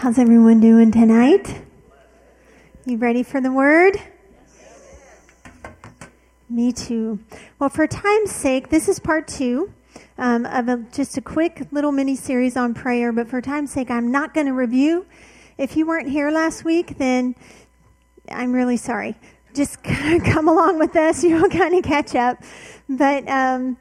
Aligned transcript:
How's 0.00 0.18
everyone 0.18 0.60
doing 0.60 0.90
tonight? 0.90 1.60
You 2.86 2.96
ready 2.96 3.22
for 3.22 3.38
the 3.38 3.52
word? 3.52 4.00
Me 6.48 6.72
too. 6.72 7.18
Well, 7.58 7.68
for 7.68 7.86
time's 7.86 8.30
sake, 8.30 8.70
this 8.70 8.88
is 8.88 8.98
part 8.98 9.28
two 9.28 9.74
um, 10.16 10.46
of 10.46 10.70
a, 10.70 10.78
just 10.90 11.18
a 11.18 11.20
quick 11.20 11.66
little 11.70 11.92
mini 11.92 12.16
series 12.16 12.56
on 12.56 12.72
prayer. 12.72 13.12
But 13.12 13.28
for 13.28 13.42
time's 13.42 13.72
sake, 13.72 13.90
I'm 13.90 14.10
not 14.10 14.32
going 14.32 14.46
to 14.46 14.54
review. 14.54 15.04
If 15.58 15.76
you 15.76 15.86
weren't 15.86 16.08
here 16.08 16.30
last 16.30 16.64
week, 16.64 16.96
then 16.96 17.34
I'm 18.30 18.54
really 18.54 18.78
sorry. 18.78 19.18
Just 19.52 19.82
kind 19.84 20.18
of 20.18 20.26
come 20.26 20.48
along 20.48 20.78
with 20.78 20.96
us. 20.96 21.22
You'll 21.22 21.50
kind 21.50 21.74
of 21.74 21.84
catch 21.84 22.14
up. 22.14 22.42
But 22.88 23.28
um, 23.28 23.76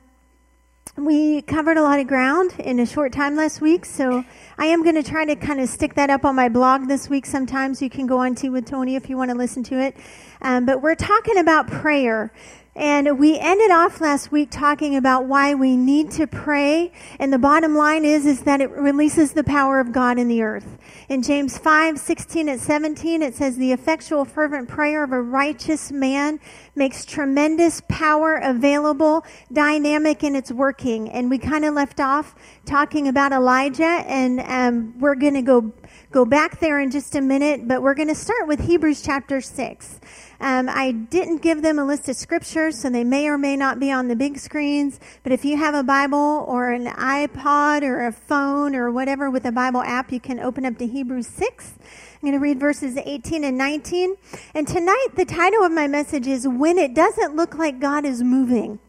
we 1.05 1.41
covered 1.43 1.77
a 1.77 1.81
lot 1.81 2.00
of 2.00 2.07
ground 2.07 2.55
in 2.59 2.79
a 2.79 2.86
short 2.86 3.13
time 3.13 3.36
last 3.36 3.61
week, 3.61 3.86
so 3.86 4.23
I 4.57 4.65
am 4.65 4.83
going 4.83 4.96
to 4.96 5.04
try 5.04 5.23
to 5.25 5.36
kind 5.36 5.60
of 5.60 5.69
stick 5.69 5.93
that 5.96 6.10
up 6.10 6.25
on 6.25 6.36
my 6.36 6.50
blog 6.50 6.87
this 6.87 7.10
week 7.10 7.25
sometimes. 7.25 7.82
You 7.82 7.89
can 7.89 8.07
go 8.07 8.18
on 8.18 8.36
to 8.36 8.50
with 8.50 8.65
Tony 8.65 8.96
if 8.96 9.09
you 9.09 9.15
want 9.15 9.32
to 9.32 9.37
listen 9.37 9.64
to 9.64 9.79
it. 9.79 9.96
Um, 10.42 10.65
but 10.65 10.82
we're 10.82 10.96
talking 10.96 11.37
about 11.37 11.68
prayer. 11.68 12.33
And 12.75 13.18
we 13.18 13.37
ended 13.37 13.71
off 13.71 14.00
last 14.00 14.32
week 14.32 14.51
talking 14.51 14.96
about 14.96 15.25
why 15.25 15.55
we 15.55 15.75
need 15.75 16.11
to 16.11 16.28
pray. 16.28 16.92
And 17.18 17.33
the 17.33 17.39
bottom 17.39 17.75
line 17.75 18.05
is, 18.05 18.25
is 18.25 18.43
that 18.43 18.61
it 18.61 18.69
releases 18.69 19.33
the 19.33 19.43
power 19.43 19.79
of 19.79 19.92
God 19.92 20.19
in 20.19 20.28
the 20.28 20.43
earth. 20.43 20.78
In 21.09 21.23
James 21.23 21.57
5, 21.57 22.00
16 22.00 22.47
and 22.47 22.61
17, 22.61 23.23
it 23.23 23.36
says, 23.36 23.57
the 23.57 23.71
effectual 23.71 24.23
fervent 24.23 24.69
prayer 24.69 25.04
of 25.04 25.11
a 25.11 25.21
righteous 25.21 25.92
man 25.92 26.39
makes 26.75 27.05
tremendous 27.05 27.82
power 27.89 28.36
available, 28.36 29.25
dynamic 29.51 30.23
in 30.23 30.36
its 30.36 30.51
working. 30.51 31.09
And 31.09 31.29
we 31.29 31.39
kind 31.39 31.65
of 31.65 31.73
left 31.73 32.00
off 32.00 32.36
talking 32.66 33.08
about 33.08 33.31
Elijah 33.31 33.83
and 33.83 34.39
um, 34.42 35.00
we're 35.00 35.16
going 35.16 35.33
to 35.33 35.42
go, 35.42 35.73
go 36.11 36.23
back 36.23 36.59
there 36.59 36.80
in 36.80 36.92
just 36.92 37.16
a 37.16 37.22
minute, 37.22 37.67
but 37.67 37.81
we're 37.81 37.95
going 37.95 38.08
to 38.09 38.16
start 38.16 38.47
with 38.47 38.59
Hebrews 38.62 39.02
chapter 39.02 39.42
6. 39.42 40.00
Um, 40.42 40.70
I 40.70 40.92
didn't 40.92 41.42
give 41.42 41.62
them 41.62 41.78
a 41.80 41.86
list 41.86 42.08
of 42.08 42.16
scriptures, 42.16 42.80
so 42.80 42.90
they 42.90 43.04
may 43.04 43.28
or 43.28 43.38
may 43.38 43.58
not 43.58 43.80
be 43.80 43.92
on 43.92 44.08
the 44.08 44.16
big 44.16 44.38
screens. 44.38 45.00
But 45.23 45.34
if 45.34 45.44
you 45.44 45.58
have 45.58 45.76
a 45.76 45.84
Bible 45.84 46.46
or 46.48 46.72
an 46.72 46.86
iPod 46.88 47.84
or 47.84 48.06
a 48.06 48.12
phone 48.12 48.73
or 48.76 48.90
whatever 48.90 49.30
with 49.30 49.46
a 49.46 49.52
Bible 49.52 49.81
app, 49.81 50.12
you 50.12 50.20
can 50.20 50.40
open 50.40 50.66
up 50.66 50.78
to 50.78 50.88
Hebrews 50.88 51.28
6. 51.28 51.73
I'm 51.81 52.22
going 52.22 52.34
to 52.34 52.40
read 52.40 52.59
verses 52.59 52.98
18 52.98 53.44
and 53.44 53.58
19. 53.58 54.16
And 54.54 54.68
tonight, 54.68 55.08
the 55.16 55.26
title 55.26 55.64
of 55.64 55.72
my 55.72 55.88
message 55.88 56.28
is 56.28 56.48
When 56.48 56.78
It 56.78 56.94
Doesn't 56.94 57.36
Look 57.36 57.56
Like 57.56 57.80
God 57.80 58.06
is 58.06 58.24
Moving. 58.24 58.80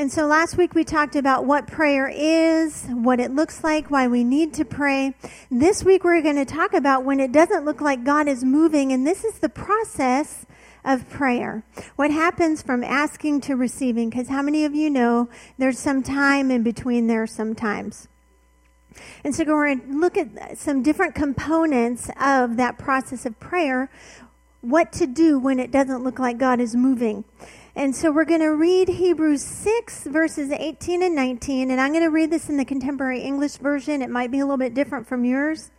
And 0.00 0.10
so 0.10 0.26
last 0.26 0.56
week 0.56 0.74
we 0.74 0.82
talked 0.82 1.14
about 1.14 1.44
what 1.44 1.66
prayer 1.66 2.08
is, 2.08 2.86
what 2.86 3.20
it 3.20 3.32
looks 3.32 3.62
like, 3.62 3.90
why 3.90 4.08
we 4.08 4.24
need 4.24 4.54
to 4.54 4.64
pray. 4.64 5.12
This 5.50 5.84
week 5.84 6.04
we're 6.04 6.22
going 6.22 6.42
to 6.42 6.46
talk 6.46 6.72
about 6.72 7.04
when 7.04 7.20
it 7.20 7.32
doesn't 7.32 7.66
look 7.66 7.82
like 7.82 8.02
God 8.02 8.26
is 8.26 8.42
moving, 8.42 8.92
and 8.92 9.06
this 9.06 9.24
is 9.24 9.40
the 9.40 9.50
process 9.50 10.46
of 10.86 11.06
prayer. 11.10 11.64
What 11.96 12.10
happens 12.10 12.62
from 12.62 12.82
asking 12.82 13.42
to 13.42 13.56
receiving, 13.56 14.08
because 14.08 14.28
how 14.28 14.40
many 14.40 14.64
of 14.64 14.74
you 14.74 14.88
know 14.88 15.28
there's 15.58 15.78
some 15.78 16.02
time 16.02 16.50
in 16.50 16.62
between 16.62 17.06
there 17.06 17.26
sometimes? 17.26 18.08
And 19.22 19.34
so 19.34 19.44
we're 19.44 19.74
going 19.74 19.80
to 19.80 19.98
look 19.98 20.16
at 20.16 20.56
some 20.56 20.82
different 20.82 21.14
components 21.14 22.08
of 22.18 22.56
that 22.56 22.78
process 22.78 23.26
of 23.26 23.38
prayer, 23.38 23.90
what 24.62 24.92
to 24.92 25.06
do 25.06 25.38
when 25.38 25.60
it 25.60 25.70
doesn't 25.70 26.02
look 26.02 26.18
like 26.18 26.38
God 26.38 26.58
is 26.58 26.74
moving. 26.74 27.24
And 27.76 27.94
so 27.94 28.10
we're 28.10 28.24
going 28.24 28.40
to 28.40 28.56
read 28.56 28.88
Hebrews 28.88 29.42
6, 29.42 30.04
verses 30.04 30.50
18 30.50 31.04
and 31.04 31.14
19. 31.14 31.70
And 31.70 31.80
I'm 31.80 31.92
going 31.92 32.02
to 32.02 32.10
read 32.10 32.30
this 32.30 32.48
in 32.48 32.56
the 32.56 32.64
contemporary 32.64 33.20
English 33.20 33.58
version. 33.58 34.02
It 34.02 34.10
might 34.10 34.32
be 34.32 34.40
a 34.40 34.44
little 34.44 34.56
bit 34.56 34.74
different 34.74 35.06
from 35.06 35.24
yours. 35.24 35.70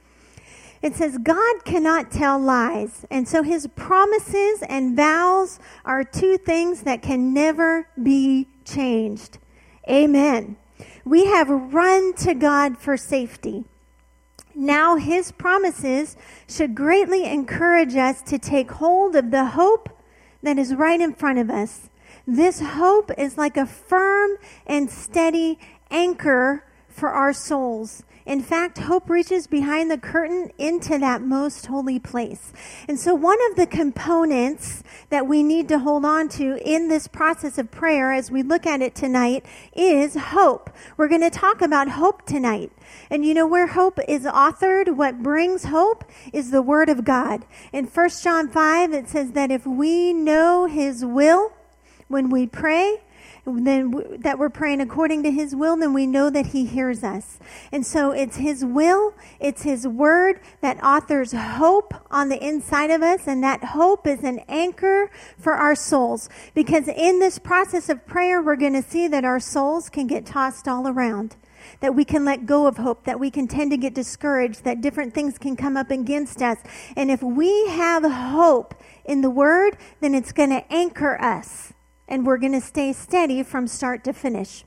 It 0.82 0.96
says, 0.96 1.18
God 1.18 1.66
cannot 1.66 2.10
tell 2.10 2.40
lies. 2.40 3.06
And 3.12 3.28
so 3.28 3.44
his 3.44 3.68
promises 3.76 4.64
and 4.68 4.96
vows 4.96 5.60
are 5.86 6.04
two 6.04 6.38
things 6.38 6.84
that 6.84 7.02
can 7.02 7.34
never 7.34 7.88
be 8.02 8.48
changed. 8.66 9.38
Amen. 9.90 10.56
We 11.04 11.26
have 11.26 11.50
run 11.50 12.14
to 12.16 12.34
God 12.34 12.78
for 12.78 12.96
safety. 12.96 13.66
Now 14.56 14.96
his 14.96 15.32
promises 15.32 16.16
should 16.48 16.74
greatly 16.74 17.26
encourage 17.26 17.96
us 17.96 18.22
to 18.24 18.40
take 18.40 18.72
hold 18.72 19.16
of 19.16 19.32
the 19.32 19.46
hope 19.46 19.90
that 20.42 20.58
is 20.58 20.74
right 20.74 21.00
in 21.00 21.14
front 21.14 21.38
of 21.38 21.50
us. 21.50 21.90
This 22.32 22.62
hope 22.62 23.12
is 23.18 23.38
like 23.38 23.58
a 23.58 23.66
firm 23.66 24.38
and 24.66 24.90
steady 24.90 25.60
anchor 25.90 26.64
for 26.88 27.10
our 27.10 27.34
souls. 27.34 28.04
In 28.26 28.42
fact, 28.42 28.78
hope 28.78 29.10
reaches 29.10 29.48
behind 29.48 29.92
the 29.92 29.98
curtain 29.98 30.50
into 30.58 30.98
that 30.98 31.22
most 31.22 31.66
holy 31.66 32.00
place. 32.00 32.54
And 32.88 32.98
so, 32.98 33.14
one 33.14 33.38
of 33.50 33.58
the 33.58 33.68
components 33.68 34.82
that 35.10 35.28
we 35.28 35.44
need 35.44 35.68
to 35.68 35.80
hold 35.80 36.06
on 36.06 36.30
to 36.30 36.58
in 36.66 36.88
this 36.88 37.06
process 37.06 37.58
of 37.58 37.70
prayer 37.70 38.14
as 38.14 38.32
we 38.32 38.44
look 38.44 38.66
at 38.66 38.82
it 38.82 38.96
tonight 38.96 39.46
is 39.76 40.16
hope. 40.16 40.70
We're 40.96 41.10
going 41.10 41.20
to 41.20 41.30
talk 41.30 41.62
about 41.62 41.90
hope 41.90 42.26
tonight. 42.26 42.72
And 43.10 43.26
you 43.26 43.34
know 43.34 43.46
where 43.46 43.68
hope 43.68 44.00
is 44.08 44.24
authored? 44.24 44.96
What 44.96 45.22
brings 45.22 45.66
hope 45.66 46.06
is 46.32 46.52
the 46.52 46.62
Word 46.62 46.88
of 46.88 47.04
God. 47.04 47.46
In 47.74 47.88
1 47.88 48.10
John 48.24 48.48
5, 48.48 48.94
it 48.94 49.10
says 49.10 49.34
that 49.34 49.52
if 49.52 49.66
we 49.66 50.14
know 50.14 50.66
His 50.66 51.04
will 51.04 51.52
when 52.12 52.30
we 52.30 52.48
pray, 52.48 53.02
then 53.46 54.20
that 54.20 54.38
we're 54.38 54.50
praying 54.50 54.82
according 54.82 55.24
to 55.24 55.32
his 55.32 55.56
will, 55.56 55.76
then 55.76 55.94
we 55.94 56.06
know 56.06 56.30
that 56.30 56.48
he 56.48 56.66
hears 56.66 57.04
us. 57.04 57.40
And 57.72 57.86
so 57.86 58.12
it's 58.12 58.36
his 58.36 58.64
will, 58.64 59.16
it's 59.40 59.64
his 59.64 59.88
word 59.88 60.40
that 60.62 60.84
authors 60.84 61.32
hope 61.32 61.94
on 62.12 62.30
the 62.30 62.44
inside 62.44 62.92
of 62.92 63.02
us, 63.02 63.28
and 63.28 63.44
that 63.44 63.64
hope 63.64 64.06
is 64.06 64.24
an 64.24 64.40
anchor 64.48 65.10
for 65.40 65.54
our 65.54 65.76
souls. 65.76 66.30
Because 66.54 66.88
in 66.88 67.20
this 67.20 67.40
process 67.40 67.90
of 67.90 68.06
prayer, 68.06 68.42
we're 68.42 68.56
going 68.56 68.82
to 68.82 68.88
see 68.88 69.08
that 69.08 69.26
our 69.26 69.40
souls 69.40 69.90
can 69.90 70.08
get 70.08 70.26
tossed 70.26 70.68
all 70.68 70.88
around 70.88 71.36
that 71.80 71.94
we 71.94 72.04
can 72.04 72.26
let 72.26 72.48
go 72.48 72.66
of 72.66 72.78
hope, 72.78 73.06
that 73.06 73.20
we 73.20 73.30
can 73.30 73.48
tend 73.48 73.70
to 73.70 73.78
get 73.78 73.94
discouraged, 73.94 74.64
that 74.64 74.82
different 74.82 75.14
things 75.14 75.38
can 75.38 75.56
come 75.56 75.78
up 75.78 75.92
against 75.92 76.42
us. 76.42 76.58
And 76.96 77.12
if 77.12 77.22
we 77.22 77.68
have 77.70 78.04
hope 78.04 78.74
in 79.06 79.22
the 79.22 79.30
Word, 79.30 79.78
then 80.00 80.16
it's 80.16 80.32
going 80.32 80.50
to 80.50 80.74
anchor 80.74 81.22
us 81.22 81.74
and 82.12 82.26
we're 82.26 82.38
going 82.38 82.52
to 82.52 82.62
stay 82.62 82.92
steady 82.92 83.42
from 83.42 83.66
start 83.66 84.04
to 84.04 84.12
finish. 84.12 84.66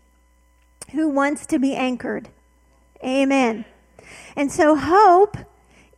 Who 0.93 1.11
wants 1.11 1.45
to 1.47 1.59
be 1.59 1.75
anchored? 1.75 2.31
Amen. 3.05 3.67
And 4.35 4.51
so 4.51 4.75
hope 4.75 5.37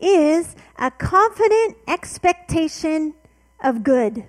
is 0.00 0.56
a 0.76 0.90
confident 0.90 1.76
expectation 1.86 3.14
of 3.62 3.84
good. 3.84 4.24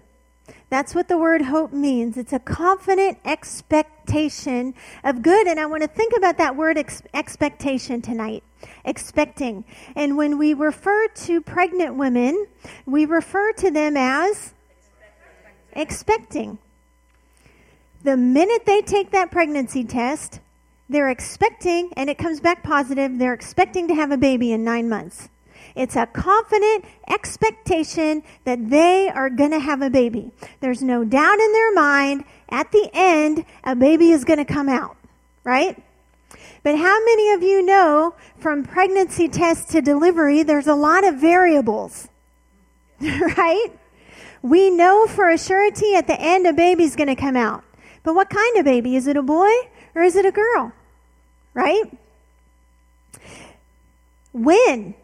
That's 0.69 0.93
what 0.93 1.07
the 1.07 1.17
word 1.17 1.41
hope 1.41 1.73
means. 1.73 2.17
It's 2.17 2.33
a 2.33 2.39
confident 2.39 3.17
expectation 3.25 4.75
of 5.03 5.23
good. 5.23 5.47
And 5.47 5.59
I 5.59 5.65
want 5.65 5.81
to 5.81 5.89
think 5.89 6.13
about 6.15 6.37
that 6.37 6.55
word 6.55 6.77
ex- 6.77 7.01
expectation 7.15 7.99
tonight. 7.99 8.43
Expecting. 8.85 9.65
And 9.95 10.17
when 10.17 10.37
we 10.37 10.53
refer 10.53 11.07
to 11.07 11.41
pregnant 11.41 11.95
women, 11.95 12.45
we 12.85 13.05
refer 13.05 13.53
to 13.53 13.71
them 13.71 13.97
as 13.97 14.53
expecting. 15.73 16.59
The 18.03 18.17
minute 18.17 18.65
they 18.65 18.81
take 18.81 19.11
that 19.11 19.31
pregnancy 19.31 19.83
test, 19.83 20.39
they're 20.89 21.09
expecting, 21.09 21.91
and 21.97 22.09
it 22.09 22.17
comes 22.17 22.39
back 22.39 22.63
positive, 22.63 23.17
they're 23.17 23.33
expecting 23.33 23.87
to 23.87 23.95
have 23.95 24.11
a 24.11 24.17
baby 24.17 24.51
in 24.51 24.63
nine 24.63 24.87
months. 24.87 25.29
It's 25.75 25.95
a 25.95 26.05
confident 26.07 26.85
expectation 27.07 28.23
that 28.45 28.69
they 28.69 29.09
are 29.09 29.29
going 29.29 29.51
to 29.51 29.59
have 29.59 29.81
a 29.81 29.89
baby. 29.89 30.31
There's 30.59 30.81
no 30.81 31.03
doubt 31.03 31.39
in 31.39 31.51
their 31.51 31.73
mind 31.73 32.23
at 32.49 32.71
the 32.71 32.89
end 32.93 33.45
a 33.63 33.75
baby 33.75 34.11
is 34.11 34.23
going 34.23 34.39
to 34.39 34.45
come 34.45 34.69
out, 34.69 34.97
right? 35.43 35.77
But 36.63 36.77
how 36.77 37.05
many 37.05 37.31
of 37.31 37.43
you 37.43 37.63
know 37.63 38.15
from 38.39 38.63
pregnancy 38.63 39.27
test 39.27 39.69
to 39.69 39.81
delivery, 39.81 40.43
there's 40.43 40.67
a 40.67 40.75
lot 40.75 41.03
of 41.03 41.15
variables, 41.15 42.07
right? 43.01 43.67
We 44.41 44.69
know 44.69 45.07
for 45.07 45.29
a 45.29 45.37
surety 45.37 45.95
at 45.95 46.07
the 46.07 46.19
end 46.19 46.47
a 46.47 46.53
baby's 46.53 46.95
going 46.95 47.07
to 47.07 47.15
come 47.15 47.35
out. 47.35 47.63
But 48.07 48.15
what 48.15 48.29
kind 48.29 48.55
of 48.55 48.63
baby? 48.63 48.95
Is 48.95 49.05
it 49.05 49.17
a 49.17 49.21
boy 49.21 49.51
or 49.93 50.01
is 50.01 50.15
it 50.15 50.25
a 50.25 50.31
girl? 50.31 50.71
Right? 51.53 51.91
When? 54.31 54.95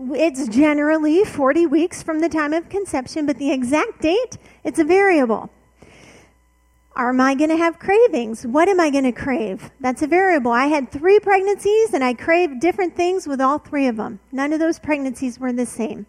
It's 0.00 0.48
generally 0.48 1.22
40 1.22 1.66
weeks 1.66 2.02
from 2.02 2.18
the 2.18 2.28
time 2.28 2.52
of 2.52 2.68
conception, 2.68 3.24
but 3.24 3.38
the 3.38 3.52
exact 3.52 4.02
date, 4.02 4.36
it's 4.64 4.80
a 4.80 4.84
variable. 4.84 5.48
Am 6.96 7.20
I 7.20 7.36
going 7.36 7.50
to 7.50 7.56
have 7.56 7.78
cravings? 7.78 8.44
What 8.44 8.68
am 8.68 8.80
I 8.80 8.90
going 8.90 9.04
to 9.04 9.12
crave? 9.12 9.70
That's 9.78 10.02
a 10.02 10.08
variable. 10.08 10.50
I 10.50 10.66
had 10.66 10.90
three 10.90 11.20
pregnancies 11.20 11.94
and 11.94 12.02
I 12.02 12.14
craved 12.14 12.58
different 12.58 12.96
things 12.96 13.28
with 13.28 13.40
all 13.40 13.58
three 13.58 13.86
of 13.86 13.96
them. 13.96 14.18
None 14.32 14.52
of 14.52 14.58
those 14.58 14.80
pregnancies 14.80 15.38
were 15.38 15.52
the 15.52 15.66
same. 15.66 16.06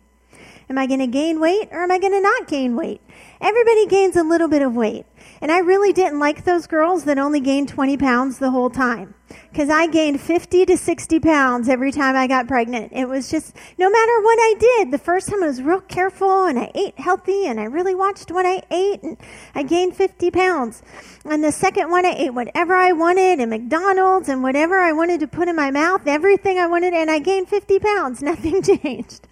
Am 0.72 0.78
I 0.78 0.88
going 0.88 1.02
to 1.02 1.08
gain 1.08 1.42
weight 1.42 1.68
or 1.74 1.84
am 1.84 1.92
I 1.92 2.00
going 2.00 2.14
to 2.14 2.22
not 2.22 2.48
gain 2.48 2.78
weight? 2.78 3.02
Everybody 3.42 3.88
gains 3.88 4.16
a 4.16 4.24
little 4.24 4.48
bit 4.48 4.62
of 4.62 4.74
weight. 4.74 5.06
And 5.42 5.52
I 5.52 5.60
really 5.60 5.92
didn't 5.92 6.20
like 6.20 6.46
those 6.46 6.66
girls 6.66 7.04
that 7.04 7.20
only 7.20 7.42
gained 7.42 7.68
20 7.68 7.98
pounds 7.98 8.40
the 8.40 8.52
whole 8.52 8.70
time. 8.70 9.14
Because 9.52 9.70
I 9.70 9.88
gained 9.88 10.22
50 10.22 10.66
to 10.68 10.78
60 10.78 11.20
pounds 11.20 11.68
every 11.68 11.92
time 11.92 12.16
I 12.16 12.26
got 12.26 12.48
pregnant. 12.48 12.94
It 12.94 13.10
was 13.10 13.30
just, 13.30 13.54
no 13.78 13.90
matter 13.90 14.22
what 14.22 14.40
I 14.40 14.56
did, 14.60 14.92
the 14.92 14.98
first 14.98 15.28
time 15.28 15.44
I 15.44 15.48
was 15.48 15.62
real 15.62 15.82
careful 15.82 16.46
and 16.46 16.58
I 16.58 16.72
ate 16.74 16.98
healthy 16.98 17.48
and 17.48 17.60
I 17.60 17.66
really 17.66 17.94
watched 17.94 18.32
what 18.32 18.46
I 18.46 18.64
ate 18.72 19.04
and 19.04 19.18
I 19.54 19.64
gained 19.64 19.98
50 19.98 20.32
pounds. 20.32 20.84
And 21.26 21.44
the 21.44 21.52
second 21.52 21.92
one, 21.92 22.06
I 22.06 22.14
ate 22.14 22.34
whatever 22.34 22.76
I 22.76 22.94
wanted 22.94 23.42
and 23.42 23.50
McDonald's 23.50 24.30
and 24.30 24.42
whatever 24.42 24.80
I 24.80 24.94
wanted 24.94 25.20
to 25.20 25.28
put 25.28 25.50
in 25.50 25.56
my 25.58 25.70
mouth, 25.70 26.08
everything 26.08 26.60
I 26.60 26.68
wanted, 26.68 26.94
and 26.94 27.12
I 27.12 27.20
gained 27.20 27.50
50 27.50 27.78
pounds. 27.80 28.22
Nothing 28.22 28.62
changed. 28.62 29.28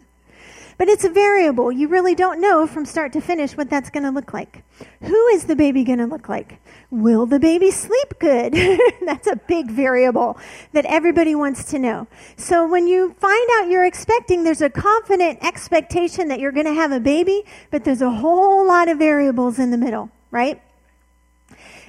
But 0.79 0.87
it's 0.87 1.03
a 1.03 1.09
variable. 1.09 1.73
You 1.73 1.89
really 1.89 2.15
don't 2.15 2.39
know 2.39 2.65
from 2.65 2.85
start 2.85 3.11
to 3.11 3.19
finish 3.19 3.57
what 3.57 3.69
that's 3.69 3.89
going 3.89 4.03
to 4.03 4.11
look 4.11 4.33
like. 4.33 4.63
Who 5.01 5.27
is 5.27 5.43
the 5.43 5.55
baby 5.57 5.83
going 5.83 5.99
to 5.99 6.05
look 6.05 6.29
like? 6.29 6.61
Will 6.89 7.25
the 7.25 7.37
baby 7.37 7.69
sleep 7.69 8.13
good? 8.17 8.53
that's 9.05 9.27
a 9.27 9.35
big 9.35 9.69
variable 9.69 10.37
that 10.71 10.85
everybody 10.85 11.35
wants 11.35 11.65
to 11.71 11.79
know. 11.79 12.07
So 12.37 12.65
when 12.65 12.87
you 12.87 13.13
find 13.19 13.49
out 13.57 13.69
you're 13.69 13.83
expecting, 13.83 14.45
there's 14.45 14.61
a 14.61 14.69
confident 14.69 15.39
expectation 15.43 16.29
that 16.29 16.39
you're 16.39 16.53
going 16.53 16.65
to 16.65 16.73
have 16.73 16.93
a 16.93 17.01
baby, 17.01 17.43
but 17.71 17.83
there's 17.83 18.01
a 18.01 18.09
whole 18.09 18.65
lot 18.65 18.87
of 18.87 18.97
variables 18.97 19.59
in 19.59 19.71
the 19.71 19.77
middle, 19.77 20.09
right? 20.31 20.61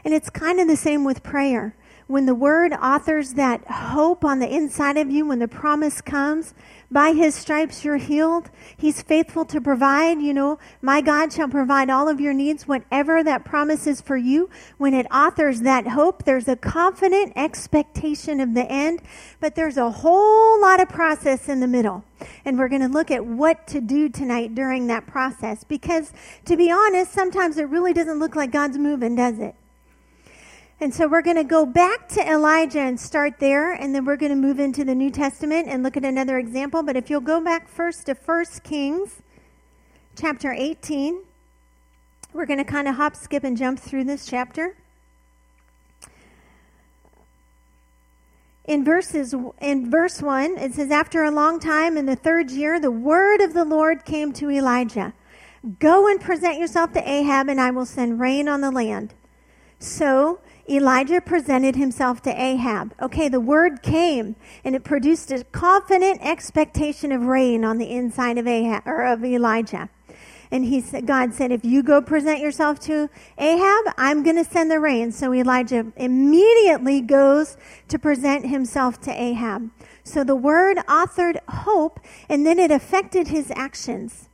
And 0.04 0.12
it's 0.12 0.30
kind 0.30 0.58
of 0.58 0.66
the 0.66 0.76
same 0.76 1.04
with 1.04 1.22
prayer. 1.22 1.76
When 2.10 2.26
the 2.26 2.34
word 2.34 2.72
authors 2.72 3.34
that 3.34 3.64
hope 3.68 4.24
on 4.24 4.40
the 4.40 4.52
inside 4.52 4.96
of 4.96 5.12
you, 5.12 5.26
when 5.26 5.38
the 5.38 5.46
promise 5.46 6.00
comes, 6.00 6.54
by 6.90 7.12
his 7.12 7.36
stripes 7.36 7.84
you're 7.84 7.98
healed. 7.98 8.50
He's 8.76 9.00
faithful 9.00 9.44
to 9.44 9.60
provide. 9.60 10.20
You 10.20 10.34
know, 10.34 10.58
my 10.82 11.02
God 11.02 11.32
shall 11.32 11.46
provide 11.46 11.88
all 11.88 12.08
of 12.08 12.18
your 12.20 12.32
needs, 12.32 12.66
whatever 12.66 13.22
that 13.22 13.44
promise 13.44 13.86
is 13.86 14.00
for 14.00 14.16
you. 14.16 14.50
When 14.76 14.92
it 14.92 15.06
authors 15.12 15.60
that 15.60 15.86
hope, 15.86 16.24
there's 16.24 16.48
a 16.48 16.56
confident 16.56 17.34
expectation 17.36 18.40
of 18.40 18.54
the 18.54 18.64
end, 18.64 19.02
but 19.38 19.54
there's 19.54 19.76
a 19.76 19.92
whole 19.92 20.60
lot 20.60 20.80
of 20.80 20.88
process 20.88 21.48
in 21.48 21.60
the 21.60 21.68
middle. 21.68 22.02
And 22.44 22.58
we're 22.58 22.68
going 22.68 22.82
to 22.82 22.88
look 22.88 23.12
at 23.12 23.24
what 23.24 23.68
to 23.68 23.80
do 23.80 24.08
tonight 24.08 24.56
during 24.56 24.88
that 24.88 25.06
process 25.06 25.62
because, 25.62 26.12
to 26.46 26.56
be 26.56 26.72
honest, 26.72 27.12
sometimes 27.12 27.56
it 27.56 27.68
really 27.68 27.92
doesn't 27.92 28.18
look 28.18 28.34
like 28.34 28.50
God's 28.50 28.78
moving, 28.78 29.14
does 29.14 29.38
it? 29.38 29.54
And 30.82 30.94
so 30.94 31.06
we're 31.06 31.20
going 31.20 31.36
to 31.36 31.44
go 31.44 31.66
back 31.66 32.08
to 32.08 32.26
Elijah 32.26 32.80
and 32.80 32.98
start 32.98 33.38
there, 33.38 33.74
and 33.74 33.94
then 33.94 34.06
we're 34.06 34.16
going 34.16 34.30
to 34.30 34.36
move 34.36 34.58
into 34.58 34.82
the 34.82 34.94
New 34.94 35.10
Testament 35.10 35.68
and 35.68 35.82
look 35.82 35.94
at 35.98 36.06
another 36.06 36.38
example. 36.38 36.82
But 36.82 36.96
if 36.96 37.10
you'll 37.10 37.20
go 37.20 37.38
back 37.44 37.68
first 37.68 38.06
to 38.06 38.14
1 38.14 38.44
Kings 38.64 39.20
chapter 40.16 40.52
18, 40.52 41.22
we're 42.32 42.46
going 42.46 42.58
to 42.60 42.64
kind 42.64 42.88
of 42.88 42.94
hop, 42.94 43.14
skip, 43.14 43.44
and 43.44 43.58
jump 43.58 43.78
through 43.78 44.04
this 44.04 44.24
chapter. 44.24 44.74
In 48.64 48.84
verses 48.84 49.34
in 49.60 49.90
verse 49.90 50.22
1 50.22 50.56
it 50.58 50.74
says 50.74 50.92
after 50.92 51.24
a 51.24 51.30
long 51.30 51.58
time 51.58 51.96
in 51.96 52.06
the 52.06 52.14
third 52.14 52.52
year 52.52 52.78
the 52.78 52.90
word 52.90 53.40
of 53.40 53.52
the 53.52 53.64
Lord 53.64 54.04
came 54.04 54.32
to 54.34 54.48
Elijah 54.48 55.12
go 55.80 56.06
and 56.06 56.20
present 56.20 56.56
yourself 56.56 56.92
to 56.92 57.10
Ahab 57.10 57.48
and 57.48 57.60
I 57.60 57.72
will 57.72 57.86
send 57.86 58.20
rain 58.20 58.48
on 58.48 58.60
the 58.60 58.70
land 58.70 59.14
so 59.80 60.40
Elijah 60.68 61.20
presented 61.20 61.74
himself 61.74 62.20
to 62.22 62.30
Ahab. 62.30 62.94
Okay, 63.00 63.28
the 63.28 63.40
word 63.40 63.82
came 63.82 64.36
and 64.62 64.76
it 64.76 64.84
produced 64.84 65.32
a 65.32 65.42
confident 65.44 66.20
expectation 66.22 67.10
of 67.10 67.22
rain 67.22 67.64
on 67.64 67.78
the 67.78 67.90
inside 67.90 68.38
of 68.38 68.46
Ahab 68.46 68.86
or 68.86 69.04
of 69.04 69.24
Elijah. 69.24 69.88
And 70.52 70.64
he 70.64 70.80
said, 70.80 71.06
God 71.06 71.32
said, 71.32 71.50
if 71.50 71.64
you 71.64 71.82
go 71.82 72.02
present 72.02 72.40
yourself 72.40 72.78
to 72.80 73.08
Ahab, 73.38 73.94
I'm 73.96 74.22
going 74.22 74.36
to 74.36 74.44
send 74.44 74.70
the 74.70 74.80
rain. 74.80 75.12
So 75.12 75.32
Elijah 75.32 75.92
immediately 75.96 77.00
goes 77.00 77.56
to 77.88 77.98
present 77.98 78.46
himself 78.46 79.00
to 79.02 79.10
Ahab. 79.10 79.70
So 80.04 80.24
the 80.24 80.36
word 80.36 80.78
authored 80.88 81.38
hope 81.48 82.00
and 82.28 82.44
then 82.44 82.58
it 82.58 82.70
affected 82.70 83.28
his 83.28 83.50
actions. 83.54 84.28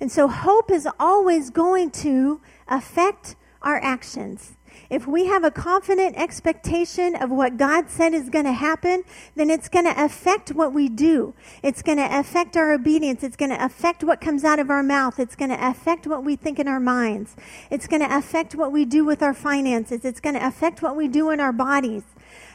And 0.00 0.10
so 0.12 0.28
hope 0.28 0.70
is 0.70 0.86
always 1.00 1.50
going 1.50 1.90
to 1.92 2.40
affect 2.68 3.36
our 3.62 3.82
actions. 3.82 4.56
If 4.94 5.08
we 5.08 5.26
have 5.26 5.42
a 5.42 5.50
confident 5.50 6.14
expectation 6.16 7.16
of 7.16 7.28
what 7.28 7.56
God 7.56 7.90
said 7.90 8.14
is 8.14 8.30
going 8.30 8.44
to 8.44 8.52
happen, 8.52 9.02
then 9.34 9.50
it's 9.50 9.68
going 9.68 9.86
to 9.86 10.04
affect 10.04 10.50
what 10.50 10.72
we 10.72 10.88
do. 10.88 11.34
It's 11.64 11.82
going 11.82 11.98
to 11.98 12.20
affect 12.20 12.56
our 12.56 12.72
obedience. 12.72 13.24
It's 13.24 13.34
going 13.34 13.50
to 13.50 13.64
affect 13.64 14.04
what 14.04 14.20
comes 14.20 14.44
out 14.44 14.60
of 14.60 14.70
our 14.70 14.84
mouth. 14.84 15.18
It's 15.18 15.34
going 15.34 15.50
to 15.50 15.68
affect 15.68 16.06
what 16.06 16.22
we 16.22 16.36
think 16.36 16.60
in 16.60 16.68
our 16.68 16.78
minds. 16.78 17.34
It's 17.72 17.88
going 17.88 18.02
to 18.02 18.16
affect 18.16 18.54
what 18.54 18.70
we 18.70 18.84
do 18.84 19.04
with 19.04 19.20
our 19.20 19.34
finances. 19.34 20.04
It's 20.04 20.20
going 20.20 20.36
to 20.36 20.46
affect 20.46 20.80
what 20.80 20.94
we 20.94 21.08
do 21.08 21.30
in 21.30 21.40
our 21.40 21.52
bodies. 21.52 22.04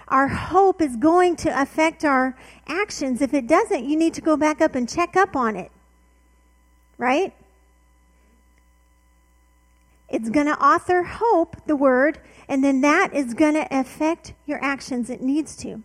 Our 0.07 0.29
hope 0.29 0.81
is 0.81 0.95
going 0.95 1.35
to 1.43 1.61
affect 1.61 2.05
our 2.05 2.37
actions. 2.67 3.21
If 3.21 3.33
it 3.33 3.47
doesn't, 3.47 3.83
you 3.83 3.97
need 3.97 4.13
to 4.13 4.21
go 4.21 4.37
back 4.37 4.61
up 4.61 4.75
and 4.75 4.87
check 4.87 5.17
up 5.17 5.35
on 5.35 5.57
it. 5.57 5.71
Right? 6.97 7.33
It's 10.11 10.29
going 10.29 10.47
to 10.47 10.59
author 10.59 11.03
hope, 11.03 11.55
the 11.67 11.75
word, 11.75 12.19
and 12.47 12.63
then 12.63 12.81
that 12.81 13.13
is 13.13 13.33
going 13.33 13.53
to 13.53 13.67
affect 13.71 14.33
your 14.45 14.63
actions. 14.63 15.09
It 15.09 15.21
needs 15.21 15.55
to. 15.57 15.83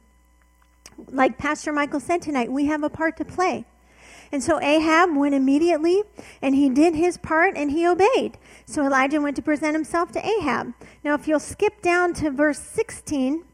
Like 1.08 1.38
Pastor 1.38 1.72
Michael 1.72 2.00
said 2.00 2.22
tonight, 2.22 2.50
we 2.50 2.66
have 2.66 2.82
a 2.82 2.90
part 2.90 3.16
to 3.18 3.24
play. 3.24 3.66
And 4.32 4.42
so 4.42 4.60
Ahab 4.60 5.14
went 5.14 5.34
immediately 5.34 6.02
and 6.42 6.54
he 6.54 6.68
did 6.68 6.94
his 6.94 7.18
part 7.18 7.56
and 7.56 7.70
he 7.70 7.86
obeyed. 7.86 8.38
So 8.66 8.84
Elijah 8.84 9.20
went 9.20 9.36
to 9.36 9.42
present 9.42 9.74
himself 9.74 10.10
to 10.12 10.26
Ahab. 10.26 10.74
Now, 11.04 11.14
if 11.14 11.28
you'll 11.28 11.38
skip 11.38 11.82
down 11.82 12.14
to 12.14 12.30
verse 12.30 12.58
16, 12.58 13.44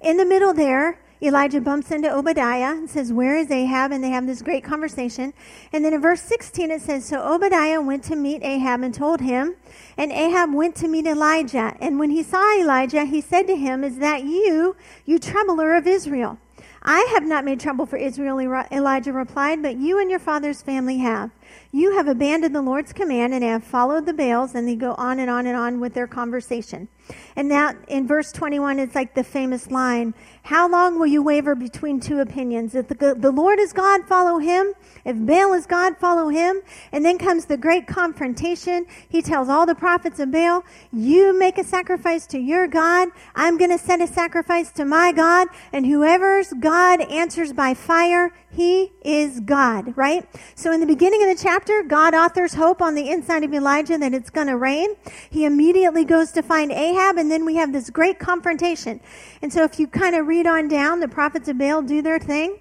in 0.00 0.16
the 0.18 0.24
middle 0.24 0.52
there, 0.52 1.00
Elijah 1.24 1.60
bumps 1.60 1.90
into 1.90 2.12
Obadiah 2.12 2.72
and 2.72 2.88
says, 2.88 3.12
Where 3.12 3.36
is 3.36 3.50
Ahab? 3.50 3.92
And 3.92 4.04
they 4.04 4.10
have 4.10 4.26
this 4.26 4.42
great 4.42 4.62
conversation. 4.62 5.32
And 5.72 5.84
then 5.84 5.94
in 5.94 6.00
verse 6.00 6.20
16 6.20 6.70
it 6.70 6.82
says, 6.82 7.06
So 7.06 7.22
Obadiah 7.22 7.80
went 7.80 8.04
to 8.04 8.16
meet 8.16 8.42
Ahab 8.42 8.82
and 8.82 8.92
told 8.92 9.20
him, 9.20 9.56
and 9.96 10.12
Ahab 10.12 10.52
went 10.52 10.74
to 10.76 10.88
meet 10.88 11.06
Elijah. 11.06 11.74
And 11.80 11.98
when 11.98 12.10
he 12.10 12.22
saw 12.22 12.60
Elijah, 12.60 13.04
he 13.04 13.20
said 13.20 13.46
to 13.46 13.56
him, 13.56 13.82
Is 13.84 13.98
that 13.98 14.24
you, 14.24 14.76
you 15.06 15.18
troubler 15.18 15.74
of 15.74 15.86
Israel? 15.86 16.38
I 16.86 17.00
have 17.14 17.24
not 17.24 17.46
made 17.46 17.60
trouble 17.60 17.86
for 17.86 17.96
Israel, 17.96 18.38
Elijah 18.38 19.12
replied, 19.12 19.62
but 19.62 19.76
you 19.76 19.98
and 19.98 20.10
your 20.10 20.18
father's 20.18 20.60
family 20.60 20.98
have. 20.98 21.30
You 21.74 21.96
have 21.96 22.06
abandoned 22.06 22.54
the 22.54 22.62
Lord's 22.62 22.92
command 22.92 23.34
and 23.34 23.42
have 23.42 23.64
followed 23.64 24.06
the 24.06 24.12
Baals. 24.12 24.54
And 24.54 24.68
they 24.68 24.76
go 24.76 24.94
on 24.94 25.18
and 25.18 25.28
on 25.28 25.44
and 25.48 25.56
on 25.56 25.80
with 25.80 25.92
their 25.92 26.06
conversation. 26.06 26.86
And 27.34 27.48
now 27.48 27.72
in 27.88 28.06
verse 28.06 28.30
21, 28.30 28.78
it's 28.78 28.94
like 28.94 29.16
the 29.16 29.24
famous 29.24 29.72
line 29.72 30.14
How 30.44 30.70
long 30.70 31.00
will 31.00 31.08
you 31.08 31.20
waver 31.20 31.56
between 31.56 31.98
two 31.98 32.20
opinions? 32.20 32.76
If 32.76 32.86
the, 32.86 33.16
the 33.18 33.32
Lord 33.32 33.58
is 33.58 33.72
God, 33.72 34.06
follow 34.06 34.38
him. 34.38 34.72
If 35.04 35.16
Baal 35.18 35.52
is 35.54 35.66
God, 35.66 35.96
follow 35.98 36.28
him. 36.28 36.62
And 36.92 37.04
then 37.04 37.18
comes 37.18 37.46
the 37.46 37.56
great 37.56 37.88
confrontation. 37.88 38.86
He 39.08 39.20
tells 39.20 39.48
all 39.48 39.66
the 39.66 39.74
prophets 39.74 40.20
of 40.20 40.30
Baal, 40.30 40.62
You 40.92 41.36
make 41.36 41.58
a 41.58 41.64
sacrifice 41.64 42.24
to 42.28 42.38
your 42.38 42.68
God. 42.68 43.08
I'm 43.34 43.58
going 43.58 43.76
to 43.76 43.78
send 43.78 44.00
a 44.00 44.06
sacrifice 44.06 44.70
to 44.72 44.84
my 44.84 45.10
God. 45.10 45.48
And 45.72 45.86
whoever's 45.86 46.52
God 46.52 47.00
answers 47.00 47.52
by 47.52 47.74
fire, 47.74 48.32
he 48.48 48.92
is 49.04 49.40
God, 49.40 49.96
right? 49.96 50.24
So 50.54 50.70
in 50.70 50.78
the 50.78 50.86
beginning 50.86 51.28
of 51.28 51.36
the 51.36 51.42
chapter, 51.42 51.63
God 51.88 52.14
authors 52.14 52.54
hope 52.54 52.80
on 52.80 52.94
the 52.94 53.10
inside 53.10 53.44
of 53.44 53.52
Elijah 53.52 53.98
that 53.98 54.14
it's 54.14 54.30
going 54.30 54.46
to 54.46 54.56
rain. 54.56 54.94
He 55.30 55.44
immediately 55.44 56.04
goes 56.04 56.30
to 56.32 56.42
find 56.42 56.70
Ahab, 56.70 57.16
and 57.16 57.30
then 57.30 57.44
we 57.44 57.56
have 57.56 57.72
this 57.72 57.90
great 57.90 58.18
confrontation. 58.18 59.00
And 59.42 59.52
so 59.52 59.64
if 59.64 59.78
you 59.78 59.86
kind 59.86 60.14
of 60.14 60.26
read 60.26 60.46
on 60.46 60.68
down, 60.68 61.00
the 61.00 61.08
prophets 61.08 61.48
of 61.48 61.58
Baal 61.58 61.82
do 61.82 62.02
their 62.02 62.18
thing. 62.18 62.58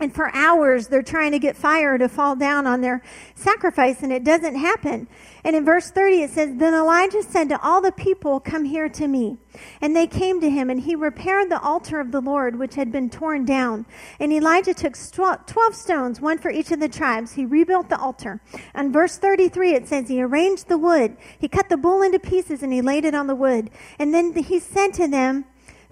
And 0.00 0.12
for 0.12 0.34
hours, 0.34 0.88
they're 0.88 1.02
trying 1.02 1.32
to 1.32 1.38
get 1.38 1.56
fire 1.56 1.96
to 1.98 2.08
fall 2.08 2.34
down 2.34 2.66
on 2.66 2.80
their 2.80 3.00
sacrifice, 3.36 4.02
and 4.02 4.12
it 4.12 4.24
doesn't 4.24 4.56
happen. 4.56 5.06
And 5.44 5.54
in 5.54 5.64
verse 5.64 5.90
30, 5.90 6.22
it 6.22 6.30
says, 6.30 6.50
Then 6.56 6.74
Elijah 6.74 7.22
said 7.22 7.48
to 7.50 7.62
all 7.62 7.80
the 7.80 7.92
people, 7.92 8.40
Come 8.40 8.64
here 8.64 8.88
to 8.88 9.06
me. 9.06 9.38
And 9.80 9.94
they 9.94 10.08
came 10.08 10.40
to 10.40 10.50
him, 10.50 10.68
and 10.68 10.80
he 10.80 10.96
repaired 10.96 11.48
the 11.48 11.60
altar 11.60 12.00
of 12.00 12.10
the 12.10 12.20
Lord, 12.20 12.58
which 12.58 12.74
had 12.74 12.90
been 12.90 13.08
torn 13.08 13.44
down. 13.44 13.86
And 14.18 14.32
Elijah 14.32 14.74
took 14.74 14.96
12 14.96 15.46
stones, 15.76 16.20
one 16.20 16.38
for 16.38 16.50
each 16.50 16.72
of 16.72 16.80
the 16.80 16.88
tribes. 16.88 17.32
He 17.32 17.44
rebuilt 17.44 17.88
the 17.88 17.98
altar. 17.98 18.40
And 18.74 18.92
verse 18.92 19.16
33, 19.16 19.74
it 19.74 19.86
says, 19.86 20.08
He 20.08 20.20
arranged 20.20 20.66
the 20.66 20.76
wood. 20.76 21.16
He 21.38 21.46
cut 21.46 21.68
the 21.68 21.76
bull 21.76 22.02
into 22.02 22.18
pieces, 22.18 22.64
and 22.64 22.72
he 22.72 22.82
laid 22.82 23.04
it 23.04 23.14
on 23.14 23.28
the 23.28 23.36
wood. 23.36 23.70
And 24.00 24.12
then 24.12 24.34
he 24.34 24.58
said 24.58 24.92
to 24.94 25.06
them, 25.06 25.44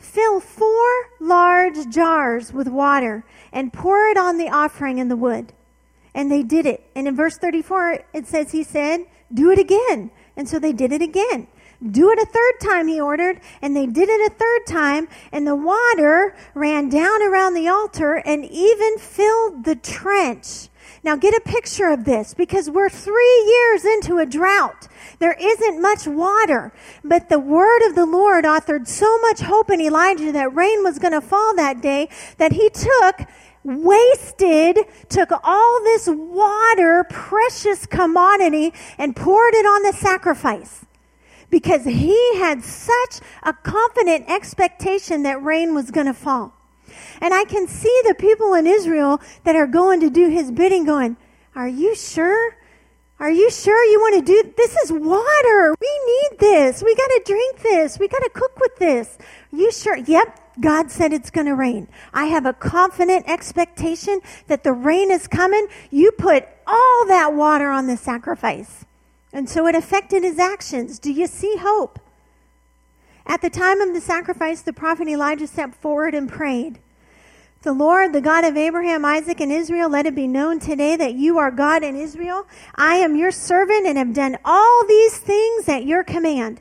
Fill 0.02 0.40
four 0.40 1.10
large 1.20 1.88
jars 1.88 2.52
with 2.52 2.66
water 2.66 3.24
and 3.52 3.72
pour 3.72 4.08
it 4.08 4.16
on 4.16 4.36
the 4.36 4.48
offering 4.48 4.98
in 4.98 5.06
the 5.06 5.16
wood. 5.16 5.52
And 6.12 6.30
they 6.30 6.42
did 6.42 6.66
it. 6.66 6.90
And 6.96 7.06
in 7.06 7.14
verse 7.14 7.38
34, 7.38 8.04
it 8.12 8.26
says, 8.26 8.50
He 8.50 8.64
said, 8.64 9.06
Do 9.32 9.52
it 9.52 9.60
again. 9.60 10.10
And 10.36 10.48
so 10.48 10.58
they 10.58 10.72
did 10.72 10.90
it 10.92 11.02
again. 11.02 11.46
Do 11.88 12.10
it 12.10 12.18
a 12.18 12.26
third 12.26 12.60
time, 12.60 12.88
he 12.88 13.00
ordered. 13.00 13.40
And 13.62 13.76
they 13.76 13.86
did 13.86 14.08
it 14.08 14.32
a 14.32 14.34
third 14.34 14.66
time. 14.66 15.06
And 15.30 15.46
the 15.46 15.54
water 15.54 16.34
ran 16.52 16.88
down 16.88 17.22
around 17.22 17.54
the 17.54 17.68
altar 17.68 18.14
and 18.16 18.44
even 18.44 18.98
filled 18.98 19.64
the 19.64 19.76
trench 19.76 20.68
Now 21.04 21.16
get 21.16 21.34
a 21.34 21.40
picture 21.40 21.88
of 21.88 22.04
this 22.04 22.32
because 22.32 22.70
we're 22.70 22.88
three 22.88 23.44
years 23.46 23.84
into 23.84 24.18
a 24.18 24.26
drought. 24.26 24.86
There 25.18 25.36
isn't 25.38 25.82
much 25.82 26.06
water, 26.06 26.72
but 27.02 27.28
the 27.28 27.40
word 27.40 27.82
of 27.88 27.96
the 27.96 28.06
Lord 28.06 28.44
authored 28.44 28.86
so 28.86 29.18
much 29.18 29.40
hope 29.40 29.70
in 29.70 29.80
Elijah 29.80 30.30
that 30.30 30.54
rain 30.54 30.84
was 30.84 31.00
going 31.00 31.12
to 31.12 31.20
fall 31.20 31.56
that 31.56 31.80
day 31.80 32.08
that 32.38 32.52
he 32.52 32.70
took 32.70 33.28
wasted, 33.64 34.78
took 35.08 35.30
all 35.42 35.82
this 35.84 36.08
water, 36.08 37.04
precious 37.10 37.86
commodity, 37.86 38.72
and 38.98 39.16
poured 39.16 39.54
it 39.54 39.66
on 39.66 39.82
the 39.82 39.92
sacrifice 39.92 40.84
because 41.50 41.84
he 41.84 42.38
had 42.38 42.64
such 42.64 43.20
a 43.42 43.52
confident 43.52 44.28
expectation 44.28 45.24
that 45.24 45.42
rain 45.42 45.74
was 45.74 45.90
going 45.90 46.06
to 46.06 46.14
fall. 46.14 46.54
And 47.22 47.32
I 47.32 47.44
can 47.44 47.68
see 47.68 48.02
the 48.04 48.16
people 48.16 48.52
in 48.54 48.66
Israel 48.66 49.20
that 49.44 49.54
are 49.54 49.68
going 49.68 50.00
to 50.00 50.10
do 50.10 50.28
his 50.28 50.50
bidding 50.50 50.84
going, 50.84 51.16
Are 51.54 51.68
you 51.68 51.94
sure? 51.94 52.56
Are 53.20 53.30
you 53.30 53.48
sure 53.48 53.84
you 53.84 54.00
want 54.00 54.26
to 54.26 54.32
do 54.32 54.52
this? 54.56 54.76
Is 54.82 54.90
water. 54.90 55.74
We 55.80 56.00
need 56.06 56.40
this. 56.40 56.82
We 56.82 56.96
got 56.96 57.06
to 57.06 57.22
drink 57.24 57.62
this. 57.62 58.00
We 58.00 58.08
got 58.08 58.18
to 58.18 58.30
cook 58.34 58.58
with 58.58 58.76
this. 58.76 59.16
Are 59.52 59.56
you 59.56 59.70
sure? 59.70 59.96
Yep. 59.96 60.40
God 60.60 60.90
said 60.90 61.12
it's 61.12 61.30
going 61.30 61.46
to 61.46 61.54
rain. 61.54 61.86
I 62.12 62.24
have 62.24 62.44
a 62.44 62.52
confident 62.52 63.28
expectation 63.28 64.20
that 64.48 64.64
the 64.64 64.72
rain 64.72 65.12
is 65.12 65.28
coming. 65.28 65.68
You 65.92 66.10
put 66.10 66.48
all 66.66 67.06
that 67.06 67.32
water 67.32 67.70
on 67.70 67.86
the 67.86 67.96
sacrifice. 67.96 68.84
And 69.32 69.48
so 69.48 69.68
it 69.68 69.76
affected 69.76 70.24
his 70.24 70.40
actions. 70.40 70.98
Do 70.98 71.12
you 71.12 71.28
see 71.28 71.56
hope? 71.58 72.00
At 73.24 73.40
the 73.40 73.48
time 73.48 73.80
of 73.80 73.94
the 73.94 74.00
sacrifice, 74.00 74.62
the 74.62 74.72
prophet 74.72 75.06
Elijah 75.06 75.46
stepped 75.46 75.76
forward 75.76 76.16
and 76.16 76.28
prayed. 76.28 76.80
The 77.62 77.72
Lord, 77.72 78.12
the 78.12 78.20
God 78.20 78.42
of 78.42 78.56
Abraham, 78.56 79.04
Isaac, 79.04 79.38
and 79.40 79.52
Israel, 79.52 79.88
let 79.88 80.06
it 80.06 80.16
be 80.16 80.26
known 80.26 80.58
today 80.58 80.96
that 80.96 81.14
you 81.14 81.38
are 81.38 81.52
God 81.52 81.84
in 81.84 81.94
Israel. 81.94 82.44
I 82.74 82.96
am 82.96 83.14
your 83.14 83.30
servant 83.30 83.86
and 83.86 83.96
have 83.96 84.12
done 84.12 84.36
all 84.44 84.84
these 84.88 85.16
things 85.18 85.68
at 85.68 85.86
your 85.86 86.02
command. 86.02 86.60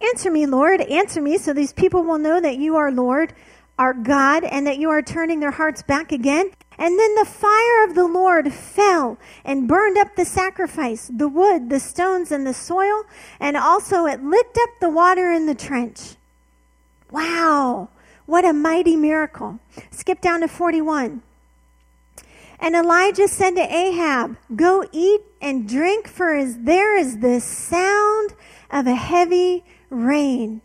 Answer 0.00 0.30
me, 0.30 0.46
Lord, 0.46 0.80
answer 0.80 1.20
me, 1.20 1.38
so 1.38 1.52
these 1.52 1.72
people 1.72 2.04
will 2.04 2.18
know 2.18 2.40
that 2.40 2.56
you 2.56 2.76
are 2.76 2.92
Lord, 2.92 3.32
our 3.76 3.92
God, 3.92 4.44
and 4.44 4.64
that 4.68 4.78
you 4.78 4.90
are 4.90 5.02
turning 5.02 5.40
their 5.40 5.50
hearts 5.50 5.82
back 5.82 6.12
again. 6.12 6.52
And 6.78 6.96
then 6.96 7.14
the 7.16 7.24
fire 7.24 7.84
of 7.84 7.96
the 7.96 8.06
Lord 8.06 8.52
fell 8.52 9.18
and 9.44 9.66
burned 9.66 9.98
up 9.98 10.14
the 10.14 10.24
sacrifice, 10.24 11.10
the 11.12 11.28
wood, 11.28 11.68
the 11.68 11.80
stones, 11.80 12.30
and 12.30 12.46
the 12.46 12.54
soil, 12.54 13.02
and 13.40 13.56
also 13.56 14.06
it 14.06 14.22
licked 14.22 14.56
up 14.56 14.70
the 14.80 14.90
water 14.90 15.32
in 15.32 15.46
the 15.46 15.54
trench. 15.56 16.14
Wow, 17.10 17.88
what 18.26 18.44
a 18.44 18.52
mighty 18.52 18.96
miracle. 18.96 19.58
Skip 19.90 20.20
down 20.20 20.40
to 20.40 20.48
41. 20.48 21.22
And 22.60 22.74
Elijah 22.74 23.28
said 23.28 23.56
to 23.56 23.62
Ahab, 23.62 24.36
Go 24.54 24.86
eat 24.92 25.20
and 25.42 25.68
drink, 25.68 26.08
for 26.08 26.34
as 26.34 26.58
there 26.58 26.96
is 26.96 27.18
the 27.18 27.40
sound 27.40 28.34
of 28.70 28.86
a 28.86 28.94
heavy 28.94 29.64
rain. 29.90 30.62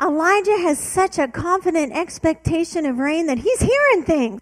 Elijah 0.00 0.58
has 0.58 0.78
such 0.78 1.18
a 1.18 1.28
confident 1.28 1.92
expectation 1.92 2.86
of 2.86 2.98
rain 2.98 3.26
that 3.26 3.38
he's 3.38 3.60
hearing 3.60 4.02
things. 4.02 4.40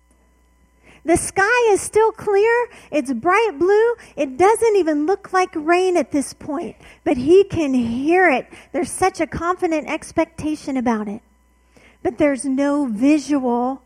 The 1.05 1.17
sky 1.17 1.73
is 1.73 1.81
still 1.81 2.13
clear. 2.13 2.69
It's 2.91 3.13
bright 3.13 3.59
blue. 3.59 3.95
It 4.17 4.37
doesn't 4.37 4.77
even 4.77 5.07
look 5.07 5.33
like 5.33 5.51
rain 5.55 5.97
at 5.97 6.13
this 6.13 6.33
point, 6.33 6.77
but 7.03 7.17
he 7.17 7.45
can 7.45 7.75
hear 7.75 8.31
it. 8.31 8.47
There's 8.73 8.91
such 8.91 9.21
a 9.21 9.27
confident 9.27 9.89
expectation 9.89 10.77
about 10.77 11.09
it. 11.09 11.23
But 12.03 12.19
there's 12.19 12.45
no 12.45 12.87
visual 12.87 13.83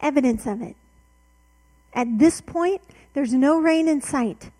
evidence 0.00 0.46
of 0.46 0.62
it. 0.62 0.76
At 1.92 2.18
this 2.18 2.40
point, 2.40 2.80
there's 3.14 3.34
no 3.34 3.58
rain 3.58 3.88
in 3.88 4.00
sight. 4.00 4.50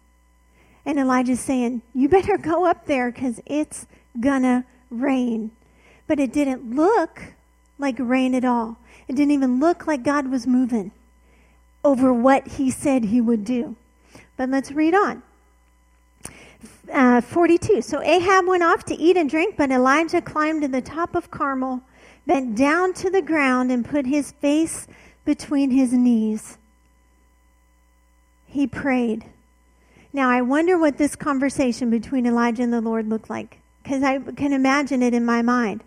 And 0.85 0.99
Elijah's 0.99 1.40
saying, 1.40 1.83
You 1.95 2.09
better 2.09 2.38
go 2.38 2.66
up 2.66 2.87
there 2.87 3.11
because 3.11 3.40
it's 3.47 3.87
gonna 4.19 4.64
rain. 4.90 5.50
But 6.07 6.19
it 6.19 6.33
didn't 6.33 6.75
look 6.75 7.23
like 7.78 7.97
rain 7.99 8.35
at 8.35 8.45
all. 8.45 8.78
It 9.09 9.14
didn't 9.14 9.33
even 9.33 9.61
look 9.61 9.87
like 9.87 10.02
God 10.02 10.28
was 10.28 10.47
moving 10.47 10.92
over 11.85 12.12
what 12.12 12.47
he 12.47 12.71
said 12.71 13.04
he 13.04 13.21
would 13.21 13.45
do. 13.45 13.76
But 14.37 14.49
let's 14.50 14.73
read 14.73 14.95
on. 14.95 15.23
Uh, 16.92 17.21
42. 17.21 17.83
So 17.83 18.02
Ahab 18.02 18.47
went 18.47 18.62
off 18.62 18.85
to 18.87 18.95
eat 18.95 19.16
and 19.16 19.30
drink, 19.30 19.57
but 19.57 19.71
Elijah 19.71 20.21
climbed 20.21 20.62
to 20.62 20.69
the 20.69 20.83
top 20.83 21.14
of 21.14 21.30
Carmel, 21.30 21.83
bent 22.30 22.54
down 22.54 22.92
to 22.94 23.10
the 23.10 23.20
ground, 23.20 23.72
and 23.72 23.84
put 23.84 24.06
his 24.06 24.30
face 24.30 24.87
between 25.25 25.72
his 25.72 25.92
knees. 25.92 26.58
He 28.46 28.68
prayed. 28.68 29.25
Now, 30.12 30.30
I 30.30 30.40
wonder 30.40 30.78
what 30.78 30.96
this 30.96 31.16
conversation 31.16 31.90
between 31.90 32.26
Elijah 32.26 32.62
and 32.62 32.72
the 32.72 32.80
Lord 32.80 33.08
looked 33.08 33.28
like, 33.28 33.58
because 33.82 34.04
I 34.04 34.20
can 34.20 34.52
imagine 34.52 35.02
it 35.02 35.12
in 35.12 35.25
my 35.25 35.42
mind. 35.42 35.82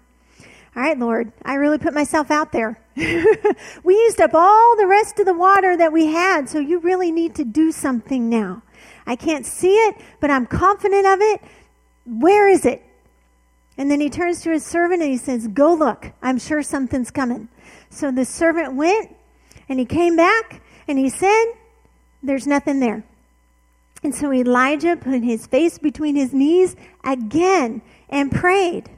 All 0.76 0.84
right, 0.84 1.00
Lord, 1.00 1.32
I 1.46 1.54
really 1.54 1.78
put 1.78 1.94
myself 1.94 2.30
out 2.30 2.52
there. 2.52 2.78
we 2.98 3.94
used 3.94 4.20
up 4.20 4.32
all 4.34 4.76
the 4.76 4.86
rest 4.86 5.20
of 5.20 5.26
the 5.26 5.34
water 5.34 5.78
that 5.78 5.94
we 5.94 6.08
had, 6.08 6.50
so 6.50 6.60
you 6.60 6.80
really 6.80 7.10
need 7.10 7.36
to 7.36 7.46
do 7.46 7.72
something 7.72 8.28
now. 8.28 8.64
I 9.08 9.16
can't 9.16 9.46
see 9.46 9.76
it, 9.76 9.96
but 10.20 10.30
I'm 10.30 10.46
confident 10.48 11.08
of 11.08 11.22
it. 11.22 11.42
Where 12.06 12.50
is 12.50 12.66
it? 12.66 12.84
And 13.78 13.90
then 13.90 14.00
he 14.00 14.10
turns 14.10 14.42
to 14.42 14.52
his 14.52 14.66
servant 14.66 15.02
and 15.02 15.12
he 15.12 15.18
says, 15.18 15.48
Go 15.48 15.74
look. 15.74 16.12
I'm 16.22 16.38
sure 16.38 16.62
something's 16.62 17.12
coming. 17.12 17.50
So 17.90 18.12
the 18.12 18.26
servant 18.26 18.76
went 18.76 19.16
and 19.68 19.80
he 19.80 19.86
came 19.86 20.16
back 20.16 20.62
and 20.88 20.98
he 20.98 21.10
said, 21.10 21.46
There's 22.22 22.46
nothing 22.46 22.80
there. 22.80 23.04
And 24.04 24.14
so 24.14 24.34
Elijah 24.34 24.98
put 24.98 25.24
his 25.24 25.48
face 25.48 25.78
between 25.78 26.16
his 26.16 26.34
knees 26.34 26.76
again 27.04 27.82
and 28.10 28.32
prayed. 28.32 28.90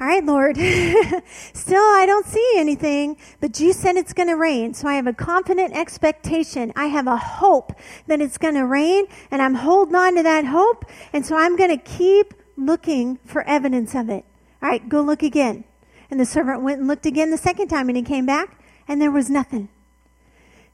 All 0.00 0.08
right, 0.08 0.24
Lord, 0.24 0.56
still 1.52 1.82
I 1.82 2.04
don't 2.04 2.26
see 2.26 2.54
anything, 2.56 3.16
but 3.40 3.60
you 3.60 3.72
said 3.72 3.94
it's 3.94 4.12
going 4.12 4.28
to 4.28 4.34
rain. 4.34 4.74
So 4.74 4.88
I 4.88 4.94
have 4.94 5.06
a 5.06 5.12
confident 5.12 5.72
expectation. 5.72 6.72
I 6.74 6.86
have 6.86 7.06
a 7.06 7.16
hope 7.16 7.72
that 8.08 8.20
it's 8.20 8.36
going 8.36 8.54
to 8.54 8.66
rain, 8.66 9.06
and 9.30 9.40
I'm 9.40 9.54
holding 9.54 9.94
on 9.94 10.16
to 10.16 10.24
that 10.24 10.46
hope. 10.46 10.84
And 11.12 11.24
so 11.24 11.36
I'm 11.36 11.54
going 11.54 11.70
to 11.70 11.82
keep 11.82 12.34
looking 12.56 13.18
for 13.24 13.42
evidence 13.42 13.94
of 13.94 14.08
it. 14.08 14.24
All 14.62 14.68
right, 14.68 14.88
go 14.88 15.00
look 15.00 15.22
again. 15.22 15.64
And 16.10 16.20
the 16.20 16.24
servant 16.24 16.62
went 16.62 16.78
and 16.78 16.88
looked 16.88 17.06
again 17.06 17.30
the 17.30 17.38
second 17.38 17.68
time, 17.68 17.88
and 17.88 17.96
he 17.96 18.02
came 18.02 18.26
back, 18.26 18.60
and 18.86 19.00
there 19.00 19.10
was 19.10 19.30
nothing. 19.30 19.68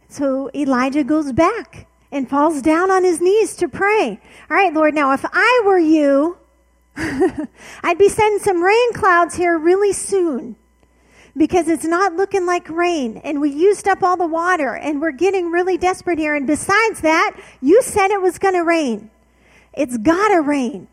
So 0.09 0.51
Elijah 0.55 1.05
goes 1.05 1.33
back 1.33 1.87
and 2.13 2.29
falls 2.29 2.63
down 2.63 2.91
on 2.91 3.05
his 3.05 3.21
knees 3.21 3.55
to 3.57 3.69
pray. 3.69 4.21
All 4.51 4.57
right, 4.57 4.73
Lord, 4.73 4.95
now 4.95 5.13
if 5.13 5.25
I 5.25 5.63
were 5.65 5.79
you, 5.79 6.37
I'd 6.97 7.99
be 7.99 8.09
sending 8.09 8.41
some 8.41 8.63
rain 8.63 8.93
clouds 8.93 9.37
here 9.37 9.57
really 9.57 9.93
soon 9.93 10.57
because 11.37 11.69
it's 11.69 11.85
not 11.85 12.15
looking 12.15 12.47
like 12.47 12.69
rain 12.69 13.19
and 13.19 13.41
we 13.41 13.51
used 13.51 13.87
up 13.87 14.03
all 14.03 14.17
the 14.17 14.27
water 14.27 14.75
and 14.75 15.01
we're 15.01 15.13
getting 15.13 15.51
really 15.51 15.79
desperate 15.79 16.19
here. 16.19 16.35
And 16.35 16.47
besides 16.47 17.01
that, 17.03 17.41
you 17.63 17.81
said 17.83 18.11
it 18.11 18.21
was 18.21 18.39
going 18.39 18.55
to 18.55 18.65
rain. 18.65 19.11
It's 19.73 19.97
got 19.97 20.29
to 20.29 20.41
rain. 20.41 20.89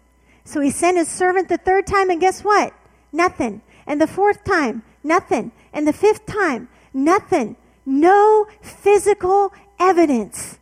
So 0.47 0.61
he 0.61 0.71
sent 0.71 0.97
his 0.97 1.09
servant 1.09 1.49
the 1.49 1.57
third 1.57 1.85
time 1.85 2.09
and 2.09 2.21
guess 2.21 2.41
what? 2.41 2.73
Nothing. 3.11 3.61
And 3.85 3.99
the 3.99 4.07
fourth 4.07 4.45
time, 4.45 4.81
nothing. 5.03 5.51
And 5.73 5.85
the 5.85 5.93
fifth 5.93 6.25
time, 6.25 6.69
nothing. 6.93 7.57
No 7.85 8.47
physical 8.61 9.53
evidence 9.77 10.57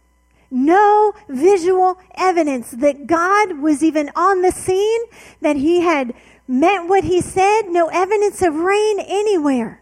no 0.51 1.13
visual 1.27 1.97
evidence 2.15 2.71
that 2.71 3.07
God 3.07 3.59
was 3.59 3.83
even 3.83 4.09
on 4.15 4.41
the 4.41 4.51
scene, 4.51 5.01
that 5.41 5.57
he 5.57 5.81
had 5.81 6.13
meant 6.47 6.87
what 6.87 7.03
he 7.03 7.19
said, 7.19 7.63
no 7.67 7.87
evidence 7.87 8.41
of 8.41 8.55
rain 8.55 8.99
anywhere. 9.01 9.81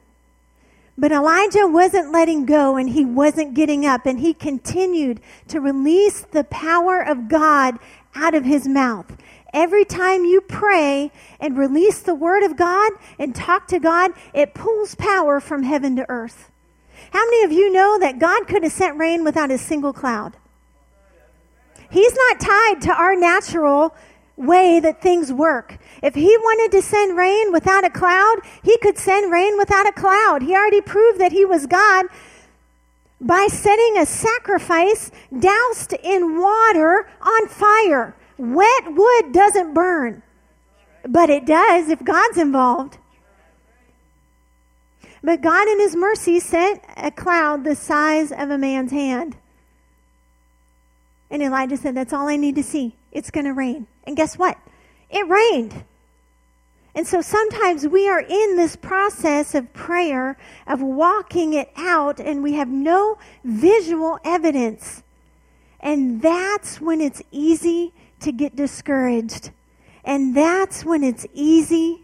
But 0.98 1.12
Elijah 1.12 1.68
wasn't 1.68 2.12
letting 2.12 2.46
go 2.46 2.76
and 2.76 2.90
he 2.90 3.06
wasn't 3.06 3.54
getting 3.54 3.86
up 3.86 4.06
and 4.06 4.20
he 4.20 4.34
continued 4.34 5.20
to 5.48 5.60
release 5.60 6.22
the 6.22 6.44
power 6.46 7.02
of 7.02 7.28
God 7.28 7.78
out 8.16 8.34
of 8.34 8.46
his 8.46 8.68
mouth. 8.68 9.18
Every 9.54 9.86
time 9.86 10.26
you 10.26 10.42
pray 10.42 11.12
and 11.40 11.58
release 11.58 12.02
the 12.02 12.16
word 12.16 12.44
of 12.44 12.58
God 12.58 12.92
and 13.20 13.36
talk 13.36 13.68
to 13.68 13.80
God, 13.80 14.12
it 14.34 14.56
pulls 14.56 14.96
power 14.96 15.40
from 15.40 15.64
heaven 15.64 15.96
to 15.98 16.10
earth. 16.10 16.50
How 17.12 17.24
many 17.26 17.44
of 17.44 17.52
you 17.52 17.72
know 17.72 18.00
that 18.00 18.18
God 18.18 18.48
could 18.48 18.64
have 18.64 18.72
sent 18.72 18.98
rain 18.98 19.24
without 19.24 19.52
a 19.52 19.58
single 19.60 19.94
cloud? 19.94 20.36
He's 21.92 22.16
not 22.16 22.40
tied 22.40 22.82
to 22.82 22.94
our 22.94 23.16
natural 23.16 23.96
way 24.36 24.80
that 24.80 25.02
things 25.02 25.32
work. 25.32 25.78
If 26.02 26.16
he 26.16 26.36
wanted 26.38 26.76
to 26.76 26.82
send 26.82 27.16
rain 27.16 27.52
without 27.52 27.84
a 27.84 27.92
cloud, 27.92 28.38
he 28.64 28.78
could 28.80 28.98
send 28.98 29.32
rain 29.32 29.58
without 29.60 29.88
a 29.88 29.92
cloud. 29.92 30.42
He 30.42 30.56
already 30.56 30.82
proved 30.82 31.20
that 31.20 31.32
he 31.32 31.46
was 31.46 31.68
God 31.68 32.08
by 33.24 33.48
setting 33.50 33.98
a 33.98 34.06
sacrifice 34.06 35.12
doused 35.38 35.94
in 36.04 36.40
water 36.40 37.08
on 37.22 37.48
fire. 37.48 38.16
Wet 38.38 38.94
wood 38.94 39.32
doesn't 39.32 39.74
burn, 39.74 40.22
but 41.08 41.30
it 41.30 41.46
does 41.46 41.90
if 41.90 42.04
God's 42.04 42.38
involved. 42.38 42.98
But 45.24 45.42
God, 45.42 45.68
in 45.70 45.80
His 45.80 45.96
mercy, 45.96 46.40
sent 46.40 46.84
a 46.98 47.10
cloud 47.10 47.64
the 47.64 47.76
size 47.76 48.32
of 48.32 48.50
a 48.50 48.58
man's 48.58 48.92
hand. 48.92 49.38
And 51.32 51.42
Elijah 51.42 51.78
said, 51.78 51.96
That's 51.96 52.12
all 52.12 52.28
I 52.28 52.36
need 52.36 52.56
to 52.56 52.64
see. 52.64 52.96
It's 53.12 53.32
going 53.32 53.46
to 53.46 53.54
rain. 53.54 53.88
And 54.04 54.18
guess 54.18 54.38
what? 54.38 54.58
It 55.10 55.28
rained. 55.28 55.86
And 56.96 57.08
so 57.08 57.22
sometimes 57.22 57.88
we 57.88 58.08
are 58.08 58.20
in 58.20 58.56
this 58.56 58.76
process 58.76 59.56
of 59.56 59.74
prayer, 59.74 60.38
of 60.68 60.82
walking 60.82 61.54
it 61.54 61.72
out, 61.76 62.20
and 62.20 62.44
we 62.44 62.54
have 62.54 62.68
no 62.68 63.18
visual 63.44 64.20
evidence. 64.24 65.02
And 65.80 66.22
that's 66.22 66.80
when 66.80 67.02
it's 67.02 67.22
easy 67.32 67.94
to 68.20 68.32
get 68.32 68.56
discouraged. 68.56 69.50
And 70.04 70.36
that's 70.36 70.86
when 70.86 71.04
it's 71.04 71.26
easy 71.34 72.02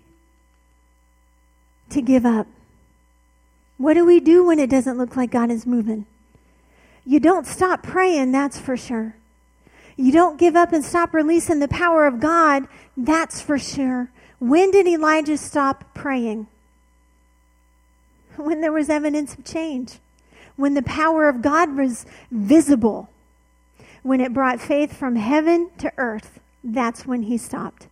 to 1.89 2.01
give 2.01 2.25
up. 2.25 2.47
What 3.77 3.93
do 3.93 4.05
we 4.05 4.19
do 4.19 4.45
when 4.45 4.59
it 4.59 4.69
doesn't 4.69 4.97
look 4.97 5.15
like 5.15 5.31
God 5.31 5.51
is 5.51 5.65
moving? 5.65 6.05
You 7.05 7.19
don't 7.19 7.47
stop 7.47 7.83
praying, 7.83 8.31
that's 8.31 8.59
for 8.59 8.75
sure. 8.75 9.15
You 9.95 10.11
don't 10.11 10.37
give 10.37 10.55
up 10.55 10.73
and 10.73 10.83
stop 10.83 11.13
releasing 11.13 11.59
the 11.59 11.67
power 11.67 12.05
of 12.05 12.19
God, 12.19 12.67
that's 12.97 13.41
for 13.41 13.57
sure. 13.57 14.09
When 14.39 14.71
did 14.71 14.87
Elijah 14.87 15.37
stop 15.37 15.93
praying? 15.93 16.47
When 18.37 18.61
there 18.61 18.71
was 18.71 18.89
evidence 18.89 19.33
of 19.33 19.43
change. 19.43 19.99
When 20.55 20.73
the 20.73 20.81
power 20.81 21.27
of 21.27 21.41
God 21.41 21.75
was 21.75 22.05
visible. 22.31 23.09
When 24.01 24.21
it 24.21 24.33
brought 24.33 24.61
faith 24.61 24.97
from 24.97 25.17
heaven 25.17 25.69
to 25.79 25.91
earth. 25.97 26.39
That's 26.63 27.05
when 27.05 27.23
he 27.23 27.37
stopped. 27.37 27.87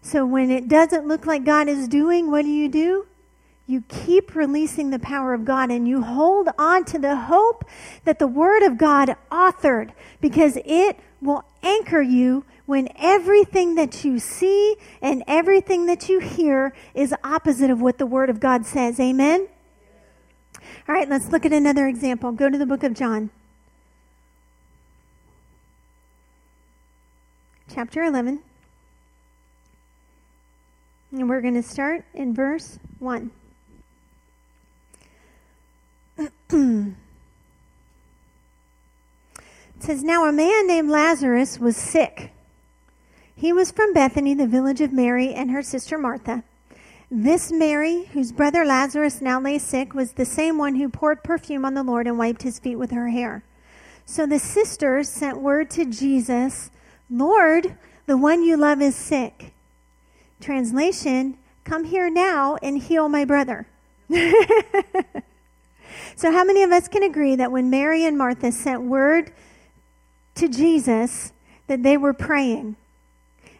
So 0.00 0.24
when 0.24 0.50
it 0.50 0.68
doesn't 0.68 1.06
look 1.06 1.26
like 1.26 1.44
God 1.44 1.68
is 1.68 1.88
doing, 1.88 2.30
what 2.30 2.42
do 2.42 2.50
you 2.50 2.68
do? 2.68 3.06
You 3.66 3.82
keep 3.88 4.36
releasing 4.36 4.90
the 4.90 4.98
power 4.98 5.34
of 5.34 5.44
God 5.44 5.70
and 5.70 5.88
you 5.88 6.02
hold 6.02 6.48
on 6.56 6.84
to 6.86 6.98
the 6.98 7.16
hope 7.16 7.64
that 8.04 8.20
the 8.20 8.28
Word 8.28 8.62
of 8.62 8.78
God 8.78 9.16
authored 9.30 9.90
because 10.20 10.56
it 10.64 11.00
will 11.20 11.44
anchor 11.62 12.00
you 12.00 12.44
when 12.66 12.88
everything 12.96 13.76
that 13.76 14.04
you 14.04 14.18
see 14.18 14.76
and 15.00 15.22
everything 15.26 15.86
that 15.86 16.08
you 16.08 16.18
hear 16.18 16.74
is 16.94 17.14
opposite 17.24 17.70
of 17.70 17.80
what 17.80 17.98
the 17.98 18.06
Word 18.06 18.28
of 18.28 18.40
God 18.40 18.66
says. 18.66 19.00
Amen? 19.00 19.48
All 20.88 20.94
right, 20.94 21.08
let's 21.08 21.30
look 21.30 21.46
at 21.46 21.52
another 21.52 21.86
example. 21.86 22.32
Go 22.32 22.50
to 22.50 22.58
the 22.58 22.66
book 22.66 22.82
of 22.82 22.94
John. 22.94 23.30
Chapter 27.72 28.02
11. 28.02 28.40
And 31.12 31.28
we're 31.28 31.40
going 31.40 31.54
to 31.54 31.62
start 31.62 32.04
in 32.14 32.34
verse 32.34 32.78
1. 32.98 33.30
it 36.18 36.94
says, 39.78 40.02
Now 40.02 40.26
a 40.26 40.32
man 40.32 40.66
named 40.66 40.90
Lazarus 40.90 41.58
was 41.58 41.76
sick. 41.76 42.32
He 43.36 43.52
was 43.52 43.70
from 43.70 43.92
Bethany, 43.92 44.34
the 44.34 44.46
village 44.46 44.80
of 44.80 44.92
Mary 44.92 45.32
and 45.32 45.50
her 45.50 45.62
sister 45.62 45.98
Martha. 45.98 46.42
This 47.10 47.52
Mary, 47.52 48.06
whose 48.06 48.32
brother 48.32 48.64
Lazarus 48.64 49.20
now 49.20 49.40
lay 49.40 49.58
sick, 49.58 49.94
was 49.94 50.12
the 50.12 50.24
same 50.24 50.58
one 50.58 50.74
who 50.74 50.88
poured 50.88 51.22
perfume 51.22 51.64
on 51.64 51.74
the 51.74 51.84
Lord 51.84 52.06
and 52.06 52.18
wiped 52.18 52.42
his 52.42 52.58
feet 52.58 52.76
with 52.76 52.90
her 52.90 53.10
hair. 53.10 53.44
So 54.04 54.26
the 54.26 54.38
sisters 54.38 55.08
sent 55.08 55.40
word 55.40 55.70
to 55.70 55.84
Jesus, 55.84 56.70
Lord, 57.10 57.76
the 58.06 58.16
one 58.16 58.42
you 58.42 58.56
love 58.56 58.80
is 58.80 58.96
sick. 58.96 59.52
Translation, 60.40 61.38
come 61.64 61.84
here 61.84 62.10
now 62.10 62.56
and 62.62 62.78
heal 62.78 63.08
my 63.08 63.24
brother. 63.24 63.68
So, 66.16 66.32
how 66.32 66.44
many 66.44 66.62
of 66.62 66.72
us 66.72 66.88
can 66.88 67.02
agree 67.02 67.36
that 67.36 67.52
when 67.52 67.68
Mary 67.68 68.06
and 68.06 68.16
Martha 68.16 68.50
sent 68.50 68.82
word 68.82 69.32
to 70.36 70.48
Jesus 70.48 71.32
that 71.66 71.82
they 71.82 71.98
were 71.98 72.14
praying? 72.14 72.76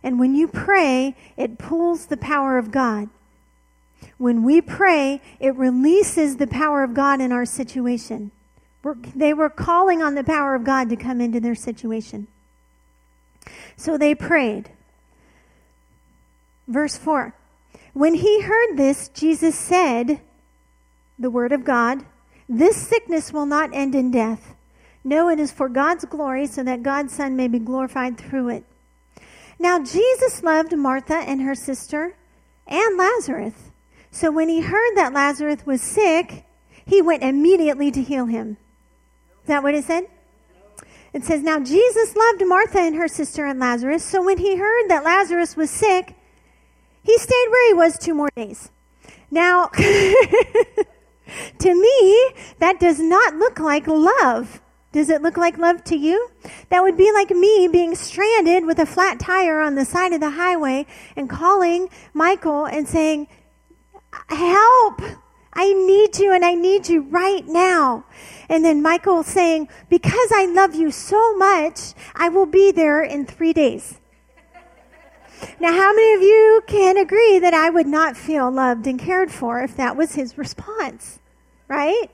And 0.03 0.19
when 0.19 0.35
you 0.35 0.49
pray, 0.49 1.17
it 1.37 1.59
pulls 1.59 2.07
the 2.07 2.17
power 2.17 2.59
of 2.59 2.71
God. 2.71 3.09
When 4.19 4.45
we 4.45 4.61
pray, 4.61 5.21
it 5.41 5.55
releases 5.57 6.37
the 6.37 6.47
power 6.47 6.83
of 6.83 6.95
God 6.95 7.21
in 7.21 7.33
our 7.33 7.45
situation. 7.45 8.31
We're, 8.83 8.97
they 9.15 9.35
were 9.35 9.51
calling 9.51 10.03
on 10.03 10.15
the 10.15 10.25
power 10.25 10.55
of 10.55 10.65
God 10.65 10.89
to 10.91 10.97
come 10.97 11.21
into 11.21 11.41
their 11.41 11.55
situation. 11.55 12.29
So 13.77 13.99
they 13.99 14.15
prayed. 14.15 14.71
Verse 16.69 16.97
4 16.97 17.35
When 17.93 18.15
he 18.15 18.43
heard 18.43 18.77
this, 18.77 19.09
Jesus 19.09 19.59
said, 19.59 20.21
The 21.19 21.31
word 21.31 21.53
of 21.53 21.65
God, 21.65 22.05
this 22.49 22.77
sickness 22.77 23.33
will 23.33 23.47
not 23.47 23.75
end 23.75 23.95
in 23.95 24.11
death. 24.11 24.55
No, 25.05 25.29
it 25.29 25.39
is 25.39 25.53
for 25.53 25.69
God's 25.69 26.05
glory, 26.05 26.47
so 26.47 26.63
that 26.65 26.83
God's 26.83 27.13
Son 27.13 27.37
may 27.37 27.49
be 27.49 27.59
glorified 27.59 28.19
through 28.19 28.49
it. 28.49 28.65
Now, 29.59 29.83
Jesus 29.83 30.43
loved 30.43 30.77
Martha 30.77 31.15
and 31.15 31.43
her 31.43 31.55
sister 31.55 32.15
and 32.67 32.99
Lazarus. 32.99 33.55
So 34.11 34.31
when 34.31 34.49
he 34.49 34.61
heard 34.61 34.97
that 34.97 35.13
Lazarus 35.13 35.65
was 35.65 35.81
sick, 35.81 36.45
he 36.85 37.03
went 37.03 37.23
immediately 37.23 37.91
to 37.91 38.03
heal 38.03 38.27
him. 38.27 38.57
Is 39.43 39.49
that 39.49 39.63
what 39.63 39.75
it 39.75 39.85
said? 39.85 40.05
It 41.13 41.25
says, 41.25 41.43
Now 41.43 41.61
Jesus 41.61 42.15
loved 42.15 42.47
Martha 42.47 42.81
and 42.81 42.97
her 42.97 43.09
sister 43.09 43.47
and 43.47 43.59
Lazarus. 43.59 44.05
So 44.05 44.23
when 44.25 44.39
he 44.39 44.57
heard 44.57 44.89
that 44.89 45.05
Lazarus 45.05 45.57
was 45.57 45.71
sick, 45.71 46.15
he 47.03 47.19
stayed 47.19 47.47
where 47.51 47.69
he 47.69 47.75
was 47.75 47.99
two 47.99 48.15
more 48.15 48.31
days. 48.37 48.71
Now, 49.31 49.71
To 51.59 51.75
me, 51.75 52.33
that 52.59 52.79
does 52.79 53.01
not 53.01 53.35
look 53.37 53.59
like 53.59 53.87
love. 53.87 54.61
Does 54.97 55.11
it 55.11 55.21
look 55.21 55.37
like 55.37 55.59
love 55.59 55.85
to 55.85 55.95
you? 55.95 56.31
That 56.71 56.83
would 56.83 56.97
be 56.97 57.13
like 57.13 57.29
me 57.29 57.69
being 57.71 57.95
stranded 57.95 58.65
with 58.65 58.79
a 58.79 58.87
flat 58.87 59.21
tire 59.21 59.61
on 59.61 59.75
the 59.75 59.85
side 59.85 60.15
of 60.15 60.21
the 60.21 60.31
highway 60.31 60.87
and 61.15 61.29
calling 61.29 61.91
Michael 62.15 62.65
and 62.65 62.89
saying, 62.89 63.29
Help! 64.31 65.03
I 65.53 65.75
need 65.75 66.19
you 66.19 66.33
and 66.33 66.43
I 66.43 66.55
need 66.55 66.89
you 66.89 67.03
right 67.03 67.47
now. 67.47 68.07
And 68.49 68.65
then 68.65 68.81
Michael 68.81 69.23
saying, 69.23 69.69
Because 69.91 70.33
I 70.33 70.47
love 70.47 70.75
you 70.75 70.91
so 70.91 71.37
much, 71.37 71.93
I 72.15 72.31
will 72.31 72.47
be 72.47 72.73
there 72.73 73.03
in 73.03 73.27
three 73.27 73.53
days. 73.53 74.01
Now, 75.61 75.73
how 75.73 75.93
many 75.93 76.15
of 76.15 76.23
you 76.23 76.63
can 76.67 76.97
agree 76.97 77.39
that 77.39 77.53
I 77.53 77.69
would 77.69 77.87
not 77.87 78.17
feel 78.17 78.51
loved 78.51 78.87
and 78.87 78.99
cared 78.99 79.31
for 79.31 79.61
if 79.61 79.77
that 79.77 79.95
was 79.95 80.15
his 80.15 80.39
response? 80.39 81.19
Right? 81.69 82.11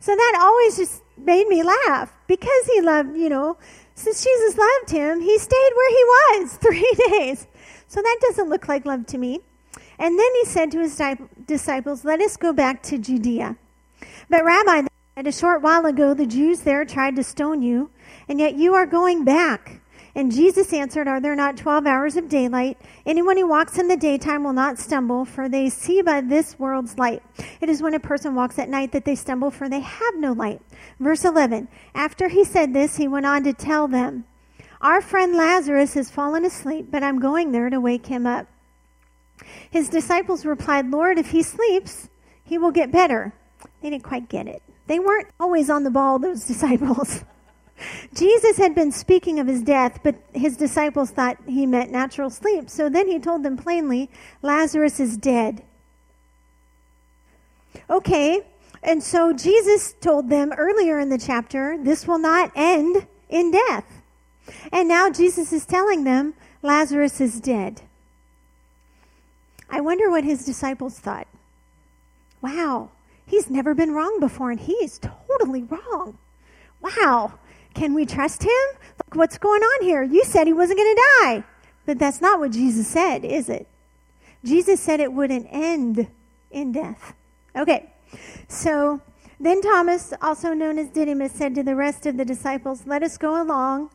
So 0.00 0.16
that 0.16 0.38
always 0.40 0.76
just 0.76 1.03
made 1.16 1.48
me 1.48 1.62
laugh 1.62 2.12
because 2.26 2.66
he 2.66 2.80
loved, 2.80 3.16
you 3.16 3.28
know, 3.28 3.56
since 3.94 4.24
Jesus 4.24 4.56
loved 4.56 4.90
him, 4.90 5.20
he 5.20 5.38
stayed 5.38 5.70
where 5.74 5.90
he 5.90 6.04
was 6.04 6.52
three 6.56 6.94
days. 7.10 7.46
So 7.86 8.02
that 8.02 8.18
doesn't 8.22 8.48
look 8.48 8.68
like 8.68 8.84
love 8.84 9.06
to 9.06 9.18
me. 9.18 9.40
And 9.98 10.18
then 10.18 10.34
he 10.34 10.44
said 10.46 10.72
to 10.72 10.80
his 10.80 11.00
disciples, 11.46 12.04
Let 12.04 12.20
us 12.20 12.36
go 12.36 12.52
back 12.52 12.82
to 12.84 12.98
Judea. 12.98 13.56
But, 14.28 14.44
Rabbi, 14.44 14.88
a 15.16 15.32
short 15.32 15.62
while 15.62 15.86
ago 15.86 16.12
the 16.12 16.26
Jews 16.26 16.60
there 16.60 16.84
tried 16.84 17.16
to 17.16 17.22
stone 17.22 17.62
you, 17.62 17.90
and 18.28 18.40
yet 18.40 18.56
you 18.56 18.74
are 18.74 18.86
going 18.86 19.24
back. 19.24 19.80
And 20.16 20.30
Jesus 20.30 20.72
answered, 20.72 21.08
Are 21.08 21.20
there 21.20 21.34
not 21.34 21.56
twelve 21.56 21.86
hours 21.86 22.16
of 22.16 22.28
daylight? 22.28 22.80
Anyone 23.04 23.36
who 23.36 23.48
walks 23.48 23.78
in 23.78 23.88
the 23.88 23.96
daytime 23.96 24.44
will 24.44 24.52
not 24.52 24.78
stumble, 24.78 25.24
for 25.24 25.48
they 25.48 25.68
see 25.68 26.02
by 26.02 26.20
this 26.20 26.56
world's 26.58 26.98
light. 26.98 27.22
It 27.60 27.68
is 27.68 27.82
when 27.82 27.94
a 27.94 28.00
person 28.00 28.34
walks 28.34 28.58
at 28.58 28.68
night 28.68 28.92
that 28.92 29.04
they 29.04 29.16
stumble, 29.16 29.50
for 29.50 29.68
they 29.68 29.80
have 29.80 30.14
no 30.16 30.32
light. 30.32 30.62
Verse 31.00 31.24
11 31.24 31.68
After 31.94 32.28
he 32.28 32.44
said 32.44 32.72
this, 32.72 32.96
he 32.96 33.08
went 33.08 33.26
on 33.26 33.42
to 33.42 33.52
tell 33.52 33.88
them, 33.88 34.24
Our 34.80 35.00
friend 35.00 35.34
Lazarus 35.34 35.94
has 35.94 36.10
fallen 36.10 36.44
asleep, 36.44 36.88
but 36.90 37.02
I'm 37.02 37.18
going 37.18 37.50
there 37.50 37.68
to 37.68 37.80
wake 37.80 38.06
him 38.06 38.24
up. 38.26 38.46
His 39.70 39.88
disciples 39.88 40.46
replied, 40.46 40.90
Lord, 40.90 41.18
if 41.18 41.30
he 41.30 41.42
sleeps, 41.42 42.08
he 42.44 42.56
will 42.56 42.70
get 42.70 42.92
better. 42.92 43.32
They 43.80 43.90
didn't 43.90 44.04
quite 44.04 44.28
get 44.28 44.46
it. 44.46 44.62
They 44.86 45.00
weren't 45.00 45.28
always 45.40 45.70
on 45.70 45.82
the 45.82 45.90
ball, 45.90 46.20
those 46.20 46.44
disciples. 46.46 47.24
Jesus 48.14 48.56
had 48.56 48.74
been 48.74 48.92
speaking 48.92 49.40
of 49.40 49.46
his 49.46 49.62
death, 49.62 50.00
but 50.02 50.14
his 50.32 50.56
disciples 50.56 51.10
thought 51.10 51.36
he 51.46 51.66
meant 51.66 51.90
natural 51.90 52.30
sleep. 52.30 52.70
So 52.70 52.88
then 52.88 53.08
he 53.08 53.18
told 53.18 53.42
them 53.42 53.56
plainly, 53.56 54.10
Lazarus 54.42 55.00
is 55.00 55.16
dead. 55.16 55.62
Okay, 57.90 58.42
and 58.82 59.02
so 59.02 59.32
Jesus 59.32 59.94
told 60.00 60.30
them 60.30 60.52
earlier 60.52 60.98
in 60.98 61.08
the 61.08 61.18
chapter, 61.18 61.76
this 61.82 62.06
will 62.06 62.18
not 62.18 62.52
end 62.54 63.06
in 63.28 63.50
death. 63.50 64.02
And 64.72 64.88
now 64.88 65.10
Jesus 65.10 65.52
is 65.52 65.66
telling 65.66 66.04
them, 66.04 66.34
Lazarus 66.62 67.20
is 67.20 67.40
dead. 67.40 67.82
I 69.68 69.80
wonder 69.80 70.10
what 70.10 70.24
his 70.24 70.44
disciples 70.44 70.98
thought. 70.98 71.26
Wow, 72.40 72.90
he's 73.26 73.50
never 73.50 73.74
been 73.74 73.92
wrong 73.92 74.20
before, 74.20 74.50
and 74.50 74.60
he's 74.60 74.98
totally 74.98 75.62
wrong. 75.62 76.18
Wow, 76.80 77.34
can 77.74 77.94
we 77.94 78.06
trust 78.06 78.42
him? 78.42 78.50
Look, 78.98 79.14
what's 79.14 79.38
going 79.38 79.62
on 79.62 79.84
here? 79.84 80.02
You 80.02 80.24
said 80.24 80.46
he 80.46 80.52
wasn't 80.52 80.78
going 80.78 80.94
to 80.94 81.02
die. 81.20 81.44
But 81.86 81.98
that's 81.98 82.20
not 82.20 82.40
what 82.40 82.52
Jesus 82.52 82.86
said, 82.86 83.24
is 83.24 83.48
it? 83.48 83.66
Jesus 84.44 84.80
said 84.80 85.00
it 85.00 85.12
wouldn't 85.12 85.46
end 85.50 86.08
in 86.50 86.72
death. 86.72 87.14
Okay, 87.56 87.90
so 88.48 89.00
then 89.40 89.60
Thomas, 89.60 90.12
also 90.22 90.54
known 90.54 90.78
as 90.78 90.88
Didymus, 90.88 91.32
said 91.32 91.54
to 91.54 91.62
the 91.62 91.74
rest 91.74 92.06
of 92.06 92.16
the 92.16 92.24
disciples, 92.24 92.86
Let 92.86 93.02
us 93.02 93.18
go 93.18 93.40
along 93.42 93.90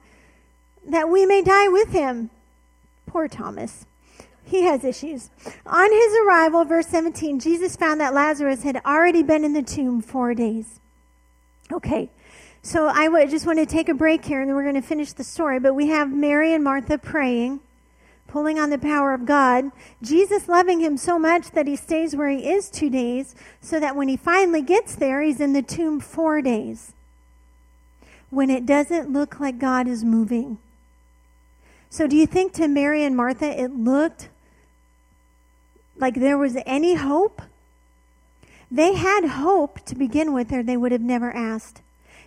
that 0.87 1.09
we 1.09 1.25
may 1.25 1.41
die 1.41 1.67
with 1.67 1.91
him. 1.91 2.29
Poor 3.05 3.27
Thomas. 3.27 3.85
He 4.43 4.63
has 4.63 4.83
issues. 4.83 5.29
On 5.65 5.91
his 5.91 6.13
arrival, 6.25 6.65
verse 6.65 6.87
17, 6.87 7.39
Jesus 7.39 7.75
found 7.75 8.01
that 8.01 8.13
Lazarus 8.13 8.63
had 8.63 8.81
already 8.85 9.21
been 9.21 9.43
in 9.43 9.53
the 9.53 9.61
tomb 9.61 10.01
four 10.01 10.33
days. 10.33 10.79
Okay, 11.71 12.09
so 12.61 12.87
I 12.87 13.25
just 13.25 13.45
want 13.45 13.59
to 13.59 13.65
take 13.65 13.89
a 13.89 13.93
break 13.93 14.25
here 14.25 14.41
and 14.41 14.49
then 14.49 14.55
we're 14.55 14.63
going 14.63 14.75
to 14.75 14.81
finish 14.81 15.13
the 15.13 15.23
story. 15.23 15.59
But 15.59 15.75
we 15.75 15.87
have 15.87 16.11
Mary 16.11 16.53
and 16.53 16.63
Martha 16.63 16.97
praying, 16.97 17.61
pulling 18.27 18.59
on 18.59 18.69
the 18.69 18.77
power 18.77 19.13
of 19.13 19.25
God. 19.25 19.71
Jesus 20.01 20.47
loving 20.47 20.81
him 20.81 20.97
so 20.97 21.17
much 21.17 21.51
that 21.51 21.67
he 21.67 21.75
stays 21.75 22.15
where 22.15 22.29
he 22.29 22.49
is 22.49 22.69
two 22.69 22.89
days, 22.89 23.35
so 23.61 23.79
that 23.79 23.95
when 23.95 24.07
he 24.07 24.17
finally 24.17 24.61
gets 24.61 24.95
there, 24.95 25.21
he's 25.21 25.39
in 25.39 25.53
the 25.53 25.61
tomb 25.61 25.99
four 25.99 26.41
days. 26.41 26.93
When 28.29 28.49
it 28.49 28.65
doesn't 28.65 29.11
look 29.11 29.39
like 29.39 29.57
God 29.57 29.87
is 29.87 30.03
moving. 30.03 30.59
So, 31.89 32.05
do 32.05 32.15
you 32.15 32.27
think 32.27 32.53
to 32.53 32.67
Mary 32.67 33.03
and 33.03 33.17
Martha 33.17 33.59
it 33.59 33.71
looked 33.71 34.29
like 35.97 36.13
there 36.13 36.37
was 36.37 36.55
any 36.67 36.93
hope? 36.93 37.41
They 38.69 38.93
had 38.93 39.25
hope 39.25 39.83
to 39.85 39.95
begin 39.95 40.31
with, 40.31 40.51
or 40.53 40.61
they 40.61 40.77
would 40.77 40.91
have 40.91 41.01
never 41.01 41.35
asked. 41.35 41.81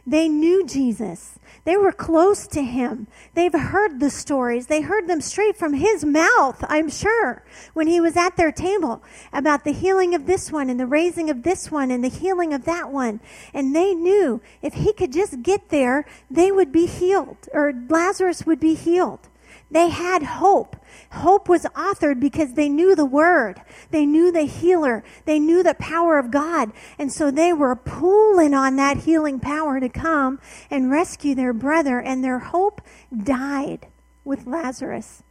They 0.06 0.28
knew 0.28 0.66
Jesus. 0.66 1.38
They 1.64 1.76
were 1.76 1.92
close 1.92 2.48
to 2.48 2.62
him. 2.62 3.06
They've 3.34 3.52
heard 3.52 4.00
the 4.00 4.10
stories. 4.10 4.66
They 4.66 4.80
heard 4.80 5.06
them 5.06 5.20
straight 5.20 5.56
from 5.56 5.74
his 5.74 6.04
mouth, 6.04 6.64
I'm 6.68 6.88
sure, 6.88 7.44
when 7.72 7.86
he 7.86 8.00
was 8.00 8.16
at 8.16 8.36
their 8.36 8.50
table 8.50 9.02
about 9.32 9.62
the 9.62 9.72
healing 9.72 10.12
of 10.14 10.26
this 10.26 10.50
one 10.50 10.68
and 10.68 10.80
the 10.80 10.86
raising 10.86 11.30
of 11.30 11.44
this 11.44 11.70
one 11.70 11.92
and 11.92 12.02
the 12.02 12.08
healing 12.08 12.52
of 12.52 12.64
that 12.64 12.90
one. 12.90 13.20
And 13.54 13.76
they 13.76 13.94
knew 13.94 14.40
if 14.60 14.74
he 14.74 14.92
could 14.92 15.12
just 15.12 15.42
get 15.42 15.68
there, 15.68 16.04
they 16.28 16.50
would 16.50 16.72
be 16.72 16.86
healed, 16.86 17.48
or 17.52 17.72
Lazarus 17.88 18.44
would 18.44 18.58
be 18.58 18.74
healed. 18.74 19.28
They 19.72 19.88
had 19.88 20.22
hope. 20.22 20.76
Hope 21.12 21.48
was 21.48 21.64
authored 21.74 22.20
because 22.20 22.52
they 22.52 22.68
knew 22.68 22.94
the 22.94 23.06
word. 23.06 23.62
They 23.90 24.04
knew 24.04 24.30
the 24.30 24.42
healer. 24.42 25.02
They 25.24 25.38
knew 25.38 25.62
the 25.62 25.74
power 25.74 26.18
of 26.18 26.30
God. 26.30 26.72
And 26.98 27.10
so 27.10 27.30
they 27.30 27.54
were 27.54 27.74
pulling 27.74 28.52
on 28.52 28.76
that 28.76 28.98
healing 28.98 29.40
power 29.40 29.80
to 29.80 29.88
come 29.88 30.40
and 30.70 30.90
rescue 30.90 31.34
their 31.34 31.54
brother. 31.54 31.98
And 32.00 32.22
their 32.22 32.38
hope 32.38 32.82
died 33.16 33.86
with 34.24 34.46
Lazarus. 34.46 35.22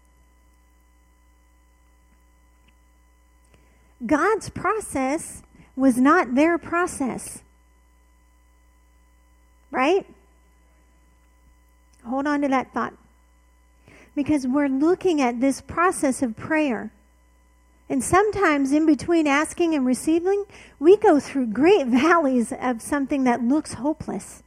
God's 4.04 4.50
process 4.50 5.44
was 5.76 5.98
not 5.98 6.34
their 6.34 6.58
process. 6.58 7.44
Right? 9.70 10.08
Hold 12.08 12.26
on 12.26 12.42
to 12.42 12.48
that 12.48 12.74
thought 12.74 12.94
because 14.16 14.46
we're 14.46 14.68
looking 14.68 15.22
at 15.22 15.40
this 15.40 15.62
process 15.62 16.22
of 16.22 16.36
prayer. 16.36 16.92
And 17.90 18.04
sometimes 18.04 18.72
in 18.72 18.86
between 18.86 19.28
asking 19.28 19.76
and 19.76 19.86
receiving, 19.86 20.46
we 20.80 20.98
go 20.98 21.20
through 21.20 21.48
great 21.48 21.88
valleys 21.88 22.54
of 22.60 22.82
something 22.82 23.24
that 23.26 23.44
looks 23.44 23.74
hopeless. 23.74 24.44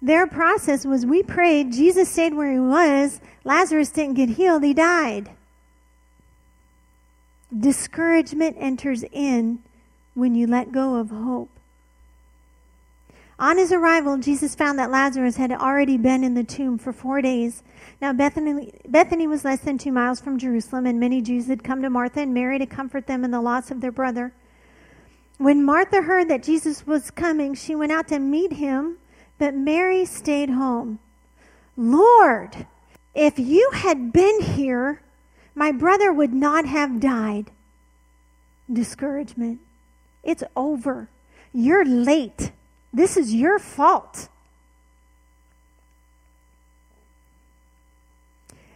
Their 0.00 0.26
process 0.26 0.84
was 0.84 1.06
we 1.06 1.22
prayed, 1.22 1.72
Jesus 1.72 2.08
stayed 2.08 2.34
where 2.34 2.52
he 2.52 2.58
was, 2.58 3.20
Lazarus 3.44 3.90
didn't 3.90 4.14
get 4.14 4.30
healed, 4.30 4.64
he 4.64 4.74
died. 4.74 5.30
Discouragement 7.56 8.56
enters 8.58 9.04
in 9.12 9.60
when 10.14 10.34
you 10.34 10.46
let 10.46 10.72
go 10.72 10.96
of 10.96 11.10
hope. 11.10 11.50
On 13.38 13.58
his 13.58 13.72
arrival, 13.72 14.18
Jesus 14.18 14.54
found 14.54 14.78
that 14.78 14.90
Lazarus 14.90 15.36
had 15.36 15.52
already 15.52 15.96
been 15.96 16.22
in 16.22 16.34
the 16.34 16.44
tomb 16.44 16.78
for 16.78 16.92
four 16.92 17.20
days. 17.20 17.62
Now, 18.00 18.12
Bethany, 18.12 18.72
Bethany 18.86 19.26
was 19.26 19.44
less 19.44 19.60
than 19.60 19.78
two 19.78 19.92
miles 19.92 20.20
from 20.20 20.38
Jerusalem, 20.38 20.86
and 20.86 21.00
many 21.00 21.20
Jews 21.22 21.46
had 21.46 21.64
come 21.64 21.82
to 21.82 21.90
Martha 21.90 22.20
and 22.20 22.34
Mary 22.34 22.58
to 22.58 22.66
comfort 22.66 23.06
them 23.06 23.24
in 23.24 23.30
the 23.30 23.40
loss 23.40 23.70
of 23.70 23.80
their 23.80 23.92
brother. 23.92 24.32
When 25.38 25.64
Martha 25.64 26.02
heard 26.02 26.28
that 26.28 26.42
Jesus 26.42 26.86
was 26.86 27.10
coming, 27.10 27.54
she 27.54 27.74
went 27.74 27.90
out 27.90 28.08
to 28.08 28.18
meet 28.18 28.52
him, 28.52 28.98
but 29.38 29.54
Mary 29.54 30.04
stayed 30.04 30.50
home. 30.50 31.00
Lord, 31.76 32.66
if 33.14 33.38
you 33.38 33.70
had 33.72 34.12
been 34.12 34.40
here, 34.42 35.02
my 35.54 35.72
brother 35.72 36.12
would 36.12 36.32
not 36.32 36.66
have 36.66 37.00
died. 37.00 37.50
Discouragement. 38.72 39.60
It's 40.22 40.44
over. 40.54 41.08
You're 41.52 41.84
late. 41.84 42.52
This 42.92 43.16
is 43.16 43.34
your 43.34 43.58
fault. 43.58 44.28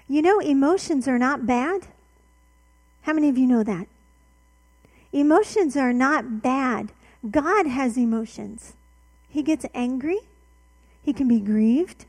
You 0.08 0.22
know, 0.22 0.38
emotions 0.38 1.08
are 1.08 1.18
not 1.18 1.46
bad. 1.46 1.88
How 3.02 3.12
many 3.12 3.28
of 3.28 3.36
you 3.36 3.46
know 3.46 3.62
that? 3.62 3.86
Emotions 5.12 5.76
are 5.76 5.92
not 5.92 6.42
bad. 6.42 6.92
God 7.28 7.66
has 7.66 7.96
emotions. 7.96 8.74
He 9.28 9.42
gets 9.42 9.66
angry. 9.74 10.20
He 11.02 11.12
can 11.12 11.28
be 11.28 11.40
grieved. 11.40 12.04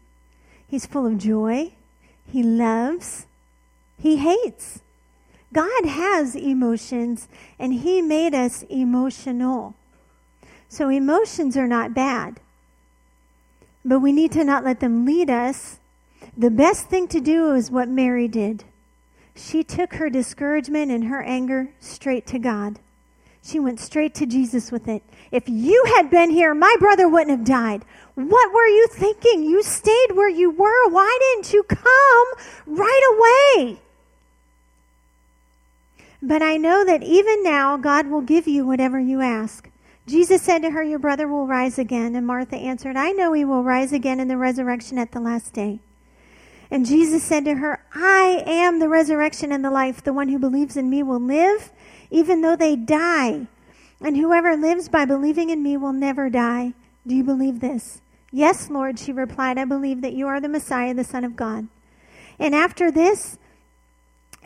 He's 0.67 0.85
full 0.85 1.05
of 1.05 1.17
joy. 1.17 1.73
He 2.31 2.43
loves. 2.43 3.25
He 3.97 4.17
hates. 4.17 4.81
God 5.53 5.85
has 5.85 6.35
emotions, 6.35 7.27
and 7.57 7.73
He 7.73 8.01
made 8.01 8.35
us 8.35 8.63
emotional. 8.63 9.75
So 10.69 10.89
emotions 10.89 11.55
are 11.57 11.67
not 11.67 11.93
bad. 11.93 12.39
But 13.85 13.99
we 13.99 14.11
need 14.11 14.31
to 14.33 14.43
not 14.43 14.65
let 14.65 14.79
them 14.79 15.05
lead 15.05 15.29
us. 15.29 15.79
The 16.37 16.51
best 16.51 16.87
thing 16.87 17.07
to 17.09 17.21
do 17.21 17.53
is 17.53 17.71
what 17.71 17.87
Mary 17.87 18.27
did. 18.27 18.63
She 19.35 19.63
took 19.63 19.93
her 19.93 20.09
discouragement 20.09 20.91
and 20.91 21.05
her 21.05 21.21
anger 21.21 21.69
straight 21.79 22.25
to 22.27 22.39
God. 22.39 22.79
She 23.43 23.59
went 23.59 23.79
straight 23.79 24.13
to 24.15 24.25
Jesus 24.25 24.71
with 24.71 24.89
it. 24.89 25.03
If 25.31 25.47
you 25.47 25.85
had 25.95 26.09
been 26.09 26.31
here, 26.31 26.53
my 26.53 26.75
brother 26.79 27.07
wouldn't 27.07 27.37
have 27.37 27.47
died. 27.47 27.85
What 28.15 28.51
were 28.53 28.67
you 28.67 28.87
thinking? 28.91 29.43
You 29.43 29.63
stayed 29.63 30.11
where 30.13 30.29
you 30.29 30.49
were. 30.49 30.89
Why 30.89 31.17
didn't 31.21 31.53
you 31.53 31.63
come 31.63 32.27
right 32.65 33.55
away? 33.55 33.79
But 36.21 36.41
I 36.41 36.57
know 36.57 36.83
that 36.83 37.03
even 37.03 37.43
now, 37.43 37.77
God 37.77 38.07
will 38.07 38.21
give 38.21 38.47
you 38.47 38.65
whatever 38.65 38.99
you 38.99 39.21
ask. 39.21 39.69
Jesus 40.07 40.41
said 40.41 40.61
to 40.61 40.71
her, 40.71 40.81
Your 40.81 40.99
brother 40.99 41.27
will 41.27 41.45
rise 41.45 41.77
again. 41.77 42.15
And 42.15 42.25
Martha 42.25 42.55
answered, 42.55 42.95
I 42.95 43.11
know 43.11 43.33
he 43.33 43.43
will 43.43 43.63
rise 43.63 43.91
again 43.91 44.19
in 44.19 44.29
the 44.29 44.37
resurrection 44.37 44.97
at 44.97 45.11
the 45.11 45.19
last 45.19 45.53
day. 45.53 45.79
And 46.71 46.85
Jesus 46.85 47.23
said 47.23 47.45
to 47.45 47.55
her, 47.55 47.83
I 47.93 48.43
am 48.45 48.79
the 48.79 48.89
resurrection 48.89 49.51
and 49.51 49.63
the 49.63 49.71
life. 49.71 50.03
The 50.03 50.13
one 50.13 50.29
who 50.29 50.39
believes 50.39 50.77
in 50.77 50.89
me 50.89 51.03
will 51.03 51.19
live, 51.19 51.71
even 52.09 52.41
though 52.41 52.55
they 52.55 52.75
die. 52.75 53.47
And 54.01 54.15
whoever 54.15 54.55
lives 54.55 54.87
by 54.87 55.05
believing 55.05 55.49
in 55.49 55.61
me 55.61 55.75
will 55.75 55.93
never 55.93 56.29
die. 56.29 56.73
Do 57.05 57.15
you 57.15 57.23
believe 57.23 57.59
this? 57.59 58.01
Yes, 58.31 58.69
Lord, 58.69 58.99
she 58.99 59.11
replied, 59.11 59.57
I 59.57 59.65
believe 59.65 60.01
that 60.01 60.13
you 60.13 60.27
are 60.27 60.39
the 60.39 60.49
Messiah, 60.49 60.93
the 60.93 61.03
Son 61.03 61.23
of 61.23 61.35
God. 61.35 61.67
And 62.39 62.53
after 62.53 62.91
this, 62.91 63.37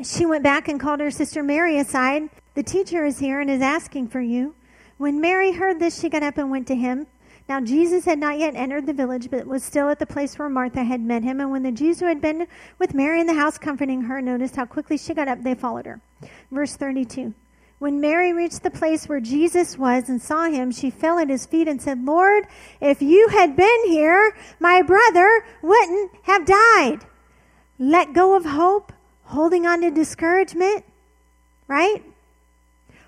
she 0.04 0.26
went 0.26 0.44
back 0.44 0.68
and 0.68 0.80
called 0.80 1.00
her 1.00 1.12
sister 1.12 1.44
Mary 1.44 1.78
aside. 1.78 2.30
The 2.54 2.64
teacher 2.64 3.06
is 3.06 3.20
here 3.20 3.40
and 3.40 3.50
is 3.50 3.62
asking 3.62 4.08
for 4.08 4.22
you. 4.22 4.56
When 5.02 5.20
Mary 5.20 5.52
heard 5.52 5.80
this, 5.80 6.00
she 6.00 6.10
got 6.10 6.22
up 6.22 6.38
and 6.38 6.52
went 6.52 6.68
to 6.68 6.76
him. 6.76 7.08
Now, 7.50 7.60
Jesus 7.60 8.06
had 8.06 8.20
not 8.20 8.38
yet 8.38 8.54
entered 8.54 8.86
the 8.86 8.94
village, 8.94 9.32
but 9.32 9.48
was 9.48 9.64
still 9.64 9.90
at 9.90 9.98
the 9.98 10.06
place 10.06 10.38
where 10.38 10.48
Martha 10.48 10.84
had 10.84 11.02
met 11.02 11.24
him. 11.24 11.40
And 11.40 11.50
when 11.50 11.64
the 11.64 11.72
Jews 11.72 12.00
who 12.00 12.06
had 12.06 12.22
been 12.22 12.46
with 12.78 12.94
Mary 12.94 13.20
in 13.20 13.26
the 13.26 13.34
house 13.34 13.58
comforting 13.58 14.04
her 14.04 14.22
noticed 14.22 14.58
how 14.58 14.68
quickly 14.68 15.00
she 15.00 15.16
got 15.16 15.28
up, 15.28 15.42
they 15.42 15.56
followed 15.56 15.88
her. 15.88 16.02
Verse 16.52 16.76
32. 16.76 17.34
When 17.80 18.00
Mary 18.00 18.32
reached 18.32 18.62
the 18.62 18.70
place 18.70 19.10
where 19.10 19.20
Jesus 19.20 19.76
was 19.76 20.08
and 20.08 20.22
saw 20.22 20.48
him, 20.52 20.70
she 20.70 20.92
fell 20.92 21.18
at 21.18 21.30
his 21.30 21.48
feet 21.48 21.68
and 21.68 21.82
said, 21.82 22.06
Lord, 22.06 22.44
if 22.80 23.02
you 23.02 23.30
had 23.30 23.56
been 23.56 23.88
here, 23.88 24.38
my 24.60 24.84
brother 24.84 25.44
wouldn't 25.64 26.12
have 26.26 26.46
died. 26.46 27.00
Let 27.80 28.14
go 28.14 28.36
of 28.38 28.46
hope, 28.46 28.94
holding 29.24 29.66
on 29.66 29.82
to 29.82 29.90
discouragement, 29.90 30.86
right? 31.68 32.04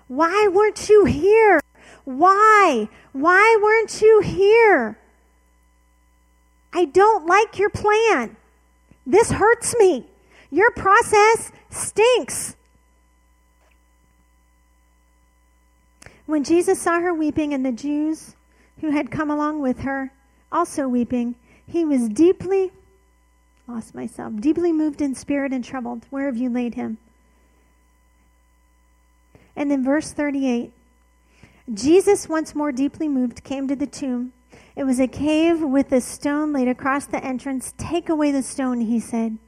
Why 0.08 0.48
weren't 0.52 0.88
you 0.88 1.04
here? 1.04 1.60
Why? 2.04 2.88
Why 3.12 3.58
weren't 3.62 4.00
you 4.02 4.20
here? 4.20 4.98
I 6.72 6.84
don't 6.86 7.26
like 7.26 7.58
your 7.58 7.70
plan. 7.70 8.36
This 9.06 9.30
hurts 9.30 9.74
me. 9.78 10.06
Your 10.50 10.70
process 10.72 11.52
stinks. 11.70 12.56
When 16.26 16.44
Jesus 16.44 16.80
saw 16.80 17.00
her 17.00 17.12
weeping 17.12 17.52
and 17.52 17.64
the 17.64 17.72
Jews 17.72 18.34
who 18.80 18.90
had 18.90 19.10
come 19.10 19.30
along 19.30 19.60
with 19.60 19.80
her 19.80 20.10
also 20.50 20.88
weeping, 20.88 21.34
he 21.66 21.84
was 21.84 22.08
deeply, 22.08 22.72
lost 23.66 23.94
myself, 23.94 24.34
deeply 24.40 24.72
moved 24.72 25.00
in 25.00 25.14
spirit 25.14 25.52
and 25.52 25.64
troubled. 25.64 26.06
Where 26.10 26.26
have 26.26 26.36
you 26.36 26.50
laid 26.50 26.74
him? 26.74 26.98
And 29.56 29.70
then 29.70 29.84
verse 29.84 30.12
38 30.12 30.72
Jesus, 31.72 32.28
once 32.28 32.54
more 32.54 32.72
deeply 32.72 33.08
moved, 33.08 33.42
came 33.42 33.66
to 33.68 33.76
the 33.76 33.86
tomb. 33.86 34.32
It 34.76 34.84
was 34.84 35.00
a 35.00 35.08
cave 35.08 35.60
with 35.60 35.92
a 35.92 36.00
stone 36.00 36.52
laid 36.52 36.68
across 36.68 37.06
the 37.06 37.24
entrance. 37.24 37.72
Take 37.78 38.08
away 38.08 38.32
the 38.32 38.42
stone, 38.42 38.82
he 38.82 39.00
said. 39.00 39.38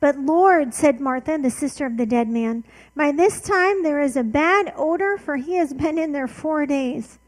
But 0.00 0.18
Lord, 0.18 0.72
said 0.72 1.00
Martha, 1.00 1.36
the 1.36 1.50
sister 1.50 1.84
of 1.84 1.96
the 1.96 2.06
dead 2.06 2.28
man, 2.28 2.64
by 2.94 3.12
this 3.12 3.40
time 3.40 3.82
there 3.82 4.00
is 4.00 4.16
a 4.16 4.22
bad 4.22 4.72
odor, 4.76 5.18
for 5.18 5.36
he 5.36 5.56
has 5.56 5.74
been 5.74 5.98
in 5.98 6.12
there 6.12 6.28
four 6.28 6.64
days. 6.64 7.18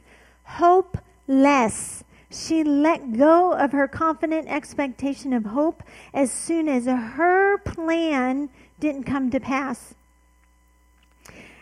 Hopeless. 0.45 2.05
She 2.31 2.63
let 2.63 3.19
go 3.19 3.53
of 3.53 3.73
her 3.73 3.89
confident 3.89 4.47
expectation 4.49 5.33
of 5.33 5.45
hope 5.45 5.83
as 6.15 6.31
soon 6.31 6.69
as 6.69 6.87
her 6.87 7.59
plan 7.59 8.49
didn't 8.79 9.03
come 9.03 9.31
to 9.31 9.41
pass. 9.41 9.95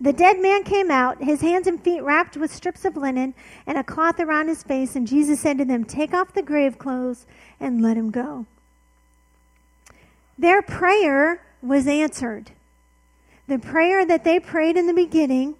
The 0.00 0.12
dead 0.12 0.40
man 0.40 0.64
came 0.64 0.90
out, 0.90 1.22
his 1.22 1.40
hands 1.40 1.66
and 1.66 1.80
feet 1.80 2.02
wrapped 2.02 2.36
with 2.36 2.52
strips 2.52 2.84
of 2.84 2.96
linen 2.96 3.34
and 3.66 3.78
a 3.78 3.84
cloth 3.84 4.18
around 4.18 4.48
his 4.48 4.62
face, 4.62 4.96
and 4.96 5.06
Jesus 5.06 5.40
said 5.40 5.58
to 5.58 5.64
them, 5.64 5.84
Take 5.84 6.12
off 6.12 6.34
the 6.34 6.42
grave 6.42 6.78
clothes 6.78 7.26
and 7.60 7.80
let 7.80 7.96
him 7.96 8.10
go. 8.10 8.46
Their 10.36 10.62
prayer 10.62 11.42
was 11.62 11.86
answered. 11.86 12.50
The 13.46 13.58
prayer 13.58 14.04
that 14.04 14.24
they 14.24 14.40
prayed 14.40 14.76
in 14.76 14.86
the 14.86 14.94
beginning, 14.94 15.54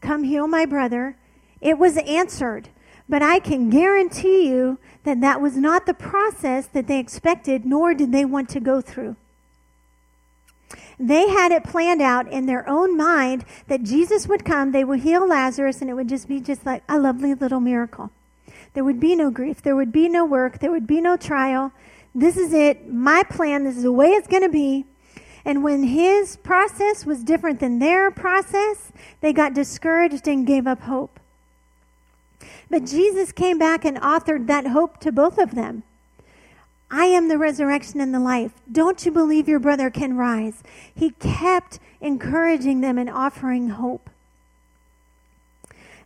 Come 0.00 0.24
heal 0.24 0.46
my 0.46 0.66
brother, 0.66 1.16
it 1.60 1.78
was 1.78 1.96
answered. 1.96 2.68
But 3.08 3.22
I 3.22 3.38
can 3.38 3.70
guarantee 3.70 4.48
you 4.48 4.78
that 5.04 5.20
that 5.20 5.40
was 5.40 5.56
not 5.56 5.86
the 5.86 5.94
process 5.94 6.66
that 6.66 6.86
they 6.86 6.98
expected, 6.98 7.66
nor 7.66 7.94
did 7.94 8.12
they 8.12 8.24
want 8.24 8.48
to 8.50 8.60
go 8.60 8.80
through. 8.80 9.16
They 10.98 11.28
had 11.28 11.52
it 11.52 11.64
planned 11.64 12.02
out 12.02 12.28
in 12.28 12.46
their 12.46 12.68
own 12.68 12.96
mind 12.96 13.44
that 13.66 13.82
Jesus 13.82 14.28
would 14.28 14.44
come, 14.44 14.72
they 14.72 14.84
would 14.84 15.00
heal 15.00 15.26
Lazarus, 15.26 15.80
and 15.80 15.90
it 15.90 15.94
would 15.94 16.08
just 16.08 16.28
be 16.28 16.40
just 16.40 16.64
like 16.64 16.82
a 16.88 16.98
lovely 16.98 17.34
little 17.34 17.60
miracle. 17.60 18.10
There 18.74 18.84
would 18.84 19.00
be 19.00 19.14
no 19.16 19.30
grief, 19.30 19.62
there 19.62 19.76
would 19.76 19.92
be 19.92 20.08
no 20.08 20.24
work, 20.24 20.58
there 20.58 20.70
would 20.70 20.86
be 20.86 21.00
no 21.00 21.16
trial. 21.16 21.72
This 22.14 22.36
is 22.36 22.52
it, 22.52 22.92
my 22.92 23.24
plan, 23.24 23.64
this 23.64 23.76
is 23.76 23.82
the 23.82 23.92
way 23.92 24.10
it's 24.10 24.28
going 24.28 24.42
to 24.42 24.48
be. 24.48 24.84
And 25.44 25.62
when 25.62 25.84
his 25.84 26.36
process 26.36 27.04
was 27.04 27.22
different 27.22 27.60
than 27.60 27.78
their 27.78 28.10
process, 28.10 28.92
they 29.20 29.32
got 29.32 29.52
discouraged 29.52 30.26
and 30.26 30.46
gave 30.46 30.66
up 30.66 30.82
hope. 30.82 31.20
But 32.70 32.86
Jesus 32.86 33.30
came 33.30 33.58
back 33.58 33.84
and 33.84 34.00
authored 34.00 34.46
that 34.46 34.68
hope 34.68 34.98
to 35.00 35.12
both 35.12 35.38
of 35.38 35.54
them. 35.54 35.82
I 36.96 37.06
am 37.06 37.26
the 37.26 37.38
resurrection 37.38 38.00
and 38.00 38.14
the 38.14 38.20
life. 38.20 38.52
Don't 38.70 39.04
you 39.04 39.10
believe 39.10 39.48
your 39.48 39.58
brother 39.58 39.90
can 39.90 40.16
rise? 40.16 40.62
He 40.94 41.10
kept 41.10 41.80
encouraging 42.00 42.82
them 42.82 42.98
and 42.98 43.10
offering 43.10 43.70
hope. 43.70 44.08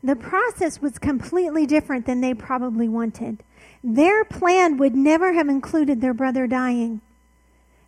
The 0.03 0.17
process 0.17 0.81
was 0.81 0.99
completely 0.99 1.67
different 1.67 2.07
than 2.07 2.23
they 2.23 2.33
probably 2.33 2.89
wanted. 2.89 3.45
Their 3.85 4.25
plan 4.25 4.79
would 4.79 4.95
never 4.95 5.35
have 5.35 5.51
included 5.51 6.01
their 6.01 6.15
brother 6.15 6.47
dying. 6.47 7.03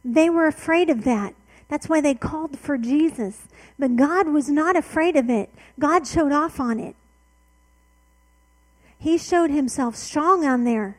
They 0.04 0.28
were 0.28 0.46
afraid 0.46 0.90
of 0.90 1.04
that. 1.04 1.34
That's 1.68 1.88
why 1.88 2.02
they 2.02 2.14
called 2.14 2.58
for 2.58 2.76
Jesus. 2.76 3.48
But 3.78 3.96
God 3.96 4.28
was 4.28 4.50
not 4.50 4.76
afraid 4.76 5.16
of 5.16 5.30
it. 5.30 5.48
God 5.78 6.06
showed 6.06 6.32
off 6.32 6.60
on 6.60 6.78
it. 6.78 6.96
He 8.98 9.16
showed 9.16 9.48
himself 9.48 9.96
strong 9.96 10.44
on 10.44 10.64
there 10.64 10.98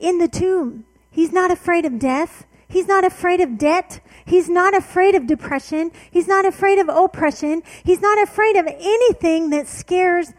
in 0.00 0.18
the 0.18 0.28
tomb. 0.28 0.84
He's 1.10 1.32
not 1.32 1.50
afraid 1.50 1.84
of 1.84 1.98
death. 1.98 2.46
He's 2.68 2.86
not 2.86 3.04
afraid 3.04 3.40
of 3.40 3.58
debt. 3.58 4.00
He's 4.24 4.48
not 4.48 4.74
afraid 4.74 5.14
of 5.14 5.26
depression. 5.26 5.90
He's 6.10 6.28
not 6.28 6.44
afraid 6.44 6.78
of 6.78 6.88
oppression. 6.88 7.62
He's 7.84 8.00
not 8.00 8.20
afraid 8.22 8.56
of 8.56 8.66
anything 8.66 9.50
that 9.50 9.68
scares 9.68 10.32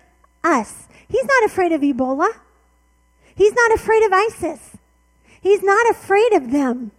us. 0.43 0.87
He's 1.07 1.25
not 1.25 1.45
afraid 1.45 1.71
of 1.71 1.81
Ebola. 1.81 2.31
He's 3.35 3.53
not 3.53 3.73
afraid 3.73 4.03
of 4.03 4.13
ISIS. 4.13 4.77
He's 5.41 5.63
not 5.63 5.89
afraid 5.89 6.33
of 6.33 6.51
them. 6.51 6.91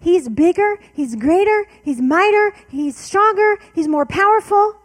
He's 0.00 0.28
bigger, 0.28 0.78
he's 0.94 1.14
greater, 1.14 1.66
he's 1.82 2.00
mightier, 2.00 2.52
he's 2.68 2.96
stronger, 2.96 3.58
he's 3.74 3.86
more 3.86 4.06
powerful. 4.06 4.79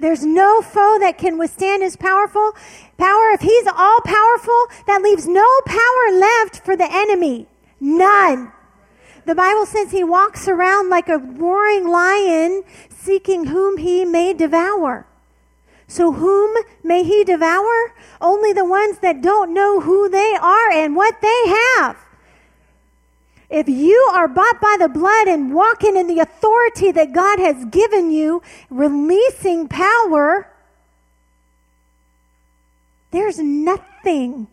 There's 0.00 0.24
no 0.24 0.60
foe 0.60 0.98
that 1.00 1.18
can 1.18 1.38
withstand 1.38 1.82
his 1.82 1.96
powerful 1.96 2.52
power. 2.98 3.30
If 3.30 3.40
he's 3.40 3.66
all 3.66 4.00
powerful, 4.04 4.66
that 4.86 5.02
leaves 5.02 5.26
no 5.26 5.46
power 5.66 6.18
left 6.18 6.64
for 6.64 6.76
the 6.76 6.88
enemy. 6.90 7.46
None. 7.80 8.52
The 9.26 9.34
Bible 9.34 9.66
says 9.66 9.90
he 9.90 10.04
walks 10.04 10.48
around 10.48 10.90
like 10.90 11.08
a 11.08 11.18
roaring 11.18 11.88
lion, 11.88 12.64
seeking 12.90 13.46
whom 13.46 13.78
he 13.78 14.04
may 14.04 14.34
devour. 14.34 15.06
So, 15.86 16.12
whom 16.12 16.56
may 16.82 17.04
he 17.04 17.24
devour? 17.24 17.94
Only 18.20 18.52
the 18.52 18.64
ones 18.64 18.98
that 18.98 19.22
don't 19.22 19.54
know 19.54 19.80
who 19.80 20.08
they 20.08 20.34
are 20.40 20.70
and 20.70 20.96
what 20.96 21.20
they 21.20 21.48
have. 21.76 21.96
If 23.54 23.68
you 23.68 24.10
are 24.12 24.26
bought 24.26 24.60
by 24.60 24.76
the 24.80 24.88
blood 24.88 25.28
and 25.28 25.54
walking 25.54 25.96
in 25.96 26.08
the 26.08 26.18
authority 26.18 26.90
that 26.90 27.12
God 27.12 27.38
has 27.38 27.64
given 27.66 28.10
you, 28.10 28.42
releasing 28.68 29.68
power, 29.68 30.50
there's 33.12 33.38
nothing 33.38 34.48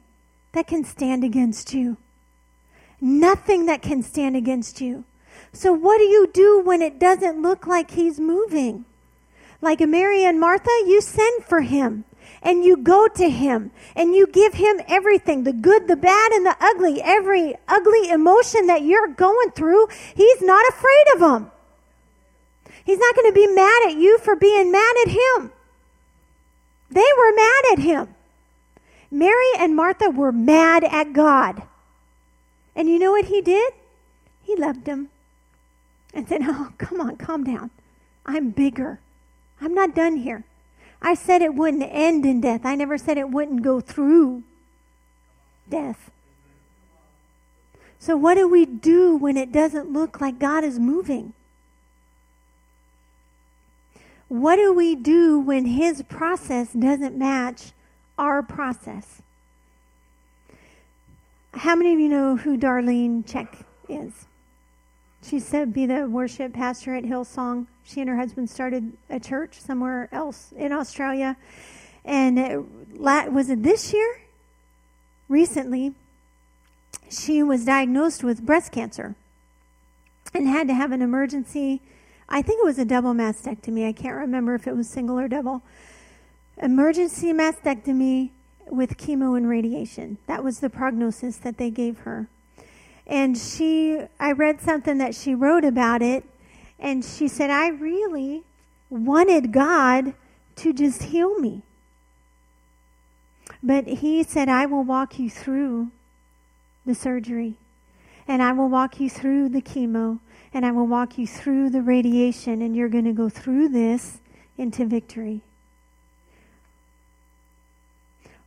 that 0.52 0.68
can 0.68 0.84
stand 0.84 1.24
against 1.24 1.74
you. 1.74 1.98
Nothing 3.02 3.66
that 3.66 3.82
can 3.82 4.04
stand 4.04 4.36
against 4.36 4.82
you. 4.82 5.04
So, 5.52 5.74
what 5.74 5.98
do 5.98 6.04
you 6.04 6.30
do 6.32 6.62
when 6.64 6.84
it 6.84 7.00
doesn't 7.00 7.42
look 7.42 7.66
like 7.66 7.90
He's 7.90 8.20
moving? 8.20 8.86
Like 9.62 9.80
Mary 9.80 10.24
and 10.24 10.40
Martha, 10.40 10.70
you 10.86 11.02
send 11.02 11.44
for 11.46 11.62
Him 11.62 12.06
and 12.42 12.64
you 12.64 12.78
go 12.78 13.08
to 13.08 13.30
him 13.30 13.72
and 13.96 14.16
you 14.16 14.28
give 14.28 14.54
him 14.54 14.82
everything 14.88 15.44
the 15.44 15.54
good, 15.54 15.88
the 15.88 15.96
bad, 15.96 16.32
and 16.32 16.46
the 16.46 16.56
ugly, 16.60 17.02
every 17.02 17.56
ugly 17.68 18.10
emotion 18.10 18.68
that 18.68 18.82
you're 18.82 19.08
going 19.08 19.52
through, 19.52 19.88
he's 20.16 20.42
not 20.42 20.68
afraid 20.70 21.06
of 21.14 21.20
them. 21.20 21.52
He's 22.84 22.98
not 22.98 23.16
going 23.16 23.32
to 23.32 23.36
be 23.36 23.48
mad 23.48 23.90
at 23.90 23.98
you 23.98 24.18
for 24.18 24.36
being 24.36 24.72
mad 24.72 24.96
at 25.06 25.12
him. 25.12 25.52
They 26.90 27.08
were 27.18 27.36
mad 27.36 27.64
at 27.74 27.80
him. 27.80 28.16
Mary 29.12 29.52
and 29.58 29.76
Martha 29.76 30.10
were 30.10 30.32
mad 30.32 30.84
at 30.84 31.14
God. 31.14 31.64
And 32.76 32.90
you 32.90 32.98
know 32.98 33.12
what 33.12 33.26
he 33.26 33.42
did? 33.42 33.74
He 34.42 34.56
loved 34.56 34.86
them 34.86 35.10
and 36.14 36.28
said, 36.28 36.42
Oh, 36.44 36.72
come 36.78 37.00
on, 37.00 37.18
calm 37.18 37.44
down. 37.44 37.70
I'm 38.26 38.50
bigger. 38.50 39.00
I'm 39.60 39.74
not 39.74 39.96
done 39.96 40.18
here. 40.18 40.44
I 41.02 41.16
said 41.16 41.42
it 41.42 41.56
wouldn't 41.56 41.84
end 41.84 42.26
in 42.26 42.42
death. 42.42 42.62
I 42.64 42.76
never 42.76 42.98
said 42.98 43.18
it 43.18 43.30
wouldn't 43.30 43.64
go 43.64 43.82
through 43.82 44.44
death. 45.70 46.12
So, 47.98 48.16
what 48.18 48.36
do 48.36 48.48
we 48.48 48.66
do 48.66 49.16
when 49.16 49.38
it 49.38 49.52
doesn't 49.52 49.92
look 49.92 50.22
like 50.22 50.40
God 50.40 50.64
is 50.64 50.80
moving? 50.80 51.34
What 54.28 54.56
do 54.56 54.74
we 54.74 54.96
do 54.96 55.40
when 55.40 55.66
His 55.66 56.04
process 56.04 56.72
doesn't 56.72 57.18
match 57.18 57.74
our 58.18 58.42
process? 58.42 59.22
How 61.54 61.76
many 61.76 61.94
of 61.94 62.00
you 62.00 62.10
know 62.10 62.38
who 62.38 62.58
Darlene 62.58 63.26
Zschech 63.26 63.64
is? 63.90 64.26
She 65.22 65.40
said 65.40 65.74
be 65.74 65.86
the 65.86 66.10
worship 66.10 66.54
pastor 66.54 66.96
at 66.96 67.04
Hillsong. 67.04 67.68
She 67.84 68.02
and 68.02 68.10
her 68.10 68.16
husband 68.16 68.50
started 68.50 68.94
a 69.10 69.20
church 69.20 69.60
somewhere 69.60 70.08
else 70.12 70.54
in 70.56 70.72
Australia. 70.72 71.38
And 72.06 72.40
it, 72.40 72.62
was 72.98 73.50
it 73.50 73.64
this 73.64 73.94
year? 73.94 74.22
Recently, 75.28 75.94
she 77.10 77.44
was 77.44 77.66
diagnosed 77.66 78.24
with 78.24 78.46
breast 78.46 78.72
cancer 78.72 79.16
and 80.34 80.48
had 80.48 80.68
to 80.68 80.74
have 80.74 80.92
an 80.92 81.02
emergency. 81.02 81.82
I 82.30 82.42
think 82.42 82.60
it 82.60 82.66
was 82.66 82.80
a 82.80 82.86
double 82.86 83.14
mastectomy. 83.14 83.88
I 83.88 83.94
can't 83.94 84.16
remember 84.16 84.56
if 84.56 84.68
it 84.68 84.76
was 84.76 84.90
single 84.90 85.20
or 85.20 85.28
double. 85.28 85.62
Emergency 86.62 87.34
mastectomy 87.34 88.32
with 88.68 88.98
chemo 88.98 89.36
and 89.36 89.48
radiation. 89.48 90.18
That 90.28 90.44
was 90.44 90.60
the 90.60 90.70
prognosis 90.70 91.38
that 91.38 91.58
they 91.58 91.70
gave 91.70 92.00
her. 92.00 92.28
And 93.06 93.38
she, 93.38 94.00
I 94.20 94.32
read 94.32 94.62
something 94.62 94.98
that 95.00 95.16
she 95.16 95.36
wrote 95.36 95.66
about 95.66 96.02
it, 96.02 96.24
and 96.82 97.06
she 97.06 97.28
said, 97.28 97.52
I 97.52 97.68
really 97.68 98.44
wanted 98.90 99.52
God 99.52 100.16
to 100.58 100.74
just 100.74 101.04
heal 101.04 101.40
me. 101.40 101.62
But 103.64 103.86
he 103.86 104.24
said, 104.24 104.50
I 104.50 104.66
will 104.66 104.84
walk 104.84 105.20
you 105.20 105.30
through 105.30 105.92
the 106.86 106.96
surgery, 106.96 107.54
and 108.28 108.42
I 108.42 108.52
will 108.54 108.68
walk 108.68 109.00
you 109.00 109.10
through 109.10 109.50
the 109.50 109.62
chemo, 109.62 110.20
and 110.52 110.66
I 110.66 110.72
will 110.72 110.88
walk 110.88 111.20
you 111.20 111.28
through 111.28 111.70
the 111.70 111.84
radiation, 111.84 112.64
and 112.64 112.76
you're 112.76 112.90
going 112.90 113.06
to 113.06 113.14
go 113.14 113.30
through 113.30 113.70
this 113.70 114.18
into 114.58 114.86
victory. 114.86 115.42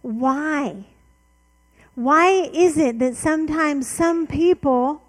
Why? 0.03 0.85
Why 1.95 2.51
is 2.53 2.77
it 2.77 2.99
that 2.99 3.15
sometimes 3.15 3.87
some 3.87 4.27
people 4.27 5.04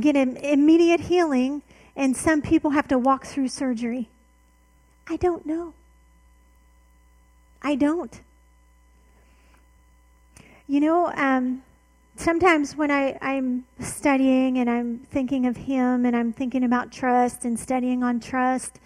get 0.00 0.16
an 0.16 0.36
immediate 0.36 1.00
healing 1.00 1.62
and 1.94 2.16
some 2.16 2.42
people 2.42 2.70
have 2.70 2.88
to 2.88 2.98
walk 2.98 3.26
through 3.26 3.48
surgery? 3.48 4.08
I 5.08 5.16
don't 5.16 5.46
know. 5.46 5.72
I 7.62 7.74
don't. 7.74 8.20
You 10.68 10.80
know, 10.80 11.12
um, 11.14 11.62
sometimes 12.16 12.76
when 12.76 12.90
I, 12.90 13.18
I'm 13.20 13.64
studying 13.80 14.58
and 14.58 14.68
I'm 14.68 14.98
thinking 15.10 15.46
of 15.46 15.56
Him 15.56 16.04
and 16.04 16.16
I'm 16.16 16.32
thinking 16.32 16.64
about 16.64 16.90
trust 16.90 17.44
and 17.44 17.58
studying 17.58 18.02
on 18.02 18.20
trust, 18.20 18.80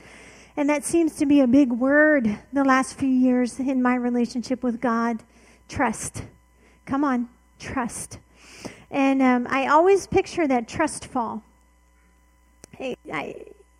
and 0.56 0.68
that 0.68 0.84
seems 0.84 1.16
to 1.16 1.26
be 1.26 1.40
a 1.40 1.46
big 1.46 1.72
word 1.72 2.38
the 2.52 2.64
last 2.64 2.98
few 2.98 3.08
years 3.08 3.58
in 3.58 3.82
my 3.82 3.94
relationship 3.94 4.62
with 4.62 4.80
God 4.80 5.22
trust. 5.68 6.24
Come 6.84 7.04
on, 7.04 7.28
trust. 7.58 8.18
And 8.90 9.22
um, 9.22 9.46
I 9.48 9.68
always 9.68 10.06
picture 10.06 10.46
that 10.48 10.66
trust 10.66 11.06
fall. 11.06 11.42
I, 12.78 12.96
I, 13.12 13.34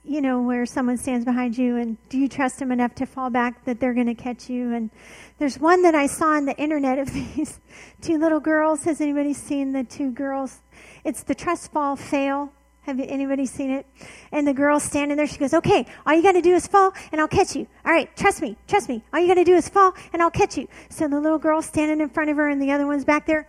you 0.05 0.21
know, 0.21 0.43
where 0.43 0.67
someone 0.67 0.97
stands 0.97 1.25
behind 1.25 1.59
you 1.59 1.77
and 1.77 1.97
do 2.09 2.19
you 2.19 2.29
trust 2.29 2.59
them 2.59 2.71
enough 2.71 2.95
to 2.97 3.07
fall 3.07 3.31
back 3.31 3.65
that 3.65 3.81
they're 3.81 3.95
going 3.95 4.07
to 4.07 4.15
catch 4.15 4.49
you? 4.49 4.73
And 4.73 4.91
there's 5.39 5.59
one 5.59 5.83
that 5.83 5.95
I 5.95 6.07
saw 6.07 6.33
on 6.33 6.45
the 6.45 6.57
internet 6.57 6.99
of 6.99 7.13
these 7.37 7.59
two 8.01 8.19
little 8.19 8.41
girls. 8.41 8.85
Has 8.85 9.01
anybody 9.01 9.33
seen 9.33 9.73
the 9.73 9.85
two 9.85 10.11
girls? 10.11 10.61
It's 11.05 11.23
the 11.23 11.35
trust 11.35 11.73
fall 11.73 11.97
fail. 11.97 12.53
Have 12.83 12.99
anybody 12.99 13.45
seen 13.45 13.71
it? 13.71 13.87
And 14.33 14.47
the 14.49 14.55
girl's 14.55 14.83
standing 14.83 15.17
there. 15.17 15.27
She 15.27 15.37
goes, 15.37 15.53
"Okay, 15.53 15.85
all 16.07 16.15
you 16.15 16.23
got 16.23 16.33
to 16.33 16.41
do 16.41 16.55
is 16.55 16.67
fall, 16.67 16.93
and 17.13 17.21
I'll 17.21 17.29
catch 17.29 17.55
you. 17.55 17.67
All 17.85 17.93
right, 17.93 18.15
trust 18.17 18.41
me, 18.41 18.57
trust 18.67 18.89
me. 18.89 19.05
All 19.13 19.21
you 19.21 19.29
got 19.29 19.35
to 19.35 19.45
do 19.45 19.55
is 19.55 19.69
fall, 19.69 19.93
and 20.15 20.23
I'll 20.23 20.31
catch 20.31 20.57
you." 20.57 20.67
So 20.89 21.07
the 21.07 21.21
little 21.21 21.39
girl's 21.39 21.67
standing 21.67 22.01
in 22.01 22.09
front 22.09 22.31
of 22.31 22.39
her, 22.39 22.49
and 22.49 22.61
the 22.61 22.73
other 22.73 22.87
one's 22.87 23.05
back 23.05 23.27
there, 23.27 23.47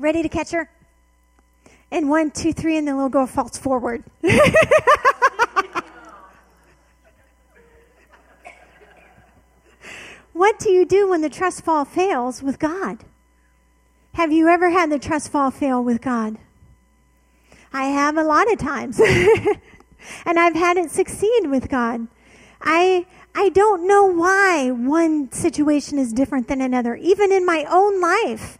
ready 0.00 0.22
to 0.22 0.28
catch 0.28 0.50
her. 0.50 0.68
And 1.90 2.08
one, 2.08 2.30
two, 2.30 2.52
three, 2.52 2.76
and 2.78 2.86
the 2.88 2.94
little 2.94 3.08
girl 3.08 3.26
falls 3.26 3.58
forward. 3.58 4.04
what 10.32 10.58
do 10.58 10.70
you 10.70 10.84
do 10.84 11.10
when 11.10 11.20
the 11.20 11.28
trust 11.28 11.64
fall 11.64 11.84
fails 11.84 12.42
with 12.42 12.58
God? 12.58 13.04
Have 14.14 14.32
you 14.32 14.48
ever 14.48 14.70
had 14.70 14.90
the 14.90 14.98
trust 14.98 15.30
fall 15.30 15.50
fail 15.50 15.84
with 15.84 16.00
God? 16.00 16.38
I 17.72 17.84
have 17.84 18.16
a 18.16 18.24
lot 18.24 18.50
of 18.52 18.58
times. 18.58 19.00
and 20.24 20.38
I've 20.38 20.54
had 20.54 20.76
it 20.76 20.90
succeed 20.90 21.48
with 21.48 21.68
God. 21.68 22.08
I 22.60 23.06
I 23.34 23.50
don't 23.50 23.86
know 23.86 24.06
why 24.06 24.70
one 24.70 25.30
situation 25.30 25.98
is 25.98 26.12
different 26.12 26.48
than 26.48 26.60
another. 26.60 26.96
Even 26.96 27.30
in 27.30 27.46
my 27.46 27.64
own 27.70 28.00
life, 28.00 28.58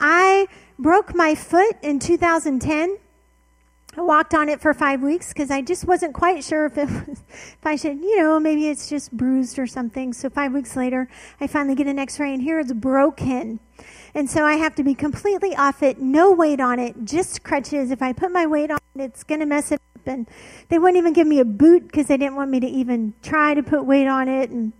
I 0.00 0.48
broke 0.78 1.14
my 1.14 1.34
foot 1.34 1.76
in 1.82 1.98
2010. 1.98 2.98
I 3.96 4.00
walked 4.00 4.32
on 4.32 4.48
it 4.48 4.60
for 4.60 4.72
five 4.74 5.02
weeks 5.02 5.32
because 5.32 5.50
I 5.50 5.60
just 5.60 5.84
wasn't 5.84 6.14
quite 6.14 6.44
sure 6.44 6.66
if 6.66 6.78
it 6.78 6.88
was, 7.08 7.22
if 7.28 7.58
I 7.64 7.74
should, 7.74 7.98
you 8.00 8.18
know, 8.18 8.38
maybe 8.38 8.68
it's 8.68 8.88
just 8.88 9.10
bruised 9.10 9.58
or 9.58 9.66
something. 9.66 10.12
So 10.12 10.30
five 10.30 10.52
weeks 10.52 10.76
later, 10.76 11.08
I 11.40 11.48
finally 11.48 11.74
get 11.74 11.88
an 11.88 11.98
X-ray, 11.98 12.32
and 12.32 12.40
here 12.40 12.60
it's 12.60 12.72
broken. 12.72 13.58
And 14.14 14.30
so 14.30 14.44
I 14.44 14.54
have 14.54 14.74
to 14.76 14.84
be 14.84 14.94
completely 14.94 15.56
off 15.56 15.82
it, 15.82 16.00
no 16.00 16.32
weight 16.32 16.60
on 16.60 16.78
it, 16.78 17.04
just 17.04 17.42
crutches. 17.42 17.90
If 17.90 18.00
I 18.00 18.12
put 18.12 18.30
my 18.30 18.46
weight 18.46 18.70
on 18.70 18.78
it, 18.94 19.02
it's 19.02 19.24
going 19.24 19.40
to 19.40 19.46
mess 19.46 19.72
it 19.72 19.80
up. 19.96 20.06
And 20.06 20.28
they 20.68 20.78
wouldn't 20.78 20.96
even 20.96 21.12
give 21.12 21.26
me 21.26 21.40
a 21.40 21.44
boot 21.44 21.82
because 21.86 22.06
they 22.06 22.16
didn't 22.16 22.36
want 22.36 22.50
me 22.50 22.60
to 22.60 22.68
even 22.68 23.14
try 23.22 23.54
to 23.54 23.62
put 23.62 23.84
weight 23.84 24.06
on 24.06 24.28
it. 24.28 24.50
And 24.50 24.72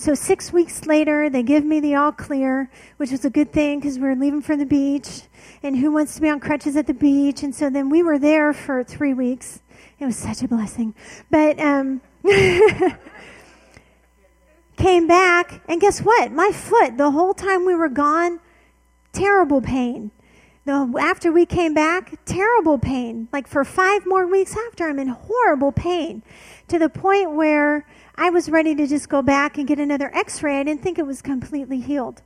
so 0.00 0.14
six 0.14 0.52
weeks 0.52 0.86
later, 0.86 1.28
they 1.28 1.42
give 1.42 1.64
me 1.64 1.78
the 1.78 1.94
all 1.94 2.12
clear, 2.12 2.70
which 2.96 3.10
was 3.10 3.24
a 3.24 3.30
good 3.30 3.52
thing 3.52 3.80
because 3.80 3.98
we 3.98 4.08
were 4.08 4.16
leaving 4.16 4.40
for 4.40 4.56
the 4.56 4.64
beach. 4.64 5.22
And 5.62 5.76
who 5.76 5.92
wants 5.92 6.14
to 6.14 6.20
be 6.22 6.28
on 6.30 6.40
crutches 6.40 6.74
at 6.76 6.86
the 6.86 6.94
beach? 6.94 7.42
And 7.42 7.54
so 7.54 7.68
then 7.68 7.90
we 7.90 8.02
were 8.02 8.18
there 8.18 8.52
for 8.52 8.82
three 8.82 9.12
weeks. 9.12 9.60
It 9.98 10.06
was 10.06 10.16
such 10.16 10.42
a 10.42 10.48
blessing. 10.48 10.94
But, 11.30 11.60
um, 11.60 12.00
came 14.80 15.06
back, 15.06 15.60
and 15.68 15.80
guess 15.80 16.00
what? 16.00 16.32
My 16.32 16.50
foot, 16.50 16.96
the 16.96 17.10
whole 17.10 17.34
time 17.34 17.66
we 17.66 17.74
were 17.74 17.88
gone, 17.88 18.40
terrible 19.12 19.60
pain. 19.60 20.10
The, 20.66 20.94
after 21.00 21.32
we 21.32 21.46
came 21.46 21.72
back, 21.72 22.18
terrible 22.26 22.78
pain. 22.78 23.28
Like 23.32 23.48
for 23.48 23.64
five 23.64 24.04
more 24.06 24.26
weeks 24.26 24.56
after, 24.68 24.88
I'm 24.88 24.98
in 24.98 25.08
horrible 25.08 25.72
pain 25.72 26.22
to 26.68 26.78
the 26.78 26.90
point 26.90 27.34
where 27.34 27.86
I 28.14 28.28
was 28.28 28.50
ready 28.50 28.74
to 28.74 28.86
just 28.86 29.08
go 29.08 29.22
back 29.22 29.56
and 29.56 29.66
get 29.66 29.80
another 29.80 30.14
x 30.14 30.42
ray. 30.42 30.60
I 30.60 30.62
didn't 30.62 30.82
think 30.82 30.98
it 30.98 31.06
was 31.06 31.22
completely 31.22 31.80
healed. 31.80 32.20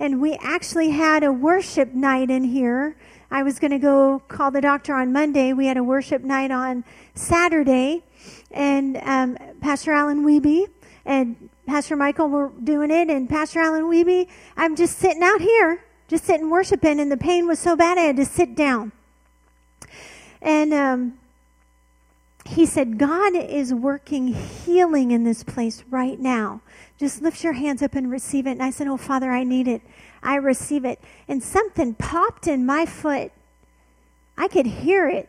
And 0.00 0.20
we 0.20 0.36
actually 0.42 0.90
had 0.90 1.22
a 1.22 1.32
worship 1.32 1.94
night 1.94 2.30
in 2.30 2.42
here. 2.42 2.96
I 3.30 3.44
was 3.44 3.60
going 3.60 3.70
to 3.70 3.78
go 3.78 4.20
call 4.26 4.50
the 4.50 4.60
doctor 4.60 4.94
on 4.94 5.12
Monday. 5.12 5.52
We 5.52 5.66
had 5.66 5.76
a 5.76 5.84
worship 5.84 6.22
night 6.22 6.50
on 6.50 6.84
Saturday. 7.14 8.02
And 8.50 8.96
um, 9.04 9.38
Pastor 9.60 9.92
Alan 9.92 10.24
Wiebe 10.24 10.66
and 11.04 11.50
Pastor 11.66 11.94
Michael 11.94 12.28
were 12.28 12.50
doing 12.64 12.90
it. 12.90 13.08
And 13.10 13.28
Pastor 13.28 13.60
Alan 13.60 13.84
Wiebe, 13.84 14.26
I'm 14.56 14.74
just 14.74 14.98
sitting 14.98 15.22
out 15.22 15.40
here 15.40 15.84
just 16.10 16.24
sitting 16.24 16.50
worshiping, 16.50 16.98
and 16.98 17.10
the 17.10 17.16
pain 17.16 17.46
was 17.46 17.60
so 17.60 17.76
bad 17.76 17.96
I 17.96 18.02
had 18.02 18.16
to 18.16 18.24
sit 18.24 18.56
down. 18.56 18.90
And 20.42 20.74
um, 20.74 21.18
he 22.44 22.66
said, 22.66 22.98
God 22.98 23.36
is 23.36 23.72
working 23.72 24.34
healing 24.34 25.12
in 25.12 25.22
this 25.22 25.44
place 25.44 25.84
right 25.88 26.18
now. 26.18 26.62
Just 26.98 27.22
lift 27.22 27.44
your 27.44 27.52
hands 27.52 27.80
up 27.80 27.94
and 27.94 28.10
receive 28.10 28.48
it. 28.48 28.52
And 28.52 28.62
I 28.62 28.70
said, 28.70 28.88
Oh, 28.88 28.96
Father, 28.96 29.30
I 29.30 29.44
need 29.44 29.68
it. 29.68 29.82
I 30.20 30.34
receive 30.34 30.84
it. 30.84 31.00
And 31.28 31.42
something 31.42 31.94
popped 31.94 32.48
in 32.48 32.66
my 32.66 32.86
foot. 32.86 33.30
I 34.36 34.48
could 34.48 34.66
hear 34.66 35.08
it 35.08 35.28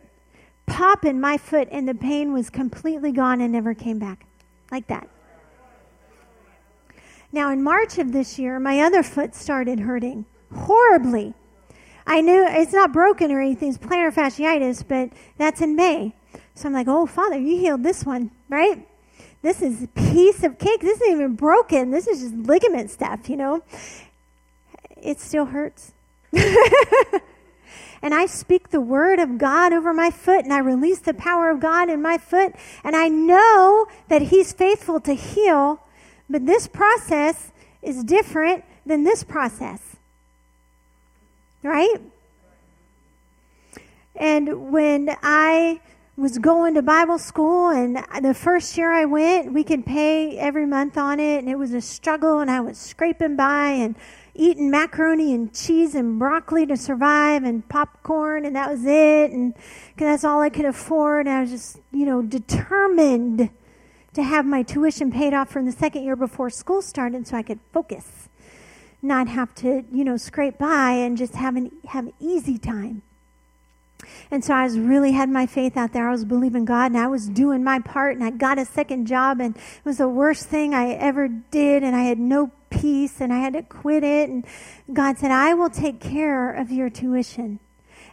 pop 0.66 1.04
in 1.04 1.20
my 1.20 1.36
foot, 1.36 1.68
and 1.70 1.86
the 1.86 1.94
pain 1.94 2.32
was 2.32 2.50
completely 2.50 3.12
gone 3.12 3.40
and 3.40 3.52
never 3.52 3.74
came 3.74 3.98
back. 3.98 4.24
Like 4.70 4.88
that. 4.88 5.08
Now, 7.30 7.50
in 7.50 7.62
March 7.62 7.98
of 7.98 8.12
this 8.12 8.38
year, 8.38 8.58
my 8.58 8.80
other 8.80 9.02
foot 9.02 9.34
started 9.34 9.80
hurting 9.80 10.24
horribly. 10.54 11.34
I 12.06 12.20
knew 12.20 12.44
it's 12.46 12.72
not 12.72 12.92
broken 12.92 13.30
or 13.30 13.40
anything, 13.40 13.68
it's 13.70 13.78
plantar 13.78 14.12
fasciitis, 14.12 14.86
but 14.86 15.10
that's 15.38 15.60
in 15.60 15.76
May. 15.76 16.14
So 16.54 16.68
I'm 16.68 16.74
like, 16.74 16.88
oh, 16.88 17.06
Father, 17.06 17.38
you 17.38 17.58
healed 17.58 17.82
this 17.82 18.04
one, 18.04 18.30
right? 18.48 18.86
This 19.42 19.60
is 19.60 19.82
a 19.82 19.88
piece 19.88 20.44
of 20.44 20.58
cake. 20.58 20.80
This 20.80 21.00
isn't 21.00 21.14
even 21.14 21.34
broken. 21.34 21.90
This 21.90 22.06
is 22.06 22.20
just 22.20 22.34
ligament 22.34 22.90
stuff, 22.90 23.28
you 23.28 23.36
know? 23.36 23.62
It 24.96 25.18
still 25.20 25.46
hurts. 25.46 25.92
and 26.32 28.14
I 28.14 28.26
speak 28.26 28.70
the 28.70 28.80
word 28.80 29.18
of 29.18 29.38
God 29.38 29.72
over 29.72 29.92
my 29.92 30.10
foot, 30.10 30.44
and 30.44 30.52
I 30.52 30.58
release 30.58 31.00
the 31.00 31.14
power 31.14 31.50
of 31.50 31.60
God 31.60 31.90
in 31.90 32.00
my 32.00 32.18
foot, 32.18 32.54
and 32.84 32.94
I 32.94 33.08
know 33.08 33.86
that 34.08 34.22
He's 34.22 34.52
faithful 34.52 35.00
to 35.00 35.14
heal, 35.14 35.80
but 36.30 36.46
this 36.46 36.68
process 36.68 37.50
is 37.82 38.04
different 38.04 38.64
than 38.86 39.02
this 39.02 39.24
process. 39.24 39.91
Right? 41.62 42.00
And 44.16 44.72
when 44.72 45.16
I 45.22 45.80
was 46.16 46.38
going 46.38 46.74
to 46.74 46.82
Bible 46.82 47.18
school, 47.18 47.70
and 47.70 48.04
the 48.22 48.34
first 48.34 48.76
year 48.76 48.92
I 48.92 49.06
went, 49.06 49.52
we 49.52 49.64
could 49.64 49.86
pay 49.86 50.38
every 50.38 50.66
month 50.66 50.98
on 50.98 51.18
it, 51.18 51.38
and 51.38 51.48
it 51.48 51.58
was 51.58 51.72
a 51.72 51.80
struggle, 51.80 52.40
and 52.40 52.50
I 52.50 52.60
was 52.60 52.76
scraping 52.76 53.36
by 53.36 53.70
and 53.70 53.96
eating 54.34 54.70
macaroni 54.70 55.34
and 55.34 55.54
cheese 55.54 55.94
and 55.94 56.18
broccoli 56.18 56.66
to 56.66 56.76
survive, 56.76 57.44
and 57.44 57.66
popcorn, 57.68 58.44
and 58.44 58.54
that 58.56 58.70
was 58.70 58.84
it, 58.84 59.30
and 59.30 59.54
that's 59.96 60.24
all 60.24 60.40
I 60.42 60.50
could 60.50 60.66
afford. 60.66 61.26
And 61.26 61.36
I 61.36 61.40
was 61.40 61.50
just, 61.50 61.80
you 61.90 62.04
know, 62.04 62.22
determined 62.22 63.50
to 64.14 64.22
have 64.22 64.44
my 64.44 64.62
tuition 64.62 65.10
paid 65.10 65.32
off 65.32 65.48
from 65.48 65.64
the 65.64 65.72
second 65.72 66.04
year 66.04 66.16
before 66.16 66.50
school 66.50 66.82
started, 66.82 67.26
so 67.26 67.36
I 67.36 67.42
could 67.42 67.60
focus 67.72 68.21
not 69.02 69.28
have 69.28 69.54
to, 69.56 69.84
you 69.92 70.04
know, 70.04 70.16
scrape 70.16 70.58
by 70.58 70.92
and 70.92 71.18
just 71.18 71.34
have 71.34 71.56
an 71.56 71.72
have 71.88 72.06
an 72.06 72.12
easy 72.20 72.56
time. 72.56 73.02
And 74.30 74.44
so 74.44 74.54
I 74.54 74.64
was 74.64 74.78
really 74.78 75.12
had 75.12 75.28
my 75.28 75.46
faith 75.46 75.76
out 75.76 75.92
there. 75.92 76.08
I 76.08 76.12
was 76.12 76.24
believing 76.24 76.64
God 76.64 76.92
and 76.92 76.98
I 76.98 77.06
was 77.06 77.28
doing 77.28 77.62
my 77.62 77.78
part 77.78 78.16
and 78.16 78.24
I 78.24 78.30
got 78.30 78.58
a 78.58 78.64
second 78.64 79.06
job 79.06 79.40
and 79.40 79.56
it 79.56 79.84
was 79.84 79.98
the 79.98 80.08
worst 80.08 80.46
thing 80.46 80.74
I 80.74 80.92
ever 80.92 81.28
did 81.28 81.82
and 81.82 81.94
I 81.94 82.02
had 82.02 82.18
no 82.18 82.50
peace 82.70 83.20
and 83.20 83.32
I 83.32 83.38
had 83.38 83.52
to 83.52 83.62
quit 83.62 84.02
it 84.02 84.30
and 84.30 84.44
God 84.92 85.18
said, 85.18 85.30
"I 85.30 85.54
will 85.54 85.70
take 85.70 86.00
care 86.00 86.52
of 86.52 86.70
your 86.70 86.90
tuition." 86.90 87.58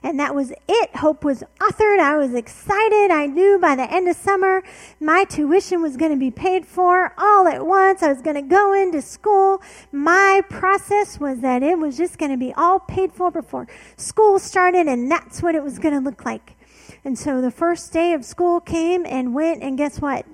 And 0.01 0.19
that 0.19 0.33
was 0.33 0.53
it. 0.67 0.95
Hope 0.95 1.25
was 1.25 1.43
authored. 1.59 1.99
I 1.99 2.17
was 2.17 2.33
excited. 2.33 3.11
I 3.11 3.25
knew 3.25 3.59
by 3.59 3.75
the 3.75 3.91
end 3.91 4.07
of 4.07 4.15
summer 4.15 4.63
my 4.99 5.25
tuition 5.25 5.81
was 5.81 5.97
going 5.97 6.11
to 6.11 6.17
be 6.17 6.31
paid 6.31 6.65
for 6.65 7.13
all 7.17 7.47
at 7.47 7.65
once. 7.65 8.01
I 8.01 8.07
was 8.07 8.21
going 8.21 8.37
to 8.37 8.41
go 8.41 8.73
into 8.73 9.01
school. 9.01 9.61
My 9.91 10.41
process 10.49 11.19
was 11.19 11.41
that 11.41 11.63
it 11.63 11.77
was 11.77 11.97
just 11.97 12.17
going 12.17 12.31
to 12.31 12.37
be 12.37 12.53
all 12.53 12.79
paid 12.79 13.11
for 13.11 13.29
before 13.29 13.67
school 13.97 14.39
started, 14.39 14.87
and 14.87 15.11
that's 15.11 15.43
what 15.43 15.55
it 15.55 15.63
was 15.63 15.79
going 15.79 15.93
to 15.93 15.99
look 15.99 16.23
like. 16.23 16.55
And 17.03 17.17
so 17.17 17.41
the 17.41 17.51
first 17.51 17.91
day 17.91 18.13
of 18.13 18.23
school 18.23 18.59
came 18.59 19.05
and 19.05 19.33
went, 19.33 19.63
and 19.63 19.77
guess 19.77 19.99
what? 19.99 20.25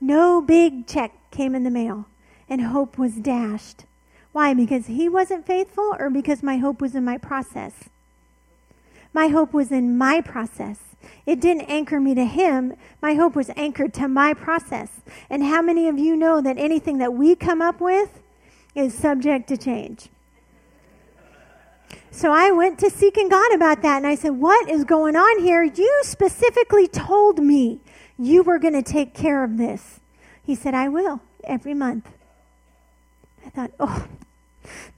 No 0.00 0.40
big 0.40 0.86
check 0.86 1.12
came 1.30 1.54
in 1.54 1.64
the 1.64 1.70
mail, 1.70 2.06
and 2.48 2.60
hope 2.60 2.98
was 2.98 3.14
dashed. 3.16 3.84
Why? 4.32 4.54
Because 4.54 4.86
he 4.86 5.08
wasn't 5.08 5.46
faithful, 5.46 5.96
or 5.98 6.10
because 6.10 6.42
my 6.42 6.58
hope 6.58 6.80
was 6.80 6.94
in 6.94 7.04
my 7.04 7.18
process? 7.18 7.88
My 9.12 9.28
hope 9.28 9.52
was 9.52 9.72
in 9.72 9.96
my 9.98 10.20
process. 10.20 10.78
It 11.26 11.40
didn't 11.40 11.62
anchor 11.62 12.00
me 12.00 12.14
to 12.14 12.24
him. 12.24 12.74
My 13.02 13.14
hope 13.14 13.34
was 13.34 13.50
anchored 13.56 13.94
to 13.94 14.08
my 14.08 14.34
process. 14.34 15.00
And 15.28 15.44
how 15.44 15.62
many 15.62 15.88
of 15.88 15.98
you 15.98 16.16
know 16.16 16.40
that 16.40 16.58
anything 16.58 16.98
that 16.98 17.14
we 17.14 17.34
come 17.34 17.62
up 17.62 17.80
with 17.80 18.20
is 18.74 18.94
subject 18.94 19.48
to 19.48 19.56
change? 19.56 20.08
So 22.10 22.32
I 22.32 22.50
went 22.50 22.78
to 22.80 22.90
seeking 22.90 23.28
God 23.28 23.52
about 23.54 23.82
that 23.82 23.98
and 23.98 24.06
I 24.06 24.14
said, 24.14 24.30
What 24.30 24.68
is 24.68 24.84
going 24.84 25.16
on 25.16 25.40
here? 25.40 25.62
You 25.62 26.00
specifically 26.02 26.88
told 26.88 27.38
me 27.38 27.80
you 28.18 28.42
were 28.42 28.58
going 28.58 28.74
to 28.74 28.82
take 28.82 29.14
care 29.14 29.44
of 29.44 29.56
this. 29.56 30.00
He 30.44 30.54
said, 30.54 30.74
I 30.74 30.88
will 30.88 31.20
every 31.44 31.74
month. 31.74 32.08
I 33.46 33.50
thought, 33.50 33.70
Oh, 33.78 34.06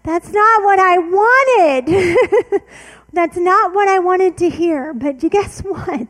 that's 0.03 0.31
not 0.33 0.63
what 0.63 0.79
I 0.79 0.99
wanted. 0.99 2.63
That's 3.13 3.37
not 3.37 3.75
what 3.75 3.89
I 3.89 3.99
wanted 3.99 4.37
to 4.39 4.49
hear, 4.49 4.95
but 4.95 5.23
you 5.23 5.29
guess 5.29 5.61
what? 5.65 6.09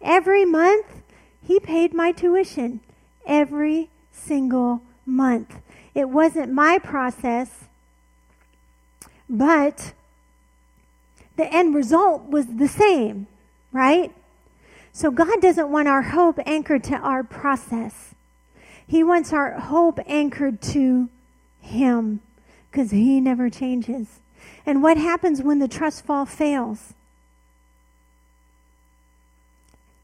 Every 0.00 0.44
month, 0.44 0.86
he 1.42 1.60
paid 1.60 1.92
my 1.92 2.12
tuition. 2.12 2.80
Every 3.26 3.90
single 4.12 4.82
month. 5.04 5.60
It 5.94 6.08
wasn't 6.08 6.52
my 6.52 6.78
process, 6.78 7.64
but 9.28 9.92
the 11.36 11.52
end 11.52 11.74
result 11.74 12.28
was 12.28 12.46
the 12.46 12.68
same, 12.68 13.26
right? 13.72 14.12
So 14.92 15.10
God 15.10 15.40
doesn't 15.40 15.70
want 15.70 15.88
our 15.88 16.02
hope 16.02 16.38
anchored 16.46 16.84
to 16.84 16.96
our 16.96 17.24
process. 17.24 18.14
He 18.86 19.02
wants 19.02 19.32
our 19.32 19.58
hope 19.58 20.00
anchored 20.06 20.60
to 20.62 21.08
Him 21.60 22.20
because 22.70 22.90
He 22.90 23.20
never 23.20 23.48
changes. 23.48 24.20
And 24.66 24.82
what 24.82 24.96
happens 24.96 25.42
when 25.42 25.58
the 25.58 25.68
trust 25.68 26.04
fall 26.04 26.26
fails? 26.26 26.94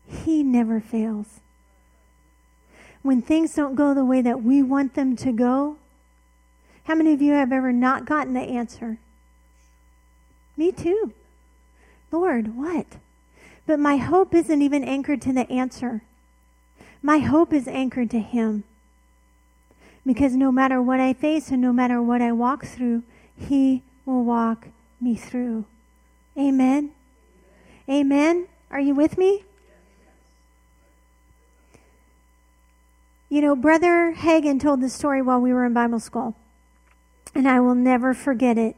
He 0.07 0.43
never 0.43 0.80
fails. 0.80 1.41
When 3.03 3.22
things 3.22 3.55
don't 3.55 3.74
go 3.74 3.95
the 3.95 4.05
way 4.05 4.22
that 4.22 4.43
we 4.43 4.62
want 4.62 4.95
them 4.95 5.14
to 5.16 5.32
go, 5.32 5.76
how 6.84 6.95
many 6.95 7.12
of 7.12 7.22
you 7.22 7.32
have 7.32 7.53
ever 7.53 7.72
not 7.72 8.05
gotten 8.05 8.34
the 8.34 8.41
answer? 8.41 8.99
Me 10.57 10.72
too. 10.72 11.12
Lord, 12.11 12.57
what? 12.57 12.87
But 13.66 13.78
my 13.78 13.97
hope 13.97 14.34
isn't 14.34 14.62
even 14.62 14.84
anchored 14.84 15.20
to 15.22 15.32
the 15.32 15.51
answer. 15.51 16.03
My 17.03 17.18
hope 17.18 17.53
is 17.53 17.68
anchored 17.68 18.11
to 18.11 18.20
Him. 18.20 18.64
Because 20.05 20.34
no 20.34 20.53
matter 20.53 20.80
what 20.80 21.01
I 21.01 21.12
face 21.12 21.51
and 21.51 21.61
no 21.61 21.72
matter 21.72 22.01
what 22.01 22.22
I 22.22 22.32
walk 22.32 22.64
through, 22.64 23.03
He 23.37 23.82
will 24.07 24.24
walk 24.24 24.68
me 25.00 25.16
through. 25.16 25.66
Amen. 26.38 26.92
Amen. 27.88 28.46
Are 28.70 28.80
you 28.80 28.94
with 28.94 29.18
me? 29.18 29.44
You 33.28 33.40
know, 33.40 33.57
Brother 33.57 34.14
Hagin 34.16 34.61
told 34.61 34.80
the 34.80 34.88
story 34.88 35.20
while 35.20 35.40
we 35.40 35.52
were 35.52 35.66
in 35.66 35.74
Bible 35.74 35.98
school, 35.98 36.36
and 37.34 37.48
I 37.48 37.61
will 37.61 37.74
never 37.74 38.14
forget 38.14 38.57
it. 38.57 38.76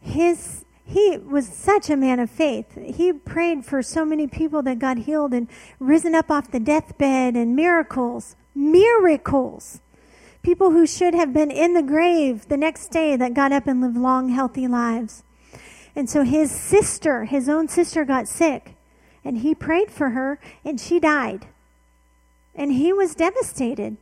His 0.00 0.64
he 0.90 1.18
was 1.18 1.46
such 1.46 1.88
a 1.88 1.96
man 1.96 2.18
of 2.18 2.30
faith. 2.30 2.76
He 2.76 3.12
prayed 3.12 3.64
for 3.64 3.80
so 3.80 4.04
many 4.04 4.26
people 4.26 4.60
that 4.62 4.80
got 4.80 4.98
healed 4.98 5.32
and 5.32 5.46
risen 5.78 6.16
up 6.16 6.32
off 6.32 6.50
the 6.50 6.58
deathbed 6.58 7.36
and 7.36 7.54
miracles. 7.54 8.34
Miracles. 8.56 9.80
People 10.42 10.70
who 10.70 10.86
should 10.86 11.14
have 11.14 11.32
been 11.32 11.50
in 11.50 11.74
the 11.74 11.82
grave 11.82 12.48
the 12.48 12.56
next 12.56 12.88
day 12.88 13.16
that 13.16 13.34
got 13.34 13.52
up 13.52 13.66
and 13.66 13.80
lived 13.80 13.96
long, 13.96 14.30
healthy 14.30 14.66
lives. 14.66 15.22
And 15.94 16.08
so 16.08 16.22
his 16.22 16.50
sister, 16.50 17.24
his 17.24 17.48
own 17.48 17.68
sister, 17.68 18.04
got 18.04 18.26
sick. 18.26 18.74
And 19.24 19.38
he 19.38 19.54
prayed 19.54 19.90
for 19.90 20.10
her, 20.10 20.38
and 20.64 20.80
she 20.80 20.98
died. 20.98 21.46
And 22.54 22.72
he 22.72 22.92
was 22.92 23.14
devastated. 23.14 23.96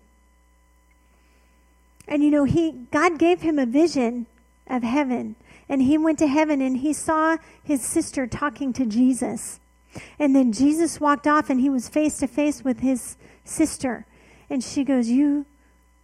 And 2.07 2.24
you 2.24 2.30
know, 2.30 2.45
he 2.45 2.72
God 2.91 3.18
gave 3.18 3.43
him 3.43 3.59
a 3.59 3.66
vision 3.66 4.26
of 4.66 4.82
heaven. 4.82 5.36
And 5.68 5.82
he 5.82 5.99
went 5.99 6.18
to 6.20 6.26
heaven 6.26 6.62
and 6.62 6.78
he 6.78 6.95
saw 6.95 7.36
his 7.62 7.82
sister 7.82 8.26
talking 8.26 8.72
to 8.72 8.86
Jesus. 8.86 9.61
And 10.18 10.34
then 10.34 10.53
Jesus 10.53 11.01
walked 11.01 11.26
off 11.26 11.51
and 11.51 11.61
he 11.61 11.68
was 11.68 11.89
face 11.89 12.18
to 12.18 12.26
face 12.26 12.64
with 12.64 12.80
his 12.80 13.16
sister. 13.45 14.07
And 14.49 14.64
she 14.64 14.84
goes, 14.84 15.09
You 15.09 15.45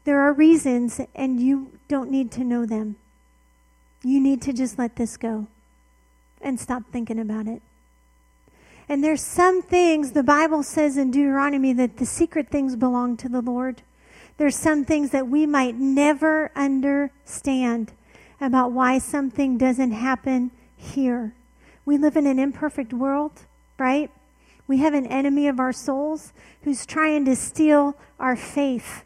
there 0.05 0.20
are 0.20 0.32
reasons, 0.32 1.00
and 1.14 1.40
you 1.40 1.72
don't 1.88 2.11
need 2.11 2.30
to 2.32 2.44
know 2.44 2.66
them. 2.66 2.96
You 4.02 4.20
need 4.20 4.42
to 4.42 4.52
just 4.52 4.78
let 4.78 4.96
this 4.96 5.16
go 5.16 5.46
and 6.40 6.61
stop 6.61 6.82
thinking 6.92 7.18
about 7.18 7.46
it. 7.46 7.62
And 8.88 9.02
there's 9.02 9.22
some 9.22 9.62
things 9.62 10.12
the 10.12 10.22
Bible 10.22 10.62
says 10.62 10.98
in 10.98 11.11
Deuteronomy 11.11 11.72
that 11.72 11.96
the 11.96 12.05
secret 12.05 12.50
things 12.50 12.76
belong 12.76 13.16
to 13.18 13.28
the 13.30 13.40
Lord. 13.40 13.82
There's 14.36 14.57
some 14.57 14.84
things 14.84 15.11
that 15.11 15.28
we 15.28 15.46
might 15.46 15.76
never 15.76 16.50
understand 16.55 17.92
about 18.40 18.72
why 18.72 18.98
something 18.98 19.57
doesn't 19.57 19.92
happen 19.92 20.50
here. 20.76 21.34
We 21.86 21.96
live 21.96 22.16
in 22.16 22.26
an 22.26 22.38
imperfect 22.38 22.92
world, 22.92 23.32
right? 23.78 24.11
We 24.66 24.78
have 24.78 24.92
an 24.92 25.07
enemy 25.07 25.48
of 25.48 25.61
our 25.61 25.72
souls 25.72 26.32
who's 26.62 26.84
trying 26.84 27.24
to 27.26 27.36
steal 27.36 27.96
our 28.18 28.36
faith. 28.36 29.05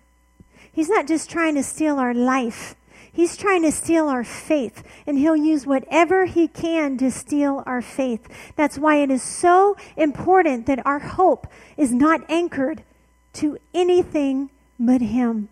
He's 0.79 0.89
not 0.89 1.09
just 1.09 1.29
trying 1.29 1.57
to 1.57 1.65
steal 1.65 1.99
our 1.99 2.15
life. 2.15 2.77
He's 3.11 3.37
trying 3.37 3.63
to 3.63 3.73
steal 3.73 4.07
our 4.07 4.23
faith, 4.23 4.85
and 5.09 5.19
he'll 5.19 5.35
use 5.35 5.67
whatever 5.67 6.27
he 6.27 6.47
can 6.47 6.97
to 6.99 7.11
steal 7.11 7.65
our 7.67 7.83
faith. 7.83 8.29
That's 8.55 8.79
why 8.79 8.99
it 8.99 9.11
is 9.11 9.21
so 9.21 9.77
important 9.97 10.67
that 10.67 10.87
our 10.87 11.01
hope 11.01 11.49
is 11.77 11.93
not 11.93 12.21
anchored 12.31 12.85
to 13.33 13.59
anything 13.75 14.51
but 14.79 15.01
him. 15.01 15.49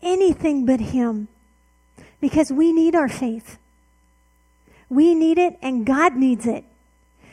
Anything 0.00 0.64
but 0.64 0.78
him. 0.78 1.26
Because 2.20 2.52
we 2.52 2.72
need 2.72 2.94
our 2.94 3.08
faith. 3.08 3.58
We 4.88 5.16
need 5.16 5.38
it, 5.38 5.58
and 5.60 5.84
God 5.84 6.14
needs 6.14 6.46
it. 6.46 6.62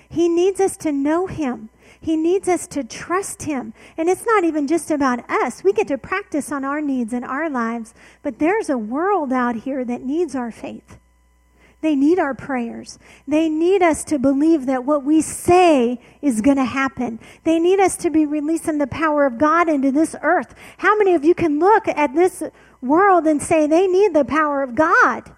He 0.09 0.27
needs 0.27 0.59
us 0.59 0.75
to 0.77 0.91
know 0.91 1.27
him. 1.27 1.69
He 2.01 2.15
needs 2.15 2.47
us 2.47 2.65
to 2.67 2.83
trust 2.83 3.43
Him. 3.43 3.73
And 3.97 4.09
it's 4.09 4.25
not 4.25 4.43
even 4.43 4.67
just 4.67 4.89
about 4.89 5.29
us. 5.29 5.63
We 5.63 5.73
get 5.73 5.87
to 5.89 5.97
practice 5.97 6.51
on 6.51 6.63
our 6.63 6.81
needs 6.81 7.13
in 7.13 7.23
our 7.23 7.49
lives, 7.49 7.93
but 8.23 8.39
there's 8.39 8.69
a 8.69 8.77
world 8.77 9.33
out 9.33 9.55
here 9.55 9.83
that 9.83 10.01
needs 10.01 10.35
our 10.35 10.51
faith. 10.51 10.97
They 11.81 11.95
need 11.95 12.19
our 12.19 12.33
prayers. 12.33 12.99
They 13.25 13.47
need 13.47 13.81
us 13.81 14.03
to 14.05 14.19
believe 14.19 14.65
that 14.65 14.83
what 14.83 15.05
we 15.05 15.21
say 15.21 15.99
is 16.21 16.41
going 16.41 16.57
to 16.57 16.65
happen. 16.65 17.19
They 17.45 17.57
need 17.57 17.79
us 17.79 17.95
to 17.97 18.09
be 18.09 18.25
releasing 18.25 18.79
the 18.79 18.87
power 18.87 19.25
of 19.25 19.37
God 19.37 19.69
into 19.69 19.91
this 19.91 20.13
earth. 20.21 20.53
How 20.77 20.97
many 20.97 21.15
of 21.15 21.23
you 21.23 21.33
can 21.33 21.59
look 21.59 21.87
at 21.87 22.13
this 22.13 22.43
world 22.81 23.27
and 23.27 23.41
say 23.41 23.65
they 23.65 23.87
need 23.87 24.13
the 24.13 24.25
power 24.25 24.61
of 24.61 24.75
God? 24.75 25.31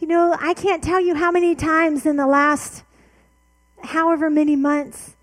You 0.00 0.08
know, 0.08 0.36
I 0.40 0.54
can't 0.54 0.82
tell 0.82 1.00
you 1.00 1.14
how 1.14 1.30
many 1.30 1.54
times 1.54 2.04
in 2.04 2.16
the 2.16 2.26
last 2.26 2.82
however 3.84 4.30
many 4.30 4.56
months 4.56 5.16